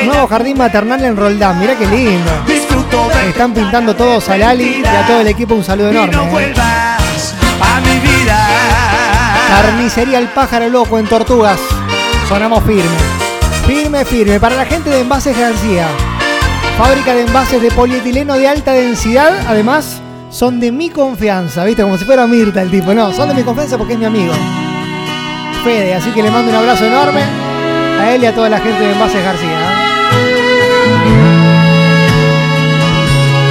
nuevo 0.05 0.27
jardín 0.27 0.57
maternal 0.57 1.03
en 1.03 1.17
Roldán. 1.17 1.59
Mirá 1.59 1.75
qué 1.75 1.85
lindo. 1.85 2.31
Disfruto 2.45 3.09
Están 3.27 3.53
pintando 3.53 3.95
todos 3.95 4.29
a 4.29 4.37
Lali 4.37 4.81
y 4.83 4.85
a 4.85 5.05
todo 5.05 5.21
el 5.21 5.27
equipo 5.27 5.55
un 5.55 5.63
saludo 5.63 5.91
y 5.91 5.93
no 5.93 6.03
enorme. 6.03 6.23
¿eh? 6.23 6.31
vuelvas 6.31 7.35
a 7.61 7.81
mi 7.81 7.99
vida. 7.99 8.47
Carnicería 9.49 10.19
El 10.19 10.27
Pájaro 10.27 10.69
Loco 10.69 10.99
en 10.99 11.07
Tortugas. 11.07 11.59
Sonamos 12.27 12.63
firme. 12.63 12.83
Firme, 13.65 14.05
firme. 14.05 14.39
Para 14.39 14.55
la 14.55 14.65
gente 14.65 14.89
de 14.89 15.01
Envases 15.01 15.37
García. 15.37 15.87
Fábrica 16.77 17.13
de 17.15 17.23
envases 17.23 17.61
de 17.61 17.71
polietileno 17.71 18.35
de 18.35 18.47
alta 18.47 18.73
densidad. 18.73 19.33
Además, 19.47 20.01
son 20.29 20.59
de 20.59 20.71
mi 20.71 20.89
confianza. 20.89 21.63
¿Viste? 21.63 21.81
Como 21.81 21.97
si 21.97 22.05
fuera 22.05 22.27
Mirta 22.27 22.61
el 22.61 22.69
tipo. 22.69 22.93
No, 22.93 23.11
son 23.13 23.29
de 23.29 23.35
mi 23.35 23.43
confianza 23.43 23.77
porque 23.77 23.93
es 23.93 23.99
mi 23.99 24.05
amigo. 24.05 24.33
Fede. 25.67 25.95
Así 25.95 26.11
que 26.11 26.23
le 26.23 26.31
mando 26.31 26.49
un 26.49 26.55
abrazo 26.55 26.85
enorme 26.85 27.19
a 27.99 28.15
él 28.15 28.23
y 28.23 28.25
a 28.25 28.33
toda 28.33 28.47
la 28.47 28.57
gente 28.57 28.79
de 28.79 28.93
Envases 28.93 29.21
García. 29.21 29.49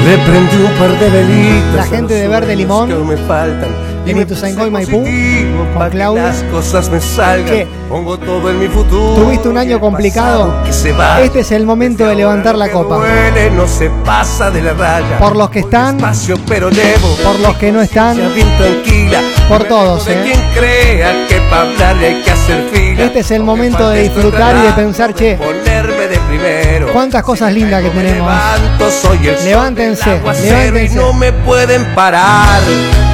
Le 0.07 0.17
prendí 0.19 0.57
un 0.57 0.73
par 0.79 0.99
de 0.99 1.11
velitas. 1.11 1.75
La 1.75 1.83
gente 1.85 2.14
de 2.14 2.27
Verde 2.27 2.57
Limón. 2.57 2.89
que 2.89 2.95
aún 2.95 3.09
me 3.09 3.19
faltan. 3.19 3.95
De 4.07 4.14
me 4.14 4.22
Ituzaingó 4.22 4.66
y 4.66 4.70
puse 4.70 4.86
Maipú, 4.86 5.74
con 5.76 5.90
Claudia. 5.90 6.22
Las 6.22 6.42
cosas 6.44 6.88
me 6.90 7.00
salgan. 7.00 7.44
¿Qué? 7.44 7.66
Pongo 7.88 8.16
todo 8.16 8.50
en 8.50 8.61
mi 8.61 8.68
futuro. 8.68 9.14
Tuviste 9.22 9.48
un 9.48 9.59
año 9.59 9.80
complicado. 9.80 10.54
pasado. 10.62 11.24
Este 11.24 11.40
es 11.40 11.50
el 11.50 11.66
momento 11.66 12.07
de 12.07 12.14
levantar 12.14 12.57
la 12.57 12.70
copa. 12.70 12.96
Duele, 12.98 13.50
no 13.50 13.66
se 13.66 13.90
pasa 14.04 14.50
de 14.50 14.62
la 14.62 14.74
raya. 14.74 15.18
Por 15.18 15.34
los 15.34 15.50
que 15.50 15.61
están, 15.61 15.96
Despacio, 15.96 16.38
pero 16.46 16.70
debo. 16.70 17.16
por 17.24 17.40
los 17.40 17.57
que 17.57 17.72
no 17.72 17.82
están, 17.82 18.16
tranquila. 18.16 19.20
por 19.48 19.64
todos, 19.64 20.07
¿eh? 20.09 20.20
quien 20.24 20.40
crea 20.54 21.26
que 21.28 21.40
para 21.50 21.62
hablarle 21.62 22.07
hay 22.07 22.22
que 22.22 22.30
hacer 22.30 22.68
fila. 22.72 23.04
Este 23.04 23.18
es 23.20 23.30
el 23.32 23.42
momento 23.42 23.90
de 23.90 24.02
disfrutar 24.04 24.57
y 24.57 24.66
de 24.66 24.72
pensar, 24.72 25.14
che, 25.14 25.34
Ponerme 25.36 26.07
de 26.07 26.18
primero. 26.28 26.76
Cuántas 26.97 27.22
cosas 27.24 27.53
lindas 27.53 27.82
que 27.82 27.90
tenemos. 27.90 28.26
levanto, 28.26 28.90
soy 28.90 29.28
el 29.28 29.44
Levántense, 29.44 30.18
levántense. 30.18 30.97
no 30.97 31.12
me 31.12 31.30
pueden 31.30 31.84
parar. 31.94 32.62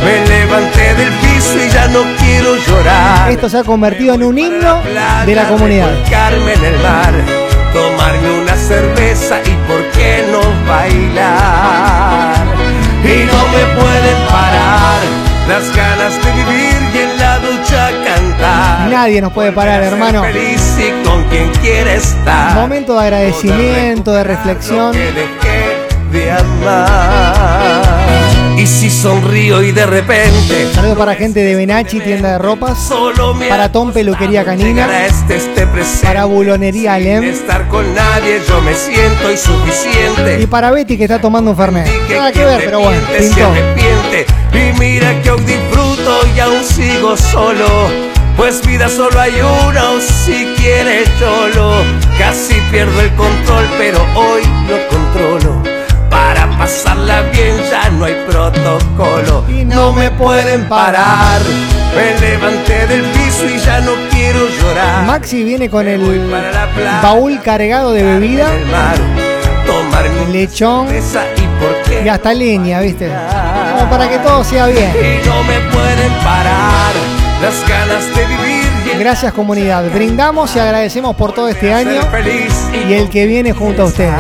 Me 0.05 0.24
levanté 0.24 0.95
del 0.95 1.12
piso 1.14 1.59
y 1.59 1.68
ya 1.68 1.89
no 1.89 2.05
quiero 2.16 2.55
llorar. 2.64 3.28
Esto 3.28 3.49
se 3.49 3.59
ha 3.59 3.64
convertido 3.64 4.14
en 4.14 4.22
un 4.22 4.39
himno 4.39 4.80
de 5.26 5.35
la 5.35 5.49
comunidad. 5.49 5.91
En 5.91 6.64
el 6.64 6.78
mar, 6.78 7.12
tomarme 7.72 8.43
una 8.43 8.55
cerveza 8.55 9.41
y 9.45 9.51
por 9.66 9.85
qué 9.91 10.26
no 10.30 10.70
bailar. 10.70 12.37
Y 13.03 13.24
no 13.24 13.49
me 13.49 13.83
pueden 13.83 14.28
parar 14.28 15.01
las 15.49 15.76
ganas 15.76 16.24
de 16.24 16.30
vivir 16.30 16.82
Nadie 18.91 19.20
nos 19.20 19.33
puede 19.33 19.53
parar, 19.53 19.83
hermano. 19.83 20.22
Feliz 20.22 20.76
y 20.78 21.07
con 21.07 21.24
quien 21.24 21.51
quiere 21.61 21.97
estar. 21.97 22.55
Momento 22.55 22.95
de 22.95 23.01
agradecimiento, 23.01 24.12
de 24.12 24.24
reflexión. 24.24 24.93
De. 24.93 25.33
Y 28.59 28.66
si 28.66 28.91
sonrío 28.91 29.62
y 29.62 29.72
de 29.72 29.87
repente 29.87 30.68
Saludos 30.74 30.99
para 30.99 31.14
gente 31.14 31.41
de 31.43 31.55
Benachi, 31.57 32.01
tienda 32.01 32.33
de 32.33 32.39
ropas. 32.39 32.78
solo 32.78 33.35
Para 33.49 33.72
Tom 33.72 33.93
Peluquería 33.93 34.45
Canina. 34.45 34.87
Para 34.87 35.07
este 35.07 35.66
presente. 35.66 36.07
Para 36.07 36.26
Bulonería 36.26 36.95
Alem. 36.95 37.24
estar 37.24 37.66
con 37.68 37.95
nadie 37.95 38.43
yo 38.47 38.61
me 38.61 38.74
siento 38.74 39.30
insuficiente. 39.33 40.43
Y 40.43 40.47
para 40.47 40.70
Betty 40.70 40.99
que 40.99 41.05
está 41.05 41.18
tomando 41.20 41.53
un 41.53 41.57
Fernet. 41.57 41.89
Nada 42.11 42.30
que 42.30 42.45
ver, 42.45 42.62
pero 42.64 42.80
bueno, 42.80 43.01
miente 43.09 43.28
se 43.28 43.35
pintó. 43.35 43.51
arrepiente. 43.51 44.26
Y 44.53 44.78
mira 44.78 45.22
que 45.22 45.30
hoy 45.30 45.41
disfruto 45.45 46.20
y 46.37 46.41
aún 46.41 46.62
sigo 46.62 47.16
solo. 47.16 47.66
Pues 48.37 48.66
vida 48.66 48.89
solo 48.89 49.20
hay 49.20 49.35
una 49.41 49.91
o 49.91 50.01
si 50.01 50.47
quieres 50.57 51.09
solo. 51.18 51.74
Casi 52.18 52.55
pierdo 52.70 53.01
el 53.01 53.14
control, 53.14 53.64
pero 53.78 53.99
hoy 54.14 54.43
lo 54.68 54.89
controlo. 54.89 55.62
Para 56.11 56.49
pasarla 56.59 57.22
bien 57.33 57.57
ya 57.70 57.91
no 57.91 58.05
hay 58.05 58.14
protocolo. 58.28 59.45
Y 59.49 59.64
no 59.64 59.93
me 59.93 60.11
pueden 60.11 60.68
parar. 60.68 61.41
Me 61.95 62.18
levanté 62.20 62.87
del 62.87 63.03
piso 63.03 63.47
y 63.47 63.59
ya 63.59 63.80
no 63.80 63.93
quiero 64.11 64.49
llorar. 64.49 65.05
Maxi 65.05 65.45
viene 65.45 65.68
con 65.68 65.87
el 65.87 66.01
playa. 66.01 67.01
baúl 67.03 67.41
cargado 67.43 67.93
de 67.93 68.03
bebida, 68.03 68.51
mar, 68.70 68.97
tomar 69.66 70.09
mi 70.09 70.33
lechón 70.33 70.89
y 70.89 71.01
y 72.05 72.09
hasta 72.09 72.35
leña, 72.35 72.80
¿viste? 72.80 73.09
Como 73.09 73.91
para 73.91 74.09
que 74.09 74.18
todo 74.18 74.43
sea 74.43 74.66
bien. 74.66 74.91
y 74.91 75.26
no 75.26 75.43
me 75.45 75.61
pueden 75.70 75.91
Gracias 79.03 79.33
comunidad. 79.33 79.91
Brindamos 79.93 80.55
y 80.55 80.61
agradecemos 80.61 81.17
por 81.17 81.33
todo 81.33 81.49
este 81.49 81.75
año 81.75 82.03
y 82.89 82.93
el 82.93 83.11
que 83.11 83.27
viene 83.27 83.53
junto 83.53 83.83
a 83.83 83.87
ustedes. 83.87 84.15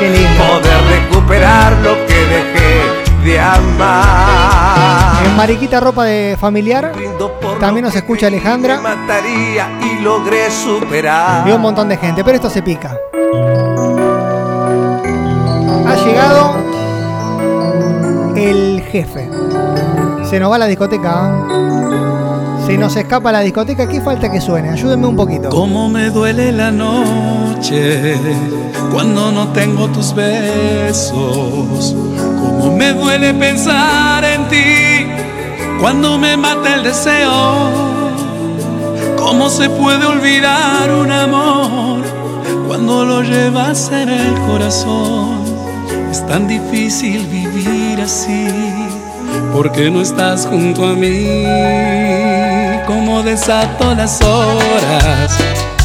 Qué 0.00 0.10
lindo. 0.10 0.44
poder 0.48 1.00
recuperar 1.00 1.72
lo 1.74 1.94
que 2.08 2.14
dejé 2.26 3.24
de 3.24 3.38
amar. 3.38 5.24
En 5.24 5.36
Mariquita 5.36 5.78
Ropa 5.78 6.06
de 6.06 6.36
Familiar 6.40 6.90
también 7.60 7.84
nos 7.84 7.94
escucha 7.94 8.26
Alejandra 8.26 8.80
mataría 8.80 9.70
y 9.80 10.02
logré 10.02 10.50
superar. 10.50 11.46
y 11.46 11.52
un 11.52 11.60
montón 11.60 11.88
de 11.88 11.96
gente, 11.96 12.24
pero 12.24 12.34
esto 12.34 12.50
se 12.50 12.62
pica. 12.62 12.96
Ha 15.86 15.94
llegado 16.04 16.56
el 18.34 18.82
jefe. 18.90 19.30
Se 20.28 20.40
nos 20.40 20.50
va 20.50 20.58
la 20.58 20.66
discoteca. 20.66 21.30
Se 22.66 22.76
nos 22.76 22.96
escapa 22.96 23.30
la 23.30 23.42
discoteca. 23.42 23.88
¿Qué 23.88 24.00
falta 24.00 24.28
que 24.30 24.40
suene? 24.40 24.70
Ayúdenme 24.70 25.06
un 25.06 25.14
poquito. 25.14 25.50
Cómo 25.50 25.88
me 25.88 26.10
duele 26.10 26.50
la 26.50 26.72
noche 26.72 28.16
cuando 28.92 29.30
no 29.30 29.52
tengo 29.52 29.86
tus 29.88 30.12
besos. 30.12 31.94
Cómo 31.94 32.76
me 32.76 32.92
duele 32.92 33.32
pensar 33.34 34.24
en 34.24 34.48
ti 34.48 35.06
cuando 35.80 36.18
me 36.18 36.36
mata 36.36 36.74
el 36.74 36.82
deseo. 36.82 37.70
Cómo 39.16 39.48
se 39.48 39.70
puede 39.70 40.04
olvidar 40.04 40.90
un 40.92 41.12
amor 41.12 42.00
cuando 42.66 43.04
lo 43.04 43.22
llevas 43.22 43.92
en 43.92 44.08
el 44.08 44.34
corazón. 44.40 45.44
Es 46.10 46.26
tan 46.26 46.48
difícil 46.48 47.26
vivir 47.26 48.00
así 48.00 48.48
porque 49.52 49.88
no 49.88 50.00
estás 50.00 50.46
junto 50.46 50.84
a 50.84 50.94
mí. 50.94 52.35
Como 52.86 53.22
desato 53.24 53.94
las 53.96 54.20
horas 54.22 55.36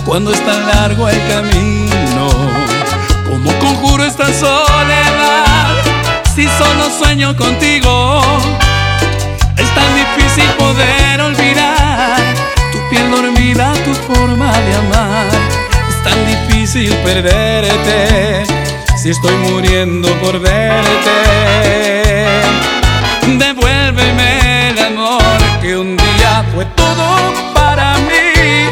cuando 0.05 0.31
es 0.31 0.45
tan 0.45 0.67
largo 0.67 1.09
el 1.09 1.19
camino. 1.27 2.29
Como 3.27 3.51
conjuro 3.59 4.03
esta 4.03 4.25
soledad 4.31 5.67
si 6.35 6.47
solo 6.47 6.89
sueño 6.97 7.35
contigo. 7.35 8.21
Es 9.57 9.69
tan 9.73 9.95
difícil 9.95 10.47
poder 10.59 11.21
olvidar 11.21 12.17
tu 12.71 12.77
piel 12.89 13.09
dormida, 13.09 13.73
tu 13.83 13.93
forma 14.13 14.51
de 14.51 14.75
amar. 14.75 15.27
Es 15.89 16.03
tan 16.03 16.19
difícil 16.27 16.93
perderte 17.03 18.43
si 18.95 19.09
estoy 19.09 19.35
muriendo 19.37 20.07
por 20.19 20.39
verte. 20.39 21.11
Devuélveme 23.25 23.60
fue 26.61 26.65
todo 26.75 27.33
para 27.55 27.97
mí. 27.99 28.69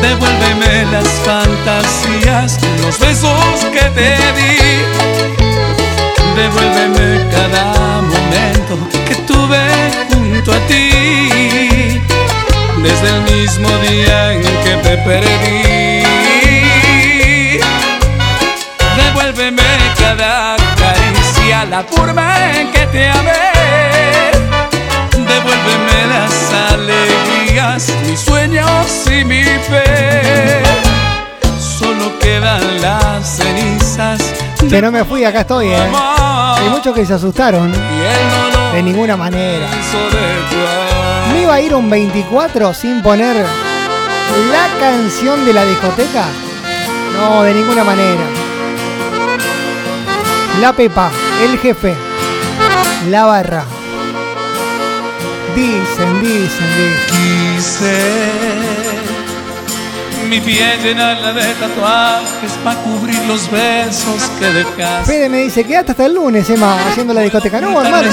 Devuélveme 0.00 0.84
las 0.92 1.08
fantasías, 1.24 2.58
los 2.82 2.98
besos 2.98 3.64
que 3.72 3.84
te 3.96 4.10
di. 4.38 4.58
Devuélveme 6.36 7.28
cada 7.30 8.02
momento 8.02 8.74
que 9.08 9.16
tuve 9.26 9.64
junto 10.12 10.52
a 10.52 10.58
ti. 10.68 12.00
Desde 12.82 13.08
el 13.08 13.22
mismo 13.32 13.68
día 13.88 14.32
en 14.34 14.42
que 14.42 14.76
te 14.84 14.96
perdí. 14.98 16.02
Devuélveme 18.96 19.62
cada 19.98 20.56
caricia, 20.76 21.64
la 21.64 21.82
forma 21.82 22.50
en 22.52 22.70
que 22.70 22.86
te 22.86 23.08
amé. 23.08 23.53
Que 34.74 34.82
no 34.82 34.90
me 34.90 35.04
fui, 35.04 35.22
acá 35.22 35.42
estoy, 35.42 35.68
¿eh? 35.68 35.88
Hay 36.56 36.68
muchos 36.68 36.92
que 36.92 37.06
se 37.06 37.14
asustaron. 37.14 37.70
De 37.70 38.82
ninguna 38.82 39.16
manera. 39.16 39.68
¿Me 41.30 41.42
iba 41.42 41.54
a 41.54 41.60
ir 41.60 41.72
un 41.76 41.88
24 41.88 42.74
sin 42.74 43.00
poner 43.00 43.36
la 43.36 44.80
canción 44.80 45.46
de 45.46 45.52
la 45.52 45.64
discoteca? 45.64 46.24
No, 47.16 47.44
de 47.44 47.54
ninguna 47.54 47.84
manera. 47.84 48.24
La 50.60 50.72
Pepa, 50.72 51.08
el 51.44 51.56
jefe, 51.60 51.94
la 53.10 53.26
barra. 53.26 53.64
Dicen, 55.54 56.20
dicen, 56.20 56.66
dicen. 57.54 57.54
Quise 57.54 58.53
mi 60.28 60.40
piel 60.40 60.80
llenarla 60.82 61.32
de 61.32 61.54
tatuajes 61.54 62.52
para 62.62 62.80
cubrir 62.80 63.18
los 63.26 63.50
besos 63.50 64.22
que 64.38 64.46
dejaste. 64.46 65.12
Fede 65.12 65.28
me 65.28 65.42
dice, 65.42 65.64
quédate 65.64 65.92
hasta 65.92 66.06
el 66.06 66.14
lunes, 66.14 66.48
Emma, 66.48 66.76
haciendo 66.88 67.12
la 67.14 67.20
discoteca. 67.22 67.60
No, 67.60 67.80
hermano. 67.80 68.08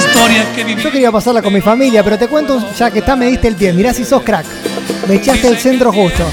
Yo 0.82 0.90
quería 0.90 1.10
pasarla 1.10 1.42
con 1.42 1.52
mi 1.52 1.60
familia, 1.60 2.02
pero 2.02 2.18
te 2.18 2.28
cuento, 2.28 2.62
ya 2.76 2.90
que 2.90 3.00
está, 3.00 3.16
me 3.16 3.26
diste 3.26 3.48
el 3.48 3.56
pie. 3.56 3.72
Mirá 3.72 3.92
si 3.92 4.04
sos 4.04 4.22
crack. 4.22 4.46
Me 5.08 5.16
echaste 5.16 5.48
el 5.48 5.58
centro 5.58 5.92
justo. 5.92 6.24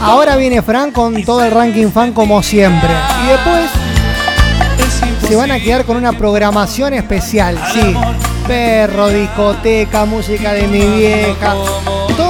Ahora 0.00 0.36
viene 0.36 0.62
Fran 0.62 0.90
con 0.90 1.22
todo 1.24 1.44
el 1.44 1.50
ranking 1.50 1.90
fan 1.90 2.12
como 2.12 2.42
siempre. 2.42 2.90
Y 3.24 3.28
después 3.28 3.70
se 5.28 5.36
van 5.36 5.50
a 5.50 5.60
quedar 5.60 5.84
con 5.84 5.96
una 5.96 6.12
programación 6.12 6.94
especial, 6.94 7.58
sí. 7.72 7.94
Perro, 8.46 9.08
discoteca, 9.08 10.06
música 10.06 10.52
de 10.54 10.66
mi 10.66 10.80
vieja. 10.80 11.54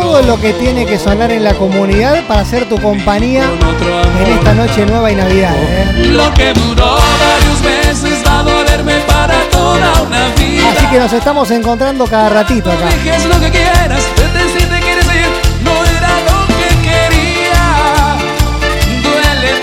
Todo 0.08 0.22
lo 0.22 0.40
que 0.40 0.54
tiene 0.54 0.86
que 0.86 0.98
sonar 0.98 1.30
en 1.32 1.44
la 1.44 1.52
comunidad 1.52 2.26
para 2.26 2.40
hacer 2.40 2.66
tu 2.66 2.80
compañía 2.80 3.44
en 3.44 4.32
esta 4.32 4.54
noche 4.54 4.86
nueva 4.86 5.12
y 5.12 5.14
Navidad. 5.14 5.54
¿eh? 5.54 6.06
Lo 6.06 6.32
que 6.32 6.54
duró 6.54 6.96
varios 6.96 7.60
meses 7.60 8.24
va 8.26 8.38
a 8.38 8.42
dolerme 8.42 8.94
para 9.06 9.34
toda 9.50 10.00
una 10.00 10.28
vida. 10.34 10.70
Así 10.70 10.86
que 10.86 10.98
nos 10.98 11.12
estamos 11.12 11.50
encontrando 11.50 12.06
cada 12.06 12.30
ratito 12.30 12.72
acá. 12.72 12.88
Lo 13.28 13.38
que 13.38 13.50
quieras. 13.50 14.02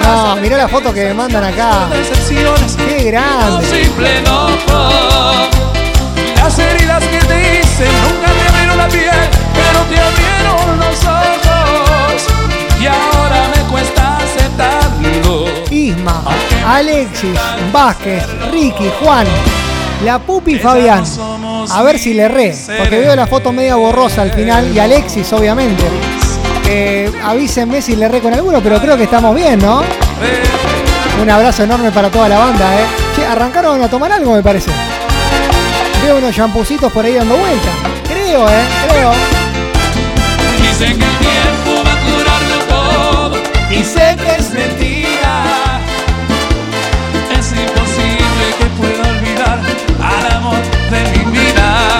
No 0.04 0.36
mirá 0.36 0.58
la 0.58 0.68
foto 0.68 0.94
que 0.94 1.06
me 1.06 1.14
mandan 1.16 1.44
acá. 1.44 1.88
Qué 2.78 3.04
grande. 3.06 3.66
Simple. 3.66 4.22
Las 6.36 6.60
heridas 6.60 7.04
que 7.04 7.18
te 7.18 7.60
hice 7.60 7.86
nunca 8.04 8.32
te 8.32 8.48
abrieron 8.48 8.78
la 8.78 8.88
piel, 8.88 9.10
pero 9.56 9.80
te 9.90 10.25
ojos. 11.04 12.28
Y 12.80 12.86
ahora 12.88 13.50
me 13.56 13.64
cuesta 13.72 14.18
aceptarlo. 14.18 15.46
Alexis, 16.66 17.40
Vázquez, 17.72 18.24
Ricky, 18.52 18.90
Juan, 19.02 19.28
la 20.04 20.20
Pupi 20.20 20.56
y 20.56 20.60
Fabián. 20.60 21.04
A 21.70 21.84
ver 21.84 22.00
si 22.00 22.14
le 22.14 22.24
erré, 22.24 22.56
porque 22.78 23.00
veo 23.00 23.16
la 23.16 23.28
foto 23.28 23.52
media 23.52 23.76
borrosa 23.76 24.22
al 24.22 24.32
final 24.32 24.72
y 24.74 24.80
Alexis, 24.80 25.32
obviamente. 25.34 25.84
Eh, 26.68 27.12
avísenme 27.24 27.82
si 27.82 27.96
le 27.96 28.06
erré 28.06 28.20
con 28.22 28.34
alguno, 28.34 28.62
pero 28.62 28.80
creo 28.80 28.98
que 28.98 29.04
estamos 29.04 29.36
bien, 29.36 29.60
¿no? 29.60 29.84
Un 31.22 31.30
abrazo 31.30 31.64
enorme 31.64 31.92
para 31.92 32.10
toda 32.10 32.28
la 32.28 32.40
banda, 32.40 32.82
¿eh? 32.82 32.86
Che, 33.16 33.26
arrancaron 33.26 33.82
a 33.82 33.88
tomar 33.88 34.12
algo, 34.12 34.34
me 34.34 34.42
parece. 34.42 34.72
Veo 36.04 36.18
unos 36.18 36.36
champucitos 36.36 36.92
por 36.92 37.06
ahí 37.06 37.14
dando 37.14 37.36
vuelta. 37.38 37.70
Creo, 38.08 38.50
¿eh? 38.50 38.64
Creo. 38.90 39.45
Dicen 40.78 41.00
que 41.00 41.06
el 41.06 41.18
tiempo 41.20 41.84
va 41.86 41.94
a 41.94 42.00
curarlo 42.04 42.58
todo 42.68 43.38
y 43.72 43.82
sé 43.82 44.18
que 44.18 44.36
es 44.42 44.52
mentira. 44.52 45.80
Es 47.32 47.52
imposible 47.52 48.46
que 48.60 48.66
pueda 48.78 49.10
olvidar 49.10 49.62
al 50.04 50.36
amor 50.36 50.58
de 50.92 51.18
mi 51.18 51.32
vida 51.32 51.98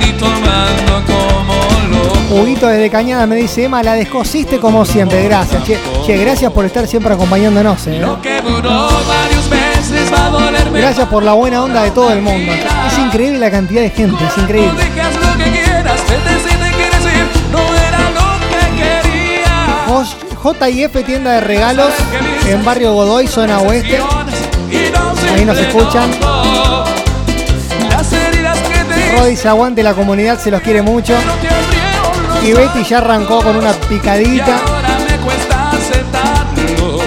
ni 0.00 0.10
tomando 0.14 1.04
como 1.06 1.54
loco. 1.88 2.34
Huguito 2.34 2.66
desde 2.66 2.90
Cañada 2.90 3.28
me 3.28 3.36
dice, 3.36 3.62
Emma, 3.62 3.80
la 3.80 3.92
descosiste 3.94 4.58
como 4.58 4.84
siempre. 4.84 5.22
Gracias, 5.22 5.62
che. 5.62 5.78
Che, 6.04 6.16
gracias 6.16 6.50
por 6.50 6.64
estar 6.64 6.88
siempre 6.88 7.14
acompañándonos, 7.14 7.86
¿eh? 7.86 8.00
Lo 8.00 8.20
que 8.20 8.42
duró 8.42 8.88
varios 9.06 9.48
meses 9.48 10.12
va 10.12 10.26
a 10.26 10.30
dolerme. 10.30 10.80
Gracias 10.80 11.06
por 11.06 11.22
la 11.22 11.34
buena 11.34 11.62
onda 11.62 11.84
de 11.84 11.92
todo 11.92 12.10
el 12.10 12.22
mundo. 12.22 12.52
Es 12.88 12.98
increíble 12.98 13.38
la 13.38 13.52
cantidad 13.52 13.82
de 13.82 13.90
gente, 13.90 14.24
es 14.24 14.36
increíble. 14.36 14.72
Lo 14.72 15.38
que 15.38 15.50
quieras, 15.50 16.00
te 16.06 16.33
JF 20.02 21.04
Tienda 21.06 21.32
de 21.32 21.40
Regalos 21.40 21.92
en 22.48 22.64
Barrio 22.64 22.92
Godoy, 22.94 23.28
zona 23.28 23.60
oeste. 23.60 24.00
Ahí 25.34 25.44
nos 25.44 25.56
escuchan. 25.56 26.10
Rodi 29.16 29.36
se 29.36 29.48
aguante, 29.48 29.82
la 29.82 29.94
comunidad 29.94 30.38
se 30.40 30.50
los 30.50 30.60
quiere 30.62 30.82
mucho. 30.82 31.14
Y 32.42 32.52
Betty 32.52 32.82
ya 32.84 32.98
arrancó 32.98 33.40
con 33.42 33.56
una 33.56 33.72
picadita. 33.72 34.60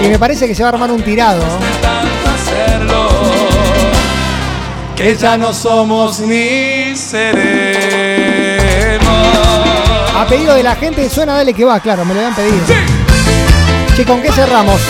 Y 0.02 0.08
me 0.08 0.18
parece 0.18 0.48
que 0.48 0.54
se 0.54 0.62
va 0.62 0.70
a 0.70 0.72
armar 0.72 0.90
un 0.90 1.02
tirado. 1.02 1.42
Que 4.96 5.14
ya 5.14 5.36
no 5.36 5.52
somos 5.52 6.20
ni 6.20 6.96
seremos. 6.96 8.58
A 10.16 10.26
pedido 10.26 10.54
de 10.54 10.62
la 10.62 10.74
gente, 10.76 11.08
suena 11.08 11.34
Dale 11.34 11.54
que 11.54 11.64
va, 11.64 11.80
claro, 11.80 12.04
me 12.04 12.14
lo 12.14 12.20
habían 12.20 12.34
pedido. 12.34 12.64
Che, 13.96 14.04
¿con 14.04 14.22
qué 14.22 14.30
cerramos? 14.32 14.80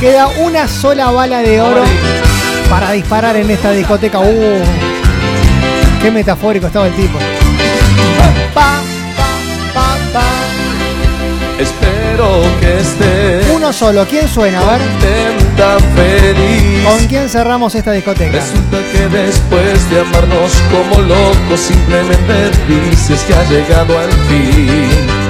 Queda 0.00 0.28
una 0.38 0.68
sola 0.68 1.10
bala 1.10 1.40
de 1.40 1.60
oro 1.60 1.82
para 2.70 2.92
disparar 2.92 3.36
en 3.36 3.50
esta 3.50 3.72
discoteca. 3.72 4.20
Uh, 4.20 4.62
qué 6.00 6.10
metafórico 6.10 6.66
estaba 6.66 6.86
el 6.86 6.94
tipo. 6.94 7.18
Pa, 8.54 8.80
pa, 9.74 9.96
pa, 10.12 10.22
Espero 11.58 12.42
que 12.60 12.78
estés 12.78 13.46
pa. 13.46 13.52
Uno 13.54 13.72
solo, 13.72 14.06
¿quién 14.06 14.28
suena? 14.28 14.60
A 14.60 14.78
ver, 14.78 14.80
feliz. 15.96 16.84
¿con 16.84 17.06
quién 17.06 17.28
cerramos 17.28 17.74
esta 17.74 17.92
discoteca? 17.92 18.32
Resulta 18.32 18.78
que 18.92 19.08
después 19.08 19.90
de 19.90 20.00
amarnos 20.00 20.52
como 20.70 21.02
locos 21.02 21.60
simplemente 21.60 22.50
dices 22.68 23.20
que 23.22 23.34
ha 23.34 23.44
llegado 23.44 23.98
al 23.98 24.12
fin. 24.28 25.28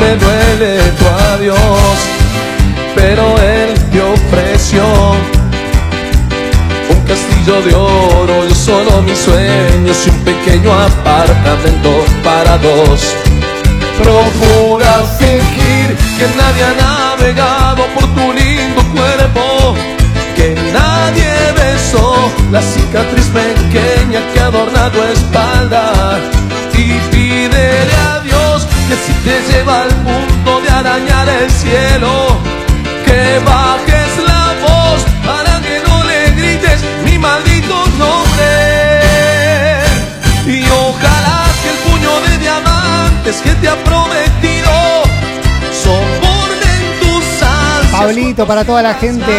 Me 0.00 0.16
duele 0.16 0.80
tu 0.98 1.06
adiós, 1.34 1.98
pero 2.94 3.36
él 3.38 3.74
te 3.92 4.00
ofreció 4.00 4.82
un 6.88 7.00
castillo 7.06 7.62
de 7.62 7.74
oro, 7.74 8.48
yo 8.48 8.54
solo 8.54 9.02
mis 9.02 9.18
sueños 9.18 10.06
y 10.06 10.10
un 10.10 10.18
pequeño 10.24 10.72
apartamento 10.72 11.90
para 12.24 12.56
dos. 12.58 13.14
Procura 14.02 15.02
fingir 15.18 15.96
que 16.18 16.26
nadie 16.38 16.64
ha 16.64 17.09
navegado 17.20 17.84
por 17.94 18.06
tu 18.14 18.32
lindo 18.32 18.82
cuerpo, 18.94 19.74
que 20.36 20.54
nadie 20.72 21.30
besó 21.54 22.14
la 22.50 22.62
cicatriz 22.62 23.26
pequeña 23.26 24.20
que 24.32 24.40
adorna 24.40 24.90
tu 24.90 25.02
espalda. 25.02 26.18
Y 26.72 26.92
pídele 27.10 27.94
a 28.10 28.20
Dios 28.20 28.66
que 28.88 28.96
si 29.04 29.12
te 29.24 29.52
lleva 29.52 29.82
al 29.82 29.94
mundo 29.98 30.60
de 30.62 30.70
arañar 30.70 31.28
el 31.28 31.50
cielo, 31.50 32.38
que 33.04 33.38
bajes 33.44 34.12
la 34.26 34.54
voz 34.66 35.00
para 35.26 35.60
que 35.60 35.82
no 35.86 36.04
le 36.04 36.30
grites 36.30 36.80
mi 37.04 37.18
maldito 37.18 37.74
nombre. 37.98 38.52
Y 40.46 40.64
ojalá 40.70 41.44
que 41.62 41.68
el 41.68 41.78
puño 41.86 42.20
de 42.26 42.38
diamantes 42.38 43.36
que 43.42 43.50
te 43.56 43.68
ha 43.68 43.76
prometido 43.84 44.89
Pablito, 48.00 48.46
para 48.46 48.64
toda 48.64 48.80
la 48.80 48.94
gente 48.94 49.30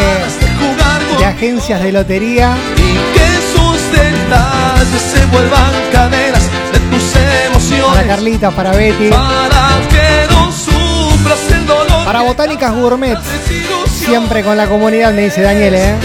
de 1.18 1.26
agencias 1.26 1.82
de 1.82 1.91
lotería. 1.91 2.55
Y 2.78 2.93
que 3.14 3.57
sus 3.57 3.91
detalles 3.91 5.01
se 5.14 5.26
vuelvan 5.26 5.72
cadenas 5.91 6.43
de 6.72 6.80
tus 6.80 7.16
emociones. 7.47 7.86
Para 7.88 8.07
Carlita, 8.07 8.51
para 8.51 8.72
Betty. 8.72 9.09
Para 9.09 9.88
que 9.89 10.32
no 10.32 10.51
sufras 10.51 11.39
el 11.51 11.66
dolor. 11.66 12.05
Para 12.05 12.22
Botánicas 12.22 12.72
Gourmet. 12.76 13.18
Siempre 13.89 14.43
con 14.43 14.55
la 14.55 14.68
comunidad, 14.68 15.12
me 15.12 15.24
dice 15.24 15.41
Daniel, 15.41 15.74
¿eh? 15.74 15.95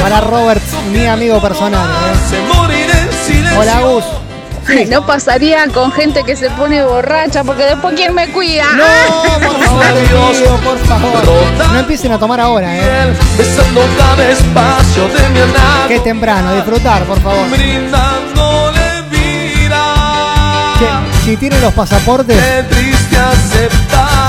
Para 0.00 0.22
Robert, 0.22 0.62
mi 0.92 1.06
amigo 1.06 1.42
personal, 1.42 1.90
¿eh? 1.90 3.56
Hola, 3.58 3.80
Gus. 3.82 4.04
No 4.90 5.06
pasaría 5.06 5.68
con 5.68 5.92
gente 5.92 6.24
que 6.24 6.34
se 6.34 6.50
pone 6.50 6.82
borracha 6.84 7.44
porque 7.44 7.64
después 7.64 7.94
quién 7.94 8.14
me 8.14 8.28
cuida. 8.32 8.64
No, 8.72 8.84
por 9.46 9.64
favor, 9.64 9.84
pido, 10.08 10.56
por 10.58 10.78
favor. 10.78 11.24
No 11.72 11.78
empiecen 11.78 12.12
a 12.12 12.18
tomar 12.18 12.40
ahora, 12.40 12.76
¿eh? 12.76 13.00
Alma. 13.00 13.18
Qué 15.88 16.00
temprano, 16.00 16.54
disfrutar, 16.54 17.04
por 17.04 17.20
favor. 17.20 17.48
Brindándole 17.50 19.02
vida. 19.10 20.74
Che, 20.78 21.24
si 21.24 21.36
tienen 21.36 21.60
los 21.60 21.72
pasaportes, 21.72 22.36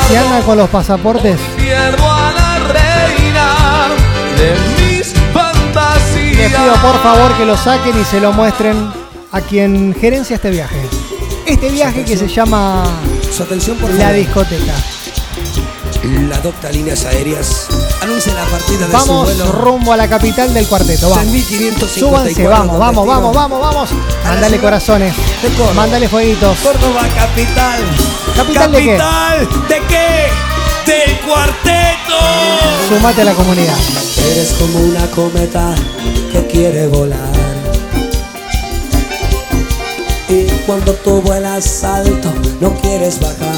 si 0.07 0.15
andan 0.15 0.41
con 0.43 0.57
los 0.57 0.69
pasaportes, 0.69 1.39
les 6.37 6.51
pido 6.51 6.73
por 6.75 7.01
favor 7.01 7.35
que 7.37 7.45
lo 7.45 7.57
saquen 7.57 7.99
y 7.99 8.05
se 8.05 8.19
lo 8.21 8.31
muestren 8.31 8.96
a 9.31 9.41
quien 9.41 9.93
gerencia 9.99 10.35
este 10.35 10.49
viaje. 10.51 10.81
Este 11.45 11.69
viaje 11.69 12.03
que 12.03 12.17
se 12.17 12.27
llama 12.27 12.83
Su 13.35 13.43
atención, 13.43 13.77
por 13.77 13.89
La. 13.93 14.11
Discoteca. 14.11 14.73
La 16.29 16.39
docta 16.39 16.69
Líneas 16.71 17.05
Aéreas 17.05 17.67
anuncia 18.01 18.33
la 18.33 18.45
partida 18.45 18.85
de 18.85 18.93
Vamos 18.93 19.29
su 19.29 19.35
vuelo. 19.35 19.51
rumbo 19.51 19.93
a 19.93 19.97
la 19.97 20.07
capital 20.07 20.53
del 20.53 20.67
cuarteto. 20.67 21.09
Vamos. 21.09 21.25
1554 21.25 21.99
Súbanse, 21.99 22.47
vamos, 22.47 22.77
vamos, 22.79 23.07
vamos, 23.07 23.33
vamos, 23.35 23.59
vamos. 23.59 23.89
Mándale 24.23 24.59
corazones. 24.59 25.13
de 25.41 25.49
Córdoba. 25.49 25.73
Mándale 25.73 26.07
fueguitos. 26.07 26.57
Córdoba 26.59 27.01
capital. 27.15 27.79
¿Capital 28.35 28.71
de 28.71 28.77
qué? 28.77 28.97
¿Capital 28.97 29.49
de 29.67 29.75
qué? 29.87 30.91
Del 30.91 31.19
cuarteto. 31.21 32.17
Sumate 32.89 33.21
a 33.21 33.25
la 33.25 33.33
comunidad. 33.33 33.77
Eres 34.31 34.53
como 34.59 34.79
una 34.79 35.05
cometa 35.11 35.73
que 36.31 36.45
quiere 36.47 36.87
volar. 36.87 37.36
Cuando 40.67 40.93
tú 40.95 41.21
vuelas 41.21 41.83
alto, 41.85 42.29
no 42.59 42.73
quieres 42.81 43.19
bajar. 43.21 43.57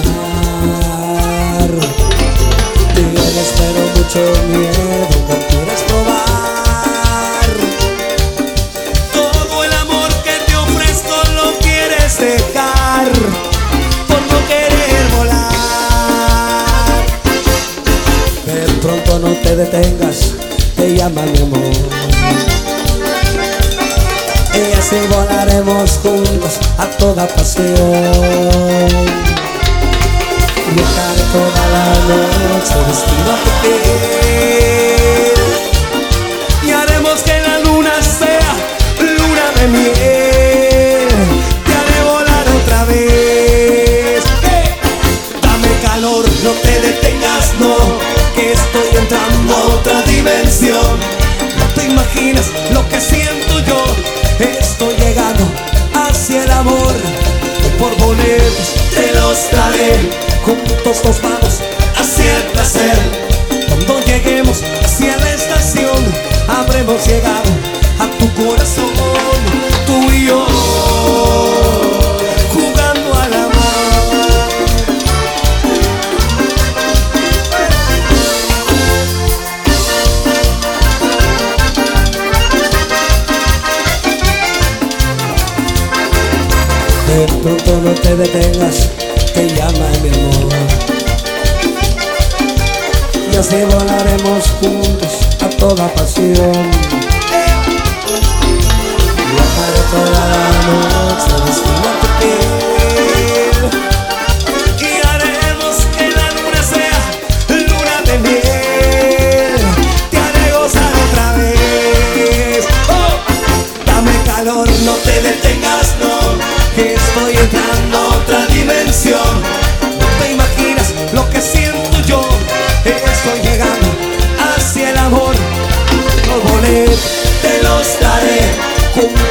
Tienes 2.94 3.54
pero 3.58 3.82
mucho 3.96 4.20
miedo, 4.48 5.08
no 5.28 5.36
quieres 5.48 5.82
probar. 5.88 6.59
gostoso 60.90 61.22
para 61.22 61.39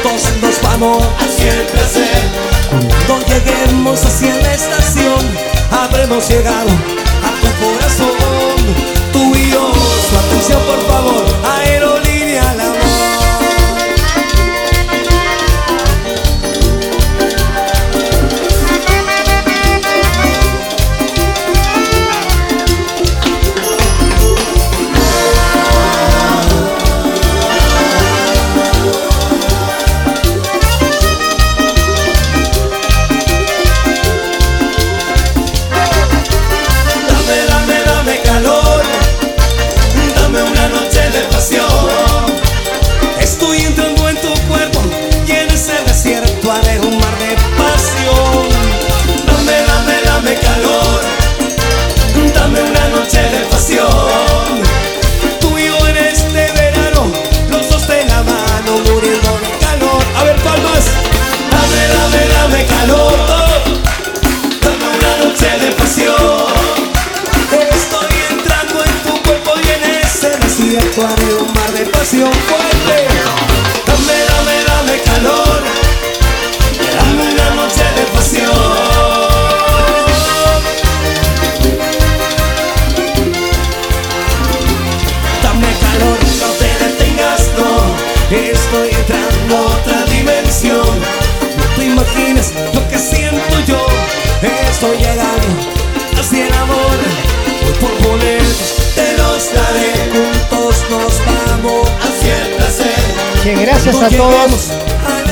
juntos 0.03 0.29
nos 0.41 0.61
vamos 0.61 1.03
hacia 1.19 1.53
el 1.53 1.67
placer. 1.67 2.07
Cuando 3.07 3.25
lleguemos 3.27 4.03
hacia 4.05 4.35
la 4.35 4.53
estación, 4.53 5.19
habremos 5.71 6.27
llegado 6.29 6.69
a 6.69 7.31
tu 7.41 7.65
corazón. 7.65 8.15
Tú 9.11 9.35
y 9.35 9.51
yo, 9.51 9.71
su 10.09 10.17
atención 10.17 10.61
por 10.63 10.81
favor. 10.87 11.58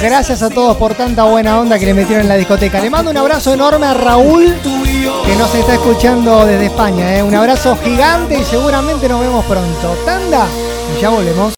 gracias 0.02 0.42
a 0.42 0.50
todos. 0.50 0.78
Por 0.78 0.94
tanta 0.94 1.24
buena 1.24 1.60
onda 1.60 1.80
que 1.80 1.86
le 1.86 1.94
metieron 1.94 2.24
en 2.24 2.30
la 2.30 2.36
discoteca. 2.36 2.80
Le 2.80 2.90
mando 2.90 3.12
un 3.12 3.18
abrazo 3.18 3.54
enorme 3.54 3.88
a 3.88 3.94
Raúl, 3.94 4.56
que 5.26 5.36
nos 5.36 5.54
está 5.56 5.74
escuchando 5.74 6.46
desde 6.46 6.66
España. 6.66 7.18
¿eh? 7.18 7.24
Un 7.24 7.36
abrazo 7.36 7.78
gigante 7.84 8.40
y 8.40 8.44
seguramente 8.44 9.08
nos 9.08 9.20
vemos 9.22 9.46
pronto. 9.46 9.96
Tanda, 10.06 10.46
y 10.96 11.02
ya 11.02 11.10
volvemos. 11.10 11.57